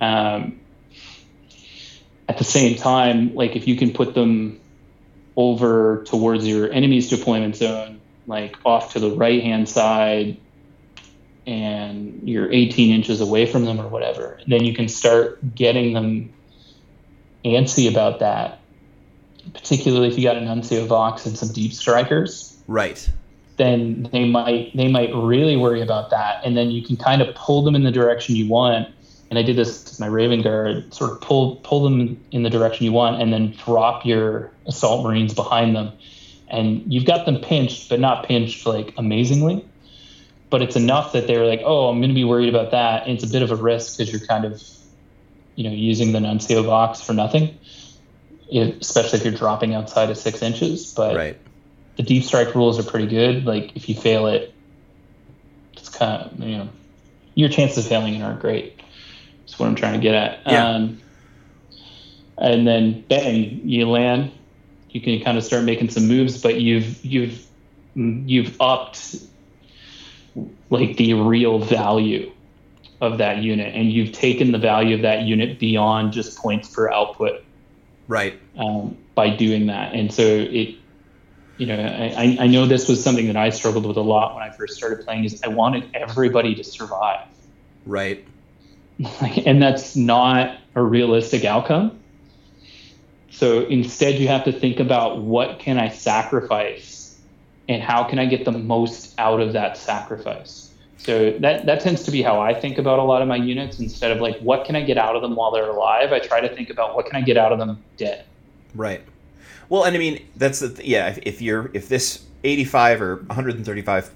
[0.00, 0.60] um,
[2.28, 4.60] at the same time, like if you can put them
[5.36, 10.38] over towards your enemy's deployment zone, like off to the right hand side,
[11.48, 16.32] and you're 18 inches away from them or whatever, then you can start getting them
[17.44, 18.60] antsy about that.
[19.54, 22.54] Particularly if you got an Nuncio Vox and some deep strikers.
[22.66, 23.10] Right
[23.58, 27.34] then they might they might really worry about that, and then you can kind of
[27.34, 28.88] pull them in the direction you want.
[29.30, 32.50] And I did this with my Raven Guard, sort of pull pull them in the
[32.50, 35.92] direction you want, and then drop your assault marines behind them,
[36.48, 39.64] and you've got them pinched, but not pinched like amazingly.
[40.50, 43.02] But it's enough that they're like, oh, I'm going to be worried about that.
[43.02, 44.62] And it's a bit of a risk because you're kind of,
[45.56, 47.58] you know, using the Nuncio Vox for nothing,
[48.50, 50.94] if, especially if you're dropping outside of six inches.
[50.94, 51.38] But right
[51.98, 53.44] the deep strike rules are pretty good.
[53.44, 54.54] Like if you fail it,
[55.74, 56.68] it's kind of you know
[57.34, 58.80] your chances of failing it aren't great.
[59.40, 60.40] That's what I'm trying to get at.
[60.46, 60.68] Yeah.
[60.68, 61.02] Um,
[62.38, 64.30] and then bang, you land.
[64.90, 67.44] You can kind of start making some moves, but you've you've
[67.94, 69.16] you've upped
[70.70, 72.32] like the real value
[73.00, 76.90] of that unit, and you've taken the value of that unit beyond just points per
[76.90, 77.44] output.
[78.08, 78.40] Right.
[78.58, 80.76] Um, by doing that, and so it
[81.58, 84.44] you know, I, I know this was something that I struggled with a lot when
[84.44, 85.24] I first started playing.
[85.24, 87.26] Is I wanted everybody to survive.
[87.84, 88.24] Right.
[89.44, 91.98] and that's not a realistic outcome.
[93.30, 96.97] So instead, you have to think about what can I sacrifice,
[97.68, 100.70] and how can I get the most out of that sacrifice.
[100.96, 103.78] So that that tends to be how I think about a lot of my units.
[103.78, 106.40] Instead of like, what can I get out of them while they're alive, I try
[106.40, 108.24] to think about what can I get out of them dead.
[108.74, 109.02] Right.
[109.68, 111.08] Well, and I mean that's the th- yeah.
[111.08, 114.10] If, if you're if this 85 or 135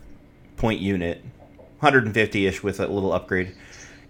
[0.57, 1.23] point unit,
[1.79, 3.55] 150 ish with a little upgrade,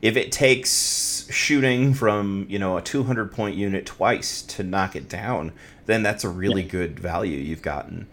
[0.00, 5.08] if it takes shooting from you know a 200 point unit twice to knock it
[5.08, 5.52] down,
[5.86, 6.68] then that's a really yeah.
[6.68, 8.06] good value you've gotten.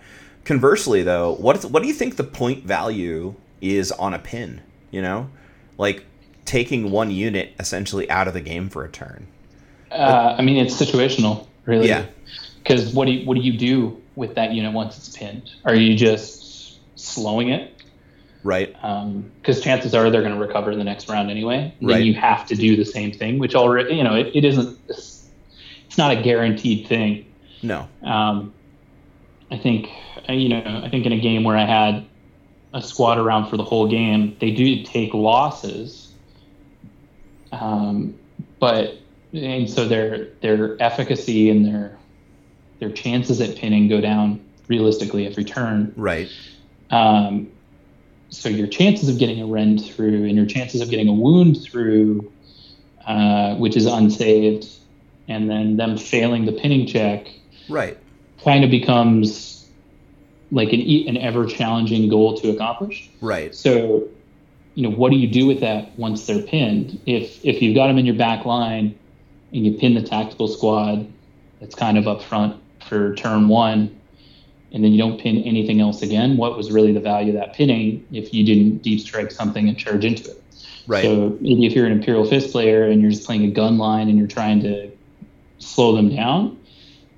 [0.49, 4.61] Conversely, though, what what do you think the point value is on a pin?
[4.89, 5.29] You know,
[5.77, 6.05] like
[6.43, 9.27] taking one unit essentially out of the game for a turn.
[9.91, 11.87] Uh, I mean, it's situational, really.
[11.87, 12.07] Yeah.
[12.63, 15.51] Because what do you, what do you do with that unit once it's pinned?
[15.65, 17.83] Are you just slowing it?
[18.43, 18.73] Right.
[18.73, 21.75] Because um, chances are they're going to recover in the next round anyway.
[21.79, 21.97] Right.
[21.97, 24.79] Then you have to do the same thing, which already you know it, it isn't.
[24.87, 25.29] It's
[25.95, 27.27] not a guaranteed thing.
[27.61, 27.87] No.
[28.01, 28.51] Um,
[29.51, 29.89] I think
[30.27, 32.05] you know I think in a game where I had
[32.73, 36.11] a squad around for the whole game, they do take losses.
[37.51, 38.15] Um,
[38.59, 38.99] but
[39.33, 41.97] and so their their efficacy and their
[42.79, 45.93] their chances at pinning go down realistically every turn.
[45.95, 46.29] Right.
[46.91, 47.51] Um,
[48.29, 51.61] so your chances of getting a rend through and your chances of getting a wound
[51.61, 52.31] through,
[53.05, 54.67] uh, which is unsaved,
[55.27, 57.27] and then them failing the pinning check,
[57.67, 57.97] right,
[58.49, 59.69] kind of becomes
[60.51, 63.07] like an an ever challenging goal to accomplish.
[63.21, 63.53] Right.
[63.53, 64.07] So,
[64.73, 66.99] you know, what do you do with that once they're pinned?
[67.05, 68.97] If if you've got them in your back line
[69.53, 71.07] and you pin the tactical squad,
[71.59, 73.95] that's kind of up front for turn one,
[74.71, 77.53] and then you don't pin anything else again, what was really the value of that
[77.53, 80.43] pinning if you didn't deep strike something and charge into it?
[80.87, 81.03] Right.
[81.03, 84.09] So maybe if you're an Imperial Fist player and you're just playing a gun line
[84.09, 84.89] and you're trying to
[85.59, 86.58] slow them down,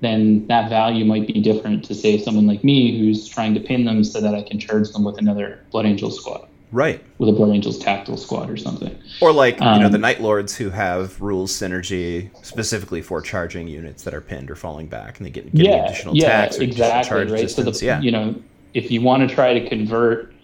[0.02, 3.84] then that value might be different to say someone like me who's trying to pin
[3.84, 6.48] them so that I can charge them with another Blood Angel squad.
[6.72, 7.00] Right.
[7.18, 8.98] With a Blood Angels tactical squad or something.
[9.20, 13.22] Or like, um, you know, the um, Night Lords who have rules synergy specifically for
[13.22, 16.24] charging units that are pinned or falling back and they get getting yeah, additional yeah,
[16.24, 17.40] attacks or exactly, charge right?
[17.42, 17.78] distance.
[17.78, 18.00] So the, yeah.
[18.00, 18.34] you know,
[18.74, 20.34] if you want to try to convert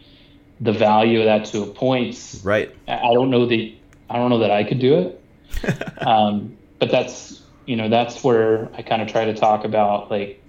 [0.61, 2.73] the value of that to a points, right.
[2.87, 3.73] I don't know that
[4.09, 5.23] I don't know that I could do it.
[6.07, 10.43] um, but that's you know, that's where I kind of try to talk about like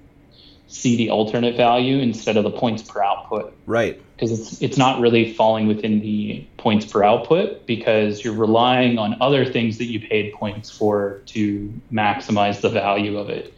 [0.67, 3.53] see the alternate value instead of the points per output.
[3.65, 4.01] Right.
[4.15, 9.17] Because it's it's not really falling within the points per output because you're relying on
[9.19, 13.53] other things that you paid points for to maximize the value of it.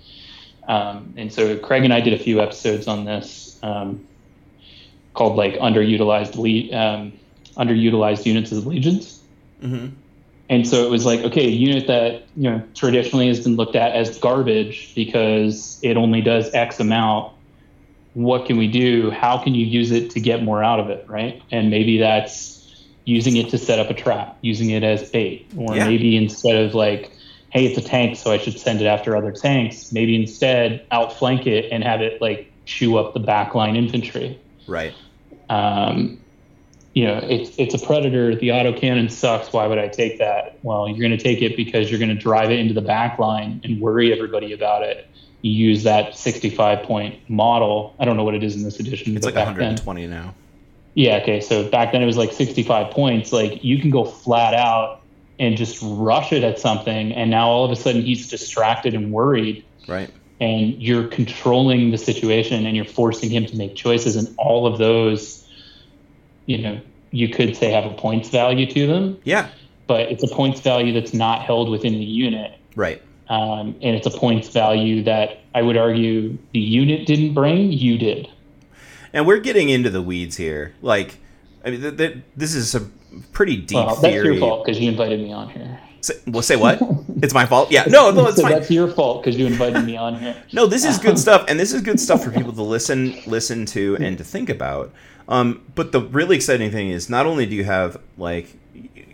[0.67, 4.07] Um, and so Craig and I did a few episodes on this um,
[5.13, 7.13] called like underutilized le- um,
[7.55, 9.21] underutilized units as legions.
[9.61, 10.00] Mm-hmm.
[10.51, 13.75] And so it was like, okay, a unit that you know traditionally has been looked
[13.75, 17.33] at as garbage because it only does X amount.
[18.13, 19.09] What can we do?
[19.11, 21.41] How can you use it to get more out of it, right?
[21.51, 22.59] And maybe that's
[23.05, 25.87] using it to set up a trap, using it as bait, or Yeah.
[25.87, 27.09] maybe instead of like,
[27.53, 29.93] hey, it's a tank, so I should send it after other tanks.
[29.93, 34.37] Maybe instead outflank it and have it like chew up the backline infantry
[34.67, 34.93] Right.
[35.49, 36.19] um,
[36.93, 38.35] you know, it's it's a predator.
[38.35, 39.53] The autocannon sucks.
[39.53, 40.57] Why would I take that?
[40.61, 43.17] Well, you're going to take it because you're going to drive it into the back
[43.17, 45.07] line and worry everybody about it.
[45.41, 47.95] You use that 65 point model.
[47.99, 49.15] I don't know what it is in this edition.
[49.15, 50.35] It's but like back then- 120 now.
[50.93, 51.17] yeah.
[51.23, 51.39] Okay.
[51.41, 53.31] So back then it was like 65 points.
[53.31, 55.01] Like you can go flat out
[55.39, 59.11] and just rush it at something, and now all of a sudden he's distracted and
[59.11, 60.11] worried Right.
[60.39, 64.77] and you're controlling the situation and you're forcing him to make choices and all of
[64.77, 65.40] those
[66.51, 66.79] you know
[67.11, 69.49] you could say have a points value to them Yeah.
[69.87, 73.01] but it's a points value that's not held within the unit Right.
[73.29, 77.97] um, and it's a points value that i would argue the unit didn't bring you
[77.97, 78.27] did
[79.13, 80.71] And we're getting into the weeds here.
[80.81, 81.09] Like,
[81.65, 82.81] I mean, th- th- this is a
[83.33, 84.27] pretty deep well that's theory.
[84.31, 86.79] your fault because you invited me on here Say, well, say what?
[87.21, 87.69] it's my fault.
[87.71, 87.83] Yeah.
[87.87, 88.53] No, no, it's so fine.
[88.53, 91.59] that's your fault because you invited me on here No, this is good stuff, and
[91.59, 94.91] this is good stuff for people to listen, listen to, and to think about.
[95.31, 98.49] Um, but the really exciting thing is, not only do you have like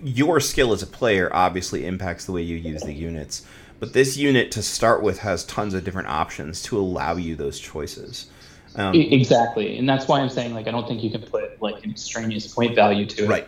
[0.04, 3.46] your skill as a player obviously impacts the way you use the units,
[3.80, 7.60] but this unit to start with has tons of different options to allow you those
[7.60, 8.30] choices.
[8.76, 11.84] Um, exactly and that's why i'm saying like i don't think you can put like
[11.84, 13.48] an extraneous point value to it right.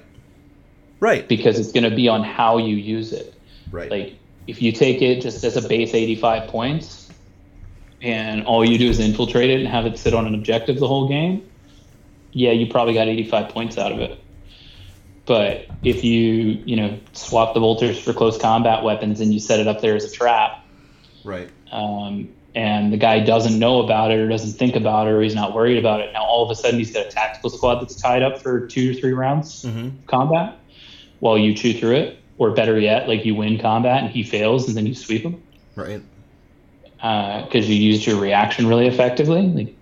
[1.00, 1.28] Right.
[1.28, 3.40] because it's going to be on how you use it
[3.72, 3.90] Right.
[3.90, 4.16] Like
[4.48, 7.10] if you take it just as a base 85 points
[8.02, 10.88] and all you do is infiltrate it and have it sit on an objective the
[10.88, 11.48] whole game,
[12.32, 14.20] yeah, you probably got 85 points out of it.
[15.26, 19.60] But if you, you know, swap the bolters for close combat weapons and you set
[19.60, 20.64] it up there as a trap,
[21.24, 21.50] right.
[21.72, 25.36] um, and the guy doesn't know about it or doesn't think about it or he's
[25.36, 27.96] not worried about it, now all of a sudden he's got a tactical squad that's
[27.96, 29.90] tied up for two or three rounds Mm-hmm.
[30.08, 30.58] combat
[31.20, 34.68] while you chew through it, or better yet, like you win combat and he fails
[34.68, 35.44] and then you sweep him
[35.76, 36.02] Right.
[36.96, 39.44] because you used your reaction really effectively.
[39.48, 39.76] Like,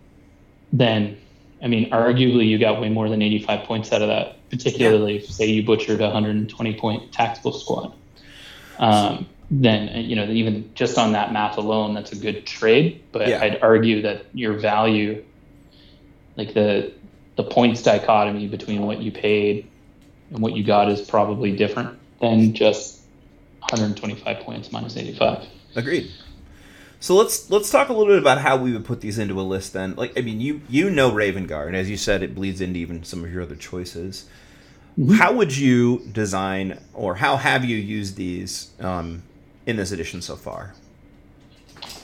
[0.73, 1.17] then,
[1.61, 4.35] I mean, arguably you got way more than 85 points out of that.
[4.49, 7.93] Particularly if say you butchered a 120 point tactical squad.
[8.79, 13.03] Um, then you know even just on that math alone, that's a good trade.
[13.11, 13.41] But Yeah.
[13.41, 15.23] I'd argue that your value,
[16.35, 16.93] like the
[17.35, 19.67] the points dichotomy between what you paid
[20.31, 23.01] and what you got, is probably different than just
[23.59, 25.45] 125 points minus 85.
[25.75, 26.11] Agreed.
[26.99, 29.43] So let's let's talk a little bit about how we would put these into a
[29.43, 29.73] list.
[29.73, 32.79] Then, like I mean, you you know Raven Guard, as you said, it bleeds into
[32.79, 34.25] even some of your other choices.
[35.15, 39.21] How would you design, or how have you used these um,
[39.67, 40.73] in this edition so far?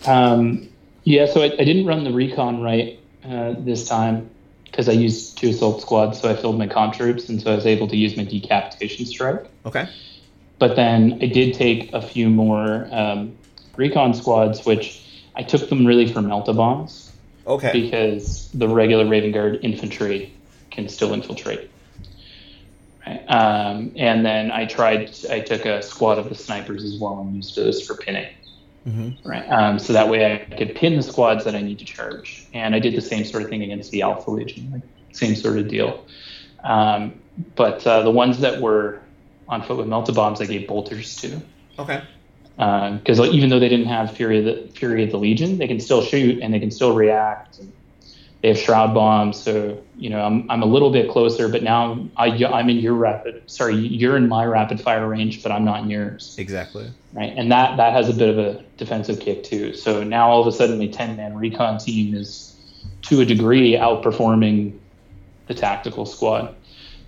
[0.06, 0.70] Um,
[1.04, 4.30] yeah, so I, I didn't run the recon right uh, this time
[4.65, 7.56] because I used two assault squads, so I filled my con troops, and so I
[7.56, 9.45] was able to use my decapitation strike.
[9.65, 9.90] Okay.
[10.60, 13.36] But then I did take a few more um,
[13.76, 15.04] recon squads, which
[15.36, 17.12] I took them really for melta bombs
[17.48, 17.72] Okay.
[17.74, 20.34] because the regular Raven Guard infantry
[20.72, 21.70] can still infiltrate.
[23.06, 23.20] Right.
[23.28, 25.14] Um, and then I tried.
[25.30, 28.34] I took a squad of the snipers as well and used those for pinning.
[28.88, 29.28] Mm-hmm.
[29.28, 29.45] Right.
[29.50, 32.45] Um, so that way I could pin the squads that I need to charge.
[32.54, 34.82] And I did the same sort of thing against the Alpha Legion, like
[35.12, 36.06] same sort of deal.
[36.64, 37.20] Um,
[37.56, 39.02] but uh, the ones that were
[39.50, 41.41] on foot with melta bombs, I gave bolters to.
[41.80, 42.04] Okay.
[42.55, 45.67] Because like, even though they didn't have Fury of the Fury of the Legion, they
[45.67, 47.59] can still shoot and they can still react.
[48.41, 51.47] They have shroud bombs, so you know I'm, I'm a little bit closer.
[51.47, 53.49] But now I, I'm in your rapid.
[53.49, 56.91] Sorry, you're in my rapid fire range, but I'm not in yours Exactly.
[57.13, 57.34] right?
[57.35, 59.73] And that that has a bit of a defensive kick too.
[59.73, 62.53] So now all of a sudden, the ten man recon team is
[63.03, 64.77] to a degree outperforming
[65.47, 66.53] the tactical squad,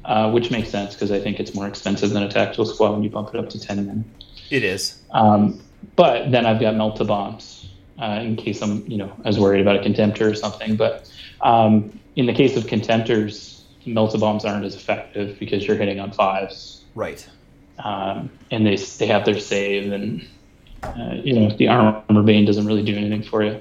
[0.06, 3.04] uh, which makes sense because I think it's more expensive than a tactical squad when
[3.04, 4.06] you bump it up to ten men.
[4.50, 5.02] It is.
[5.12, 5.60] Um,
[5.96, 7.70] but then I've got melta bombs
[8.02, 10.76] uh, in case I'm, you know, as worried about a contemptor or something.
[10.76, 11.10] But
[11.42, 16.12] um, in the case of contemptors, melta bombs aren't as effective because you're hitting on
[16.12, 17.28] fives Right.
[17.84, 20.26] um, and they they have their save, and
[20.84, 23.60] uh, you know the armor bane doesn't really do anything for you.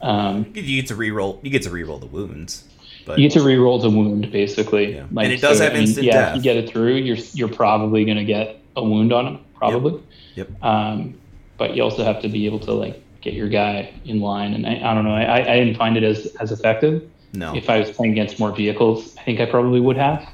[0.00, 1.38] Um, You get to reroll.
[1.44, 2.64] You get to reroll the wounds,
[3.06, 4.94] but you get to re-roll the wound basically.
[4.96, 5.06] Yeah.
[5.16, 6.30] And it does have I mean, instant yeah, death.
[6.30, 9.38] if you get it through, you're you're probably going to get a wound on him,
[9.70, 10.02] probably.
[10.34, 10.62] Yep.
[10.62, 11.18] Um,
[11.58, 14.54] but you also have to be able to like get your guy in line.
[14.54, 17.08] And I, I don't know, I, I didn't find it as as effective.
[17.34, 17.54] No.
[17.54, 20.28] If I was playing against more vehicles, I think I probably would have.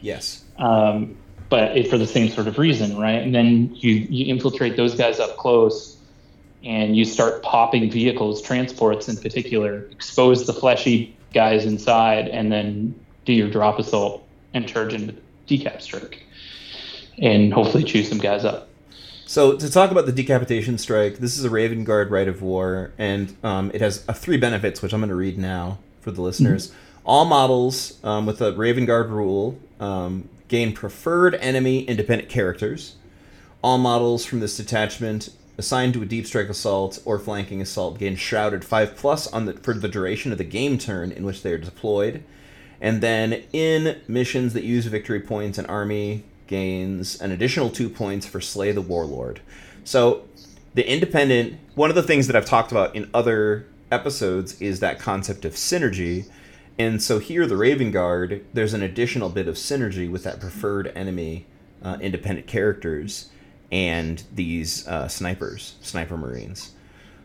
[0.00, 0.44] yes.
[0.58, 1.16] Um,
[1.48, 3.20] but it, for the same sort of reason, right?
[3.20, 5.98] And then you you infiltrate those guys up close,
[6.64, 12.94] and you start popping vehicles, transports in particular, expose the fleshy guys inside, and then
[13.26, 15.14] do your drop assault and charge into
[15.46, 16.22] decap strike,
[17.18, 18.68] and hopefully chew some guys up.
[19.32, 22.92] So to talk about the decapitation strike, this is a Raven Guard rite of war,
[22.98, 26.20] and um, it has uh, three benefits, which I'm going to read now for the
[26.20, 26.70] listeners.
[27.02, 32.96] All models um, with a Raven Guard rule um, gain preferred enemy independent characters.
[33.62, 38.16] All models from this detachment assigned to a deep strike assault or flanking assault gain
[38.16, 41.54] shrouded five plus on the for the duration of the game turn in which they
[41.54, 42.22] are deployed.
[42.82, 48.26] And then in missions that use victory points, an army gains an additional two points
[48.26, 49.40] for Slay the Warlord.
[49.84, 50.28] So
[50.74, 54.98] the independent one of the things that I've talked about in other episodes is that
[54.98, 56.26] concept of synergy.
[56.78, 60.90] And so here, the Raven Guard, there's an additional bit of synergy with that preferred
[60.94, 61.46] enemy
[61.82, 63.30] uh, independent characters
[63.70, 66.72] and these uh, snipers, sniper marines.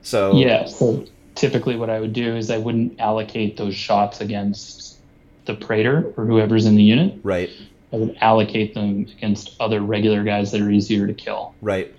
[0.02, 0.66] So Yeah.
[0.66, 4.98] So typically, what I would do is I wouldn't allocate those shots against
[5.46, 7.20] the praetor or whoever's in the unit.
[7.24, 7.50] right,
[7.94, 11.94] I would allocate them against other regular guys that are easier to kill, right,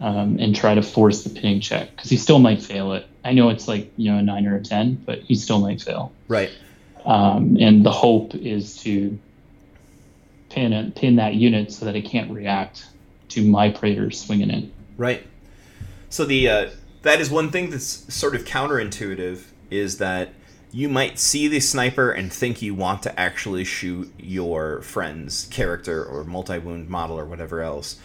[0.00, 3.06] um, and try to force the pinning check because he still might fail it.
[3.24, 5.82] I know it's like you know a nine or a ten, but he still might
[5.82, 6.12] fail.
[6.28, 6.50] right,
[7.04, 9.18] Um, and the hope is to
[10.48, 12.86] pin it, pin that unit so that it can't react
[13.30, 14.72] to my praetor swinging in.
[14.96, 15.26] right.
[16.08, 16.70] So the uh,
[17.02, 20.30] that is one thing that's sort of counterintuitive is that
[20.72, 26.04] you might see the sniper and think you want to actually shoot your friend's character
[26.04, 27.98] or multi wound model or whatever else,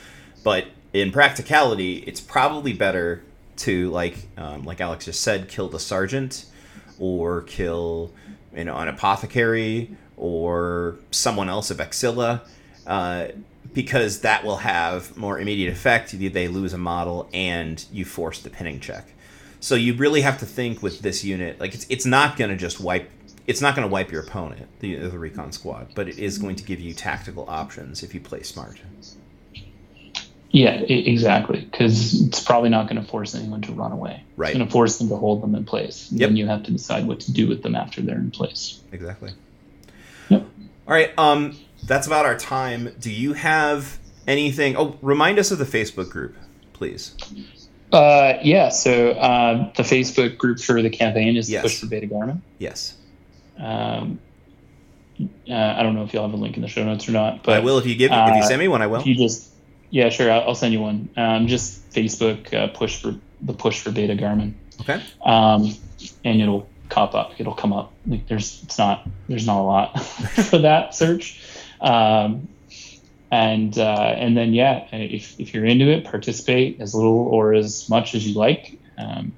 [0.43, 3.21] but in practicality, it's probably better
[3.57, 6.45] to like um, like Alex just said, kill the sergeant
[6.99, 8.11] or kill
[8.55, 12.41] you know an apothecary or someone else a Vexilla,
[12.87, 13.27] uh,
[13.73, 16.17] because that will have more immediate effect.
[16.17, 19.09] They lose a model and you force the pinning check.
[19.65, 22.55] So you really have to think with this unit, like it's it's not going to
[22.55, 23.09] just wipe.
[23.47, 26.55] It's not going to wipe your opponent, the, the recon squad, but it is going
[26.57, 28.79] to give you tactical options if you play smart.
[30.51, 31.61] Yeah, exactly.
[31.61, 34.23] Because it's probably not going to force anyone to run away.
[34.37, 34.49] Right.
[34.49, 36.11] It's going to force them to hold them in place.
[36.11, 36.29] Yep.
[36.29, 38.83] Then you have to decide what to do with them after they're in place.
[38.91, 39.31] Exactly.
[40.29, 40.45] Yep.
[40.87, 41.11] All right.
[41.17, 42.93] Um, that's about our time.
[42.99, 43.97] Do you have
[44.27, 44.77] anything?
[44.77, 46.35] Oh, remind us of the Facebook group,
[46.73, 47.15] please.
[47.91, 48.69] Uh, yeah.
[48.69, 51.61] So uh, the Facebook group for the campaign is Yes.
[51.63, 52.41] Push for Beta Garmon.
[52.59, 52.95] Yes,
[53.59, 54.19] Um,
[55.49, 57.43] uh, I don't know if you'll have a link in the show notes or not,
[57.43, 58.11] but I will if you give.
[58.11, 58.17] Me.
[58.17, 59.01] If you uh, send me one, I will.
[59.03, 59.49] You just,
[59.89, 61.09] yeah, sure, I'll, I'll send you one.
[61.15, 65.01] Um, just Facebook uh, push for the push for Beta Garmon, Okay.
[65.23, 65.73] um,
[66.25, 67.39] and it'll pop up.
[67.39, 67.93] It'll come up.
[68.05, 71.39] Like there's, it's not, there's not a lot for that search,
[71.79, 72.49] um,
[73.35, 77.89] and uh, and then yeah, if if you're into it, participate as little or as
[77.89, 78.79] much as you like.
[78.97, 79.33] Um,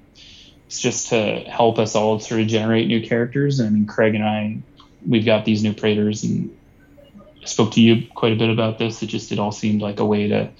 [0.66, 3.58] it's just to help us all sort of generate new characters.
[3.58, 4.58] And I mean, Craig and I,
[5.06, 6.54] we've got these new Praetors and
[7.42, 9.02] I spoke to you quite a bit about this.
[9.02, 10.50] It just it all seemed like a way to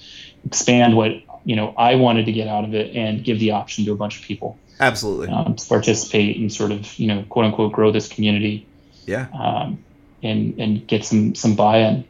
[0.45, 1.11] expand what
[1.45, 3.95] you know I wanted to get out of it and give the option to a
[3.95, 5.29] bunch of people Absolutely.
[5.29, 8.65] um, to participate and sort of you know quote unquote grow this community
[9.05, 9.27] Yeah.
[9.33, 9.77] um,
[10.23, 12.03] and and get some some buy-in.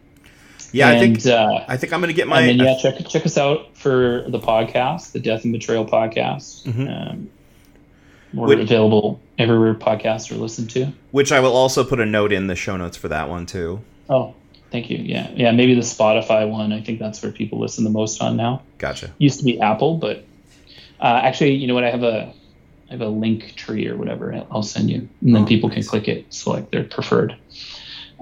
[0.71, 0.89] Yeah.
[0.89, 1.25] I think.
[1.25, 2.41] uh, I think I'm going to get my.
[2.41, 6.63] and then yeah, check check us out for the podcast, the Death and Betrayal podcast.
[6.63, 7.11] Mhm.
[7.11, 7.29] Um,
[8.33, 10.87] we're Which- available everywhere podcasts are listened to.
[11.11, 13.79] which I will also put a note in the show notes for that one too.
[14.09, 14.35] Oh,
[14.71, 14.97] thank you.
[14.97, 15.51] Yeah, yeah.
[15.51, 16.71] Maybe the Spotify one.
[16.73, 18.61] I think that's where people listen the most on now.
[18.77, 19.09] Gotcha.
[19.17, 20.25] Used to be Apple, but
[20.99, 21.83] uh, actually, you know what?
[21.83, 22.31] I have a
[22.89, 24.45] I have a link tree or whatever.
[24.51, 27.35] I'll send you, and then Oh, people can click it, select their preferred.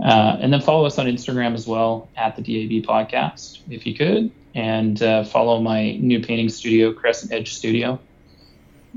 [0.04, 3.96] Uh, and then follow us on Instagram as well at the DAB podcast, if you
[3.96, 8.00] could, and uh, follow my new painting studio, Crescent Edge Studio.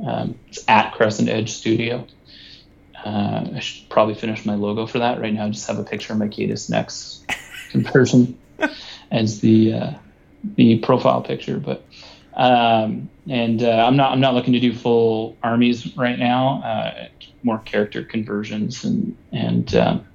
[0.04, 2.06] Um, it's at Crescent Edge Studio.
[3.04, 5.46] Uh, I should probably finish my logo for that right now.
[5.46, 7.24] I just have a picture of my Cadus Next
[7.70, 8.38] conversion
[9.10, 9.90] as the uh,
[10.56, 11.84] the profile picture, but
[12.34, 16.62] um, and uh, I'm not I'm not looking to do full armies right now.
[16.62, 17.08] Uh,
[17.42, 20.06] more character conversions and and um,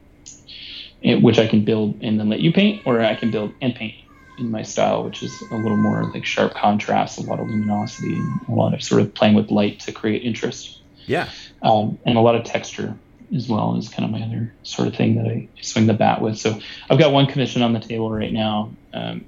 [1.21, 3.93] which I can build and then let you paint, or I can build and paint
[4.37, 8.15] in my style, which is a little more like sharp contrast, a lot of luminosity,
[8.15, 11.29] and a lot of sort of playing with light to create interest, Yeah.
[11.61, 12.95] um, and a lot of texture
[13.35, 16.21] as well is kind of my other sort of thing that I swing the bat
[16.21, 16.37] with.
[16.37, 16.59] So
[16.89, 19.23] I've got one commission on the table right now, um,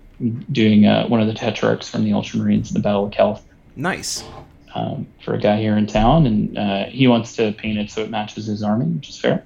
[0.51, 3.43] doing uh, one of the Tetrarchs from the Ultramarines, in the Battle of Calth.
[3.75, 4.23] Nice.
[4.75, 8.01] um, for a guy here in town, and uh, he wants to paint it so
[8.03, 9.43] it matches his army, which is fair.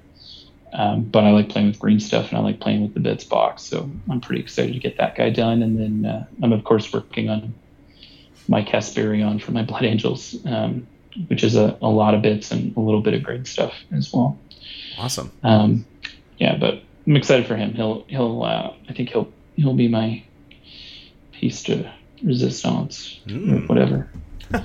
[0.72, 3.24] Um, but I like playing with green stuff, and I like playing with the bits
[3.24, 5.62] box, so I'm pretty excited to get that guy done.
[5.62, 7.54] And then uh, I'm of course working on
[8.48, 10.86] my Casperion for my Blood Angels, um,
[11.28, 14.12] which is a, a lot of bits and a little bit of green stuff as
[14.12, 14.38] well.
[14.98, 15.30] Awesome.
[15.42, 15.84] Um,
[16.38, 17.74] yeah, but I'm excited for him.
[17.74, 20.22] He'll he'll uh, I think he'll he'll be my
[21.32, 21.90] piece to
[22.22, 23.52] resistance mm.
[23.52, 23.66] or hmm.
[23.66, 24.10] whatever.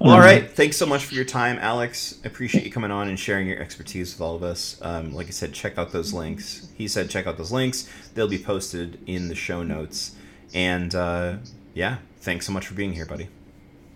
[0.00, 0.48] Well, all right.
[0.48, 2.20] Thanks so much for your time, Alex.
[2.24, 4.78] Appreciate you coming on and sharing your expertise with all of us.
[4.80, 6.68] Um, like I said, check out those links.
[6.76, 7.90] He said check out those links.
[8.14, 10.14] They'll be posted in the show notes.
[10.54, 11.38] And uh,
[11.74, 13.28] yeah, thanks so much for being here, buddy.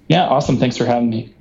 [0.08, 0.56] Yeah, awesome.
[0.56, 1.34] Thanks for having me.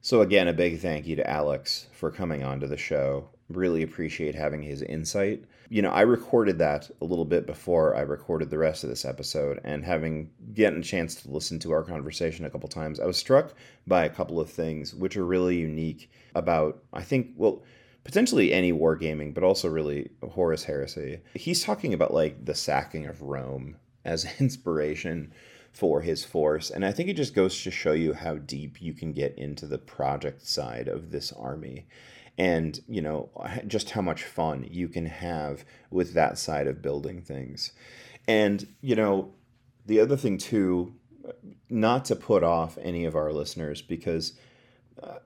[0.00, 3.28] So, again, a big thank you to Alex for coming on to the show.
[3.48, 8.00] Really appreciate having his insight you know, I recorded that a little bit before I
[8.00, 11.82] recorded the rest of this episode, and having gotten a chance to listen to our
[11.82, 13.54] conversation a couple times, I was struck
[13.86, 17.62] by a couple of things which are really unique about, I think, well,
[18.04, 21.20] potentially any wargaming, but also really Horus Heresy.
[21.34, 25.32] He's talking about like the sacking of Rome as inspiration
[25.72, 28.94] for his force, and I think it just goes to show you how deep you
[28.94, 31.86] can get into the project side of this army
[32.38, 33.30] and you know
[33.66, 37.72] just how much fun you can have with that side of building things.
[38.28, 39.32] And you know
[39.86, 40.94] the other thing too
[41.68, 44.34] not to put off any of our listeners because
[45.02, 45.18] uh,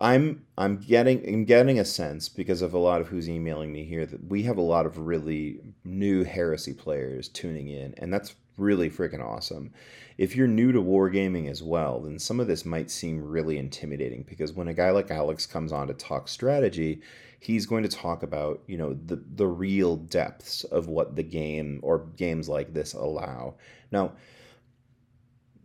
[0.00, 3.84] I'm I'm getting I'm getting a sense because of a lot of who's emailing me
[3.84, 8.34] here that we have a lot of really new heresy players tuning in and that's
[8.58, 9.72] really freaking awesome.
[10.18, 14.24] If you're new to wargaming as well, then some of this might seem really intimidating
[14.28, 17.00] because when a guy like Alex comes on to talk strategy,
[17.40, 21.80] he's going to talk about, you know, the the real depths of what the game
[21.82, 23.54] or games like this allow.
[23.92, 24.12] Now,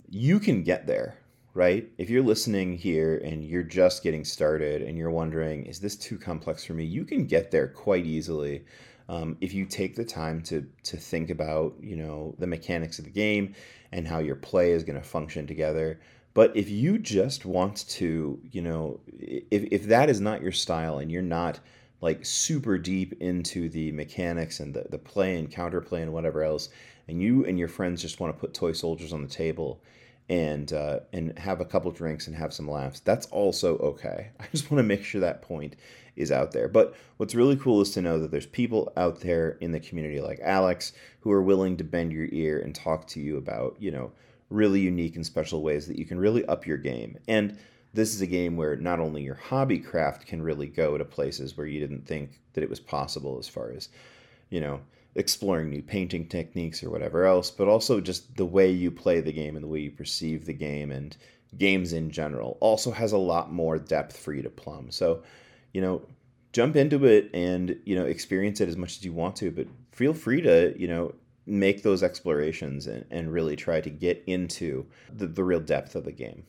[0.08, 1.18] you can get there,
[1.56, 1.90] right?
[1.98, 6.20] If you're listening here and you're just getting started and you're wondering, is this too
[6.20, 6.86] complex for me?
[6.86, 8.66] You can get there quite easily
[9.10, 13.06] um, if you take the time to to think about you know the mechanics of
[13.06, 13.54] the game
[13.92, 16.00] and how your play is going to function together.
[16.34, 21.00] But if you just want to you know if, if that is not your style
[21.00, 21.60] and you're not
[22.02, 26.70] like super deep into the mechanics and the, the play and counterplay and whatever else
[27.08, 29.82] and you and your friends just want to put toy soldiers on the table
[30.30, 34.30] and uh, and have a couple drinks and have some laughs that's also okay.
[34.40, 35.76] I just want to make sure that point
[36.16, 36.68] is out there.
[36.68, 40.22] But what's really cool is to know that there's people out there in the community
[40.22, 43.92] like Alex who are willing to bend your ear and talk to you about, you
[43.92, 44.12] know,
[44.50, 47.18] really unique and special ways that you can really up your game.
[47.28, 47.58] And
[47.94, 51.58] this is a game where not only your hobby craft can really go to places
[51.58, 53.90] where you didn't think that it was possible as far as,
[54.50, 54.80] you know,
[55.16, 59.32] exploring new painting techniques or whatever else, but also just the way you play the
[59.32, 61.18] game and the way you perceive the game and
[61.58, 64.90] games in general also has a lot more depth for you to plumb.
[64.90, 65.22] So
[65.74, 66.02] you know,
[66.54, 69.68] jump into it and, you know, experience it as much as you want to, but
[69.92, 71.14] feel free to, you know,
[71.46, 76.06] make those explorations and, and really try to get into the, the real depth of
[76.06, 76.44] the game.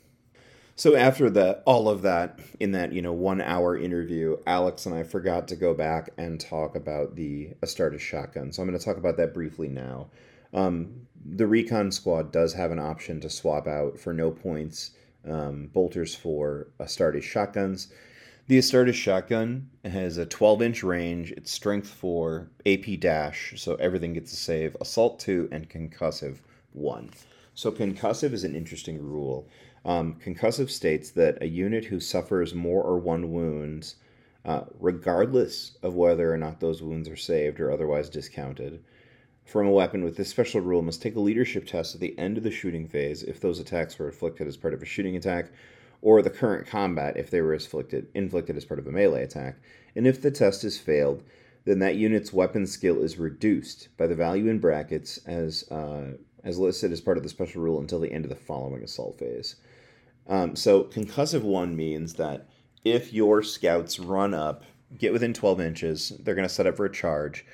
[0.76, 4.94] So after the all of that in that you know one hour interview, Alex and
[4.94, 8.50] I forgot to go back and talk about the Astartes shotgun.
[8.50, 10.08] So I'm going to talk about that briefly now.
[10.52, 14.90] Um, the recon squad does have an option to swap out for no points
[15.28, 17.92] um, bolters for Astartes shotguns.
[18.46, 21.32] The Astartes shotgun has a 12 inch range.
[21.32, 26.40] It's strength 4, AP dash, so everything gets a save, assault 2, and concussive
[26.74, 27.08] 1.
[27.54, 29.48] So concussive is an interesting rule.
[29.86, 33.96] Um, concussive states that a unit who suffers more or one wounds,
[34.44, 38.84] uh, regardless of whether or not those wounds are saved or otherwise discounted,
[39.46, 42.36] from a weapon with this special rule must take a leadership test at the end
[42.36, 45.50] of the shooting phase if those attacks were inflicted as part of a shooting attack
[46.04, 49.56] or the current combat if they were inflicted, inflicted as part of a melee attack.
[49.96, 51.22] And if the test is failed,
[51.64, 56.12] then that unit's weapon skill is reduced by the value in brackets as uh,
[56.44, 59.18] as listed as part of the special rule until the end of the following assault
[59.18, 59.56] phase.
[60.28, 62.48] Um, so concussive one means that
[62.84, 64.62] if your scouts run up,
[64.98, 67.46] get within 12 inches, they're going to set up for a charge.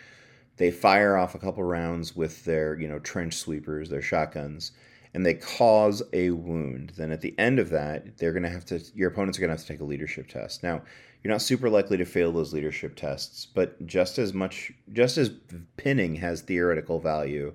[0.57, 4.73] They fire off a couple rounds with their you know trench sweepers, their shotguns,
[5.13, 8.65] and they cause a wound, then at the end of that, they're going to have
[8.67, 10.63] to, your opponents are going to have to take a leadership test.
[10.63, 10.83] Now,
[11.23, 15.31] you're not super likely to fail those leadership tests, but just as much, just as
[15.77, 17.53] pinning has theoretical value,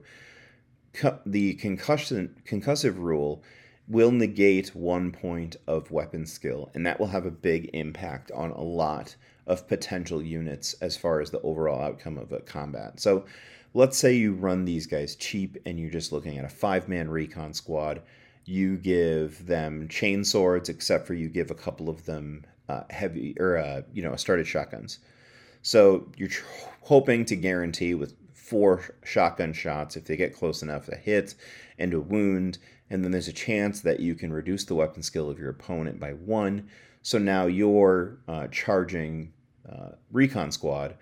[1.26, 3.44] the concussion concussive rule
[3.88, 8.52] will negate one point of weapon skill, and that will have a big impact on
[8.52, 9.16] a lot
[9.48, 13.00] of potential units as far as the overall outcome of a combat.
[13.00, 13.26] So
[13.76, 17.10] let's say you run these guys cheap and you're just looking at a five man
[17.10, 18.02] recon squad.
[18.46, 23.36] you give them chain swords, except for you give a couple of them uh, heavy
[23.40, 25.00] or uh, you know Astartes shotguns.
[25.62, 26.46] So you're tr-
[26.82, 31.36] hoping to guarantee with four shotgun shots if they get close enough a hit
[31.80, 35.30] and a wound, and then there's a chance that you can reduce the weapon skill
[35.30, 36.70] of your opponent by one.
[37.02, 39.34] So now your uh, charging
[39.70, 40.96] uh, recon squad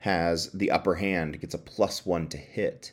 [0.00, 2.92] has the upper hand, gets a plus one to hit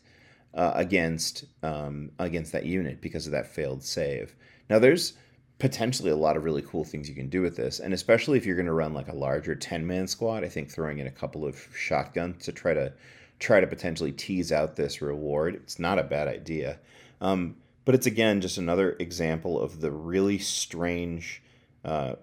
[0.54, 4.36] uh, against um, against that unit because of that failed save.
[4.70, 5.14] Now there's
[5.58, 8.46] potentially a lot of really cool things you can do with this, and especially if
[8.46, 11.12] you're going to run like a larger ten man squad, I think throwing in a
[11.12, 12.92] couple of shotguns to try to
[13.40, 16.80] try to potentially tease out this reward, it's not a bad idea.
[17.22, 21.44] Um, but it's again just another example of the really strange,
[21.84, 22.16] uh,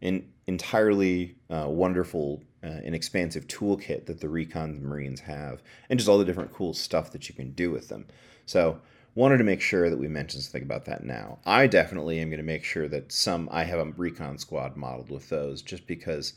[0.00, 6.08] in, entirely uh, wonderful uh, an expansive toolkit that the recon marines have and just
[6.08, 8.06] all the different cool stuff that you can do with them.
[8.46, 8.80] So
[9.14, 11.38] wanted to make sure that we mentioned something about that now.
[11.44, 15.10] I definitely am going to make sure that some i have a recon squad modeled
[15.10, 16.34] with those just because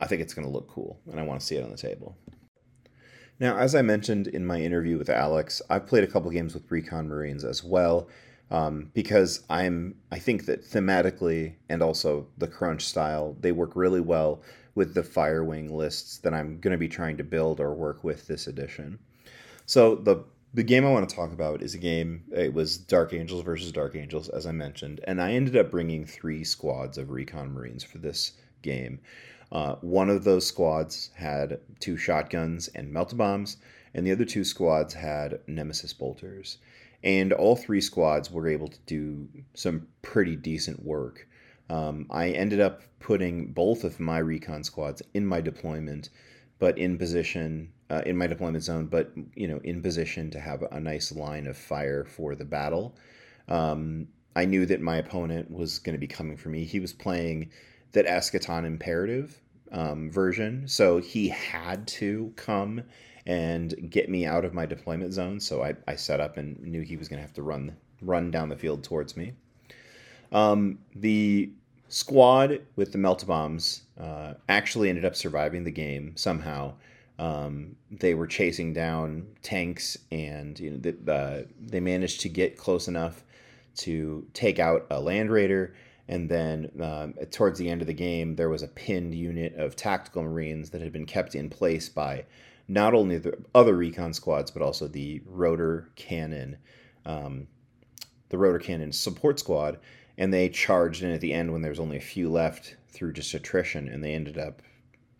[0.00, 1.76] i think it's going to look cool and i want to see it on the
[1.76, 2.16] table.
[3.40, 6.70] Now as i mentioned in my interview with alex i've played a couple games with
[6.70, 8.08] recon marines as well
[8.50, 14.00] um, because I'm I think that thematically and also the crunch style they work really
[14.00, 14.40] well
[14.78, 18.28] with the Firewing lists that I'm going to be trying to build or work with
[18.28, 19.00] this edition.
[19.66, 20.24] So the
[20.54, 22.22] the game I want to talk about is a game.
[22.30, 26.06] It was Dark Angels versus Dark Angels, as I mentioned, and I ended up bringing
[26.06, 28.32] three squads of Recon Marines for this
[28.62, 29.00] game.
[29.50, 33.56] Uh, one of those squads had two shotguns and melta bombs,
[33.94, 36.58] and the other two squads had Nemesis bolters.
[37.02, 41.26] And all three squads were able to do some pretty decent work.
[41.70, 46.10] Um, I ended up putting both of my recon squads in my deployment,
[46.58, 50.62] but in position uh, in my deployment zone, but you know in position to have
[50.70, 52.94] a nice line of fire for the battle.
[53.48, 56.64] Um, I knew that my opponent was going to be coming for me.
[56.64, 57.50] He was playing
[57.92, 59.40] that Eschaton Imperative
[59.72, 62.82] um, version, so he had to come
[63.26, 65.40] and get me out of my deployment zone.
[65.40, 68.30] So I, I set up and knew he was going to have to run run
[68.30, 69.32] down the field towards me.
[70.32, 71.50] Um, the
[71.88, 76.74] squad with the melt bombs uh, actually ended up surviving the game somehow.
[77.18, 82.56] Um, they were chasing down tanks, and you know the, uh, they managed to get
[82.56, 83.24] close enough
[83.78, 85.74] to take out a land raider.
[86.10, 89.76] And then um, towards the end of the game, there was a pinned unit of
[89.76, 92.24] tactical marines that had been kept in place by
[92.66, 96.56] not only the other recon squads but also the rotor cannon,
[97.04, 97.46] um,
[98.30, 99.78] the rotor cannon support squad
[100.18, 103.12] and they charged in at the end when there was only a few left through
[103.12, 104.60] just attrition, and they ended up,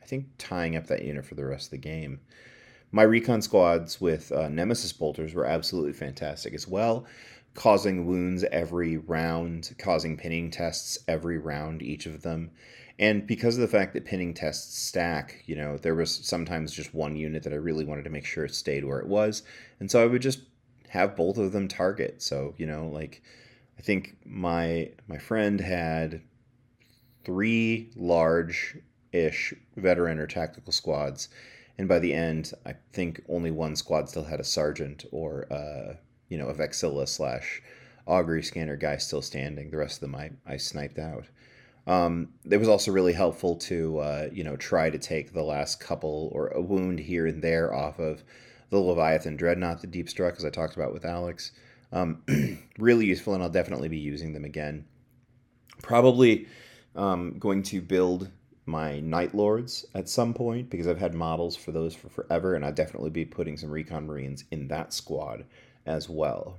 [0.03, 2.21] I think, tying up that unit for the rest of the game.
[2.91, 7.07] My recon squads with uh, Nemesis bolters were absolutely fantastic as well,
[7.55, 12.51] causing wounds every round, causing pinning tests every round, each of them.
[12.99, 16.93] And because of the fact that pinning tests stack, you know, there was sometimes just
[16.93, 19.45] one unit that I really wanted to make sure it stayed where it was.
[19.79, 20.41] And so I would just
[20.89, 22.21] have both of them target.
[22.21, 23.23] So, you know, like
[23.79, 26.23] I think my my friend had
[27.25, 31.29] three large-ish veteran or tactical squads,
[31.77, 35.95] and by the end, I think only one squad still had a sergeant or uh,
[36.29, 37.63] you know a Vexilla slash
[38.07, 39.71] augury scanner guy still standing.
[39.71, 41.27] The rest of them I, I sniped out.
[41.87, 45.79] Um, it was also really helpful to uh, you know try to take the last
[45.79, 48.25] couple or a wound here and there off of
[48.71, 51.53] the Leviathan Dreadnought, the Deep Struck, as I talked about with Alex.
[51.93, 52.23] Um,
[52.79, 54.85] really useful, and I'll definitely be using them again.
[55.83, 56.47] Probably
[56.95, 58.31] um, going to build
[58.67, 62.65] my Night Lords at some point because I've had models for those for forever, and
[62.65, 65.45] I'll definitely be putting some Recon Marines in that squad
[65.87, 66.59] as well.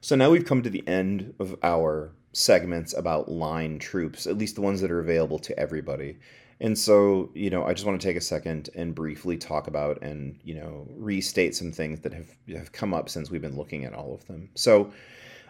[0.00, 4.54] So now we've come to the end of our segments about line troops, at least
[4.54, 6.18] the ones that are available to everybody.
[6.60, 10.02] And so, you know, I just want to take a second and briefly talk about
[10.02, 13.84] and, you know, restate some things that have, have come up since we've been looking
[13.84, 14.48] at all of them.
[14.54, 14.92] So,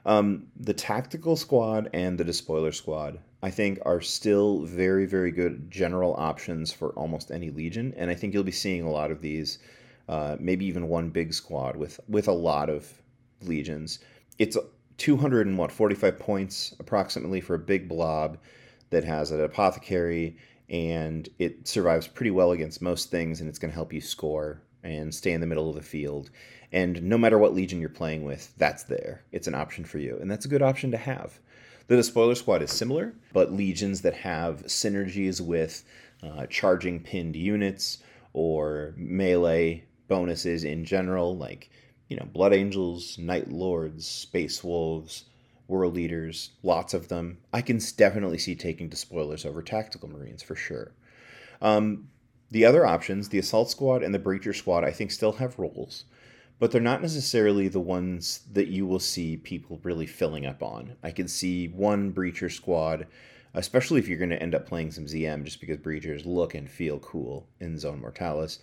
[0.04, 5.70] um, the tactical squad and the despoiler squad, I think, are still very, very good
[5.70, 7.94] general options for almost any legion.
[7.96, 9.58] And I think you'll be seeing a lot of these,
[10.08, 12.90] uh, maybe even one big squad with, with a lot of
[13.42, 14.00] legions.
[14.38, 14.56] It's
[14.98, 18.38] 200 and what, 45 points approximately for a big blob
[18.90, 20.36] that has an apothecary
[20.68, 24.60] and it survives pretty well against most things, and it's going to help you score
[24.82, 26.30] and stay in the middle of the field.
[26.72, 29.22] And no matter what legion you're playing with, that's there.
[29.32, 31.38] It's an option for you, and that's a good option to have.
[31.86, 35.84] The Despoiler Squad is similar, but legions that have synergies with
[36.22, 37.98] uh, charging pinned units
[38.34, 41.70] or melee bonuses in general, like
[42.08, 45.24] you know Blood Angels, Night Lords, Space Wolves,
[45.68, 47.38] World Eaters, lots of them.
[47.52, 50.92] I can definitely see taking despoilers over tactical marines for sure.
[51.60, 52.08] Um,
[52.50, 56.04] the other options, the assault squad and the breacher squad, I think still have roles,
[56.58, 60.96] but they're not necessarily the ones that you will see people really filling up on.
[61.02, 63.06] I can see one breacher squad,
[63.52, 66.70] especially if you're going to end up playing some ZM, just because breachers look and
[66.70, 68.58] feel cool in Zone Mortalis.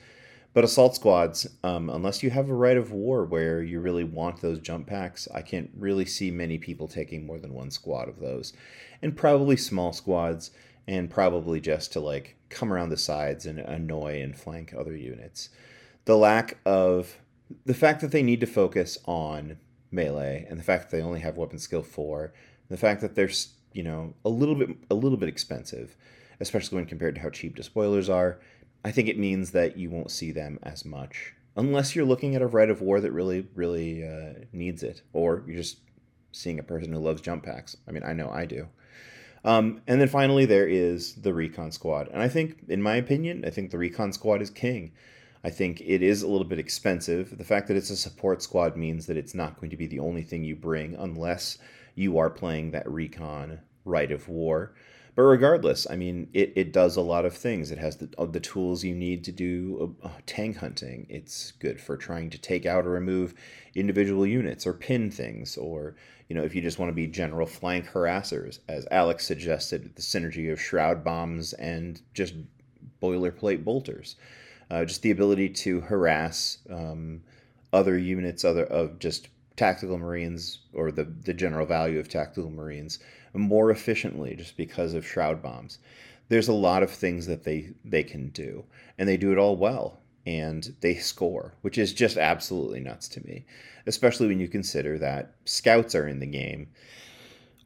[0.55, 4.39] But assault squads, um, unless you have a rite of war where you really want
[4.39, 8.21] those jump packs, I can't really see many people taking more than one squad of
[8.21, 8.53] those.
[9.01, 10.51] And probably small squads,
[10.87, 15.49] and probably just to like come around the sides and annoy and flank other units.
[16.05, 17.17] The lack of
[17.65, 19.57] the fact that they need to focus on
[19.91, 22.31] melee and the fact that they only have weapon skill 4,
[22.69, 23.29] the fact that they're,
[23.73, 25.97] you know, a little bit a little bit expensive,
[26.39, 28.39] especially when compared to how cheap despoilers are
[28.85, 32.43] I think it means that you won't see them as much unless you're looking at
[32.43, 35.79] a rite of war that really, really uh, needs it, or you're just
[36.31, 37.75] seeing a person who loves jump packs.
[37.87, 38.67] I mean, I know I do.
[39.43, 43.43] Um, and then finally, there is the recon squad, and I think, in my opinion,
[43.43, 44.91] I think the recon squad is king.
[45.43, 47.39] I think it is a little bit expensive.
[47.39, 49.99] The fact that it's a support squad means that it's not going to be the
[49.99, 51.57] only thing you bring unless
[51.95, 54.73] you are playing that recon rite of war.
[55.15, 57.71] But regardless, I mean, it, it does a lot of things.
[57.71, 61.07] It has the, the tools you need to do uh, tank hunting.
[61.09, 63.33] It's good for trying to take out or remove
[63.75, 65.95] individual units or pin things, or,
[66.27, 70.01] you know, if you just want to be general flank harassers, as Alex suggested, the
[70.01, 72.33] synergy of shroud bombs and just
[73.01, 74.17] boilerplate bolters.
[74.69, 77.21] Uh, just the ability to harass um,
[77.71, 82.99] other units other of just tactical marines or the, the general value of tactical marines
[83.35, 85.79] more efficiently just because of shroud bombs.
[86.29, 88.65] There's a lot of things that they they can do,
[88.97, 93.25] and they do it all well, and they score, which is just absolutely nuts to
[93.25, 93.45] me,
[93.85, 96.67] especially when you consider that scouts are in the game,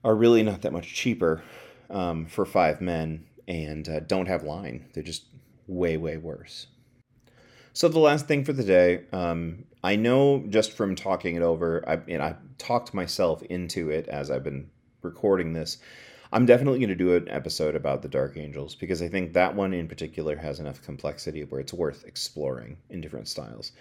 [0.03, 1.41] are really not that much cheaper
[1.89, 4.85] um, for five men, and uh, don't have line.
[4.93, 5.23] They're just
[5.67, 6.67] way way worse.
[7.73, 11.87] So the last thing for the day, um, I know just from talking it over,
[11.87, 14.69] I and I talked myself into it as I've been
[15.01, 15.77] recording this,
[16.31, 19.55] I'm definitely going to do an episode about the Dark Angels because I think that
[19.55, 23.71] one in particular has enough complexity where it's worth exploring in different styles.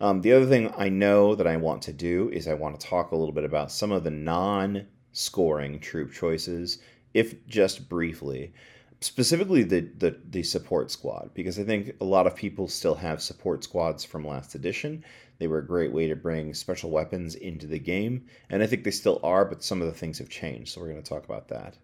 [0.00, 2.86] Um, the other thing I know that I want to do is I want to
[2.86, 6.80] talk a little bit about some of the non scoring troop choices,
[7.14, 8.52] if just briefly.
[9.00, 13.20] Specifically, the, the, the support squad, because I think a lot of people still have
[13.20, 15.04] support squads from last edition
[15.38, 18.84] they were a great way to bring special weapons into the game, and I think
[18.84, 21.24] they still are, but some of the things have changed, so we're going to talk
[21.24, 21.76] about that.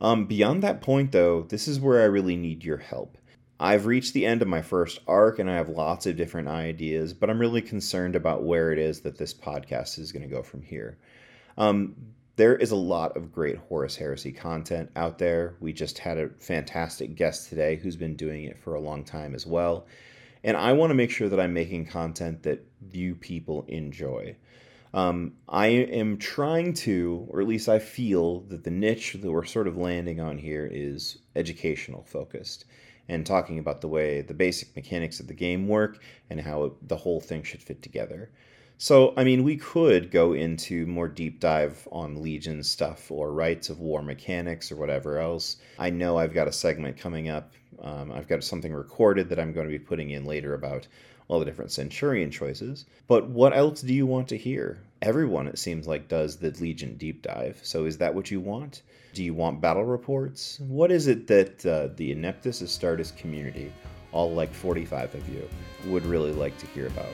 [0.00, 3.16] Um, beyond that point, though, this is where I really need your help.
[3.60, 7.12] I've reached the end of my first arc and I have lots of different ideas,
[7.12, 10.42] but I'm really concerned about where it is that this podcast is going to go
[10.42, 10.96] from here.
[11.58, 11.94] Um,
[12.40, 15.56] there is a lot of great Horus Heresy content out there.
[15.60, 19.34] We just had a fantastic guest today who's been doing it for a long time
[19.34, 19.86] as well.
[20.42, 24.36] And I want to make sure that I'm making content that you people enjoy.
[24.94, 29.44] Um, I am trying to, or at least I feel that the niche that we're
[29.44, 32.64] sort of landing on here is educational focused
[33.06, 36.88] and talking about the way the basic mechanics of the game work and how it,
[36.88, 38.30] the whole thing should fit together.
[38.82, 43.68] So, I mean, we could go into more deep dive on Legion stuff or rites
[43.68, 45.58] of war mechanics or whatever else.
[45.78, 47.52] I know I've got a segment coming up.
[47.82, 50.88] Um, I've got something recorded that I'm going to be putting in later about
[51.28, 52.86] all the different Centurion choices.
[53.06, 54.78] But what else do you want to hear?
[55.02, 57.60] Everyone, it seems like, does the Legion deep dive.
[57.62, 58.80] So is that what you want?
[59.12, 60.58] Do you want battle reports?
[60.58, 63.74] What is it that uh, the Ineptus Astartes community,
[64.12, 65.46] all like 45 of you,
[65.84, 67.12] would really like to hear about?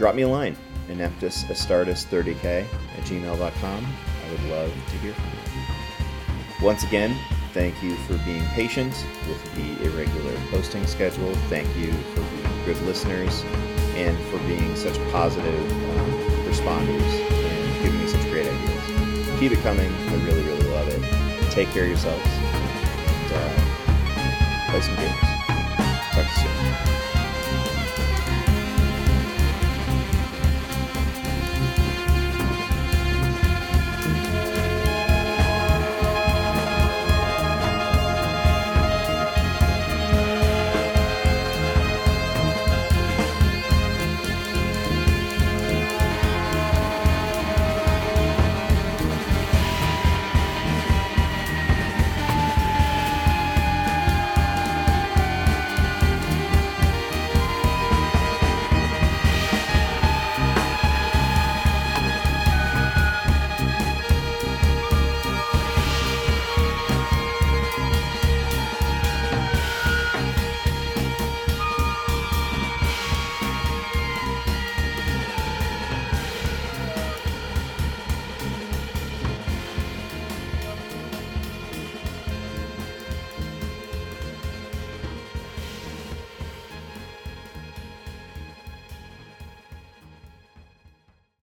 [0.00, 0.56] Drop me a line,
[0.88, 3.86] ineptusastartes30k at gmail.com.
[4.24, 6.66] I would love to hear from you.
[6.66, 7.14] Once again,
[7.52, 8.94] thank you for being patient
[9.28, 11.34] with the irregular posting schedule.
[11.50, 13.42] Thank you for being good listeners
[13.94, 16.10] and for being such positive um,
[16.48, 17.12] responders
[17.44, 19.38] and giving me such great ideas.
[19.38, 19.92] Keep it coming.
[19.92, 21.50] I really, really love it.
[21.50, 25.30] Take care of yourselves and uh, play some games.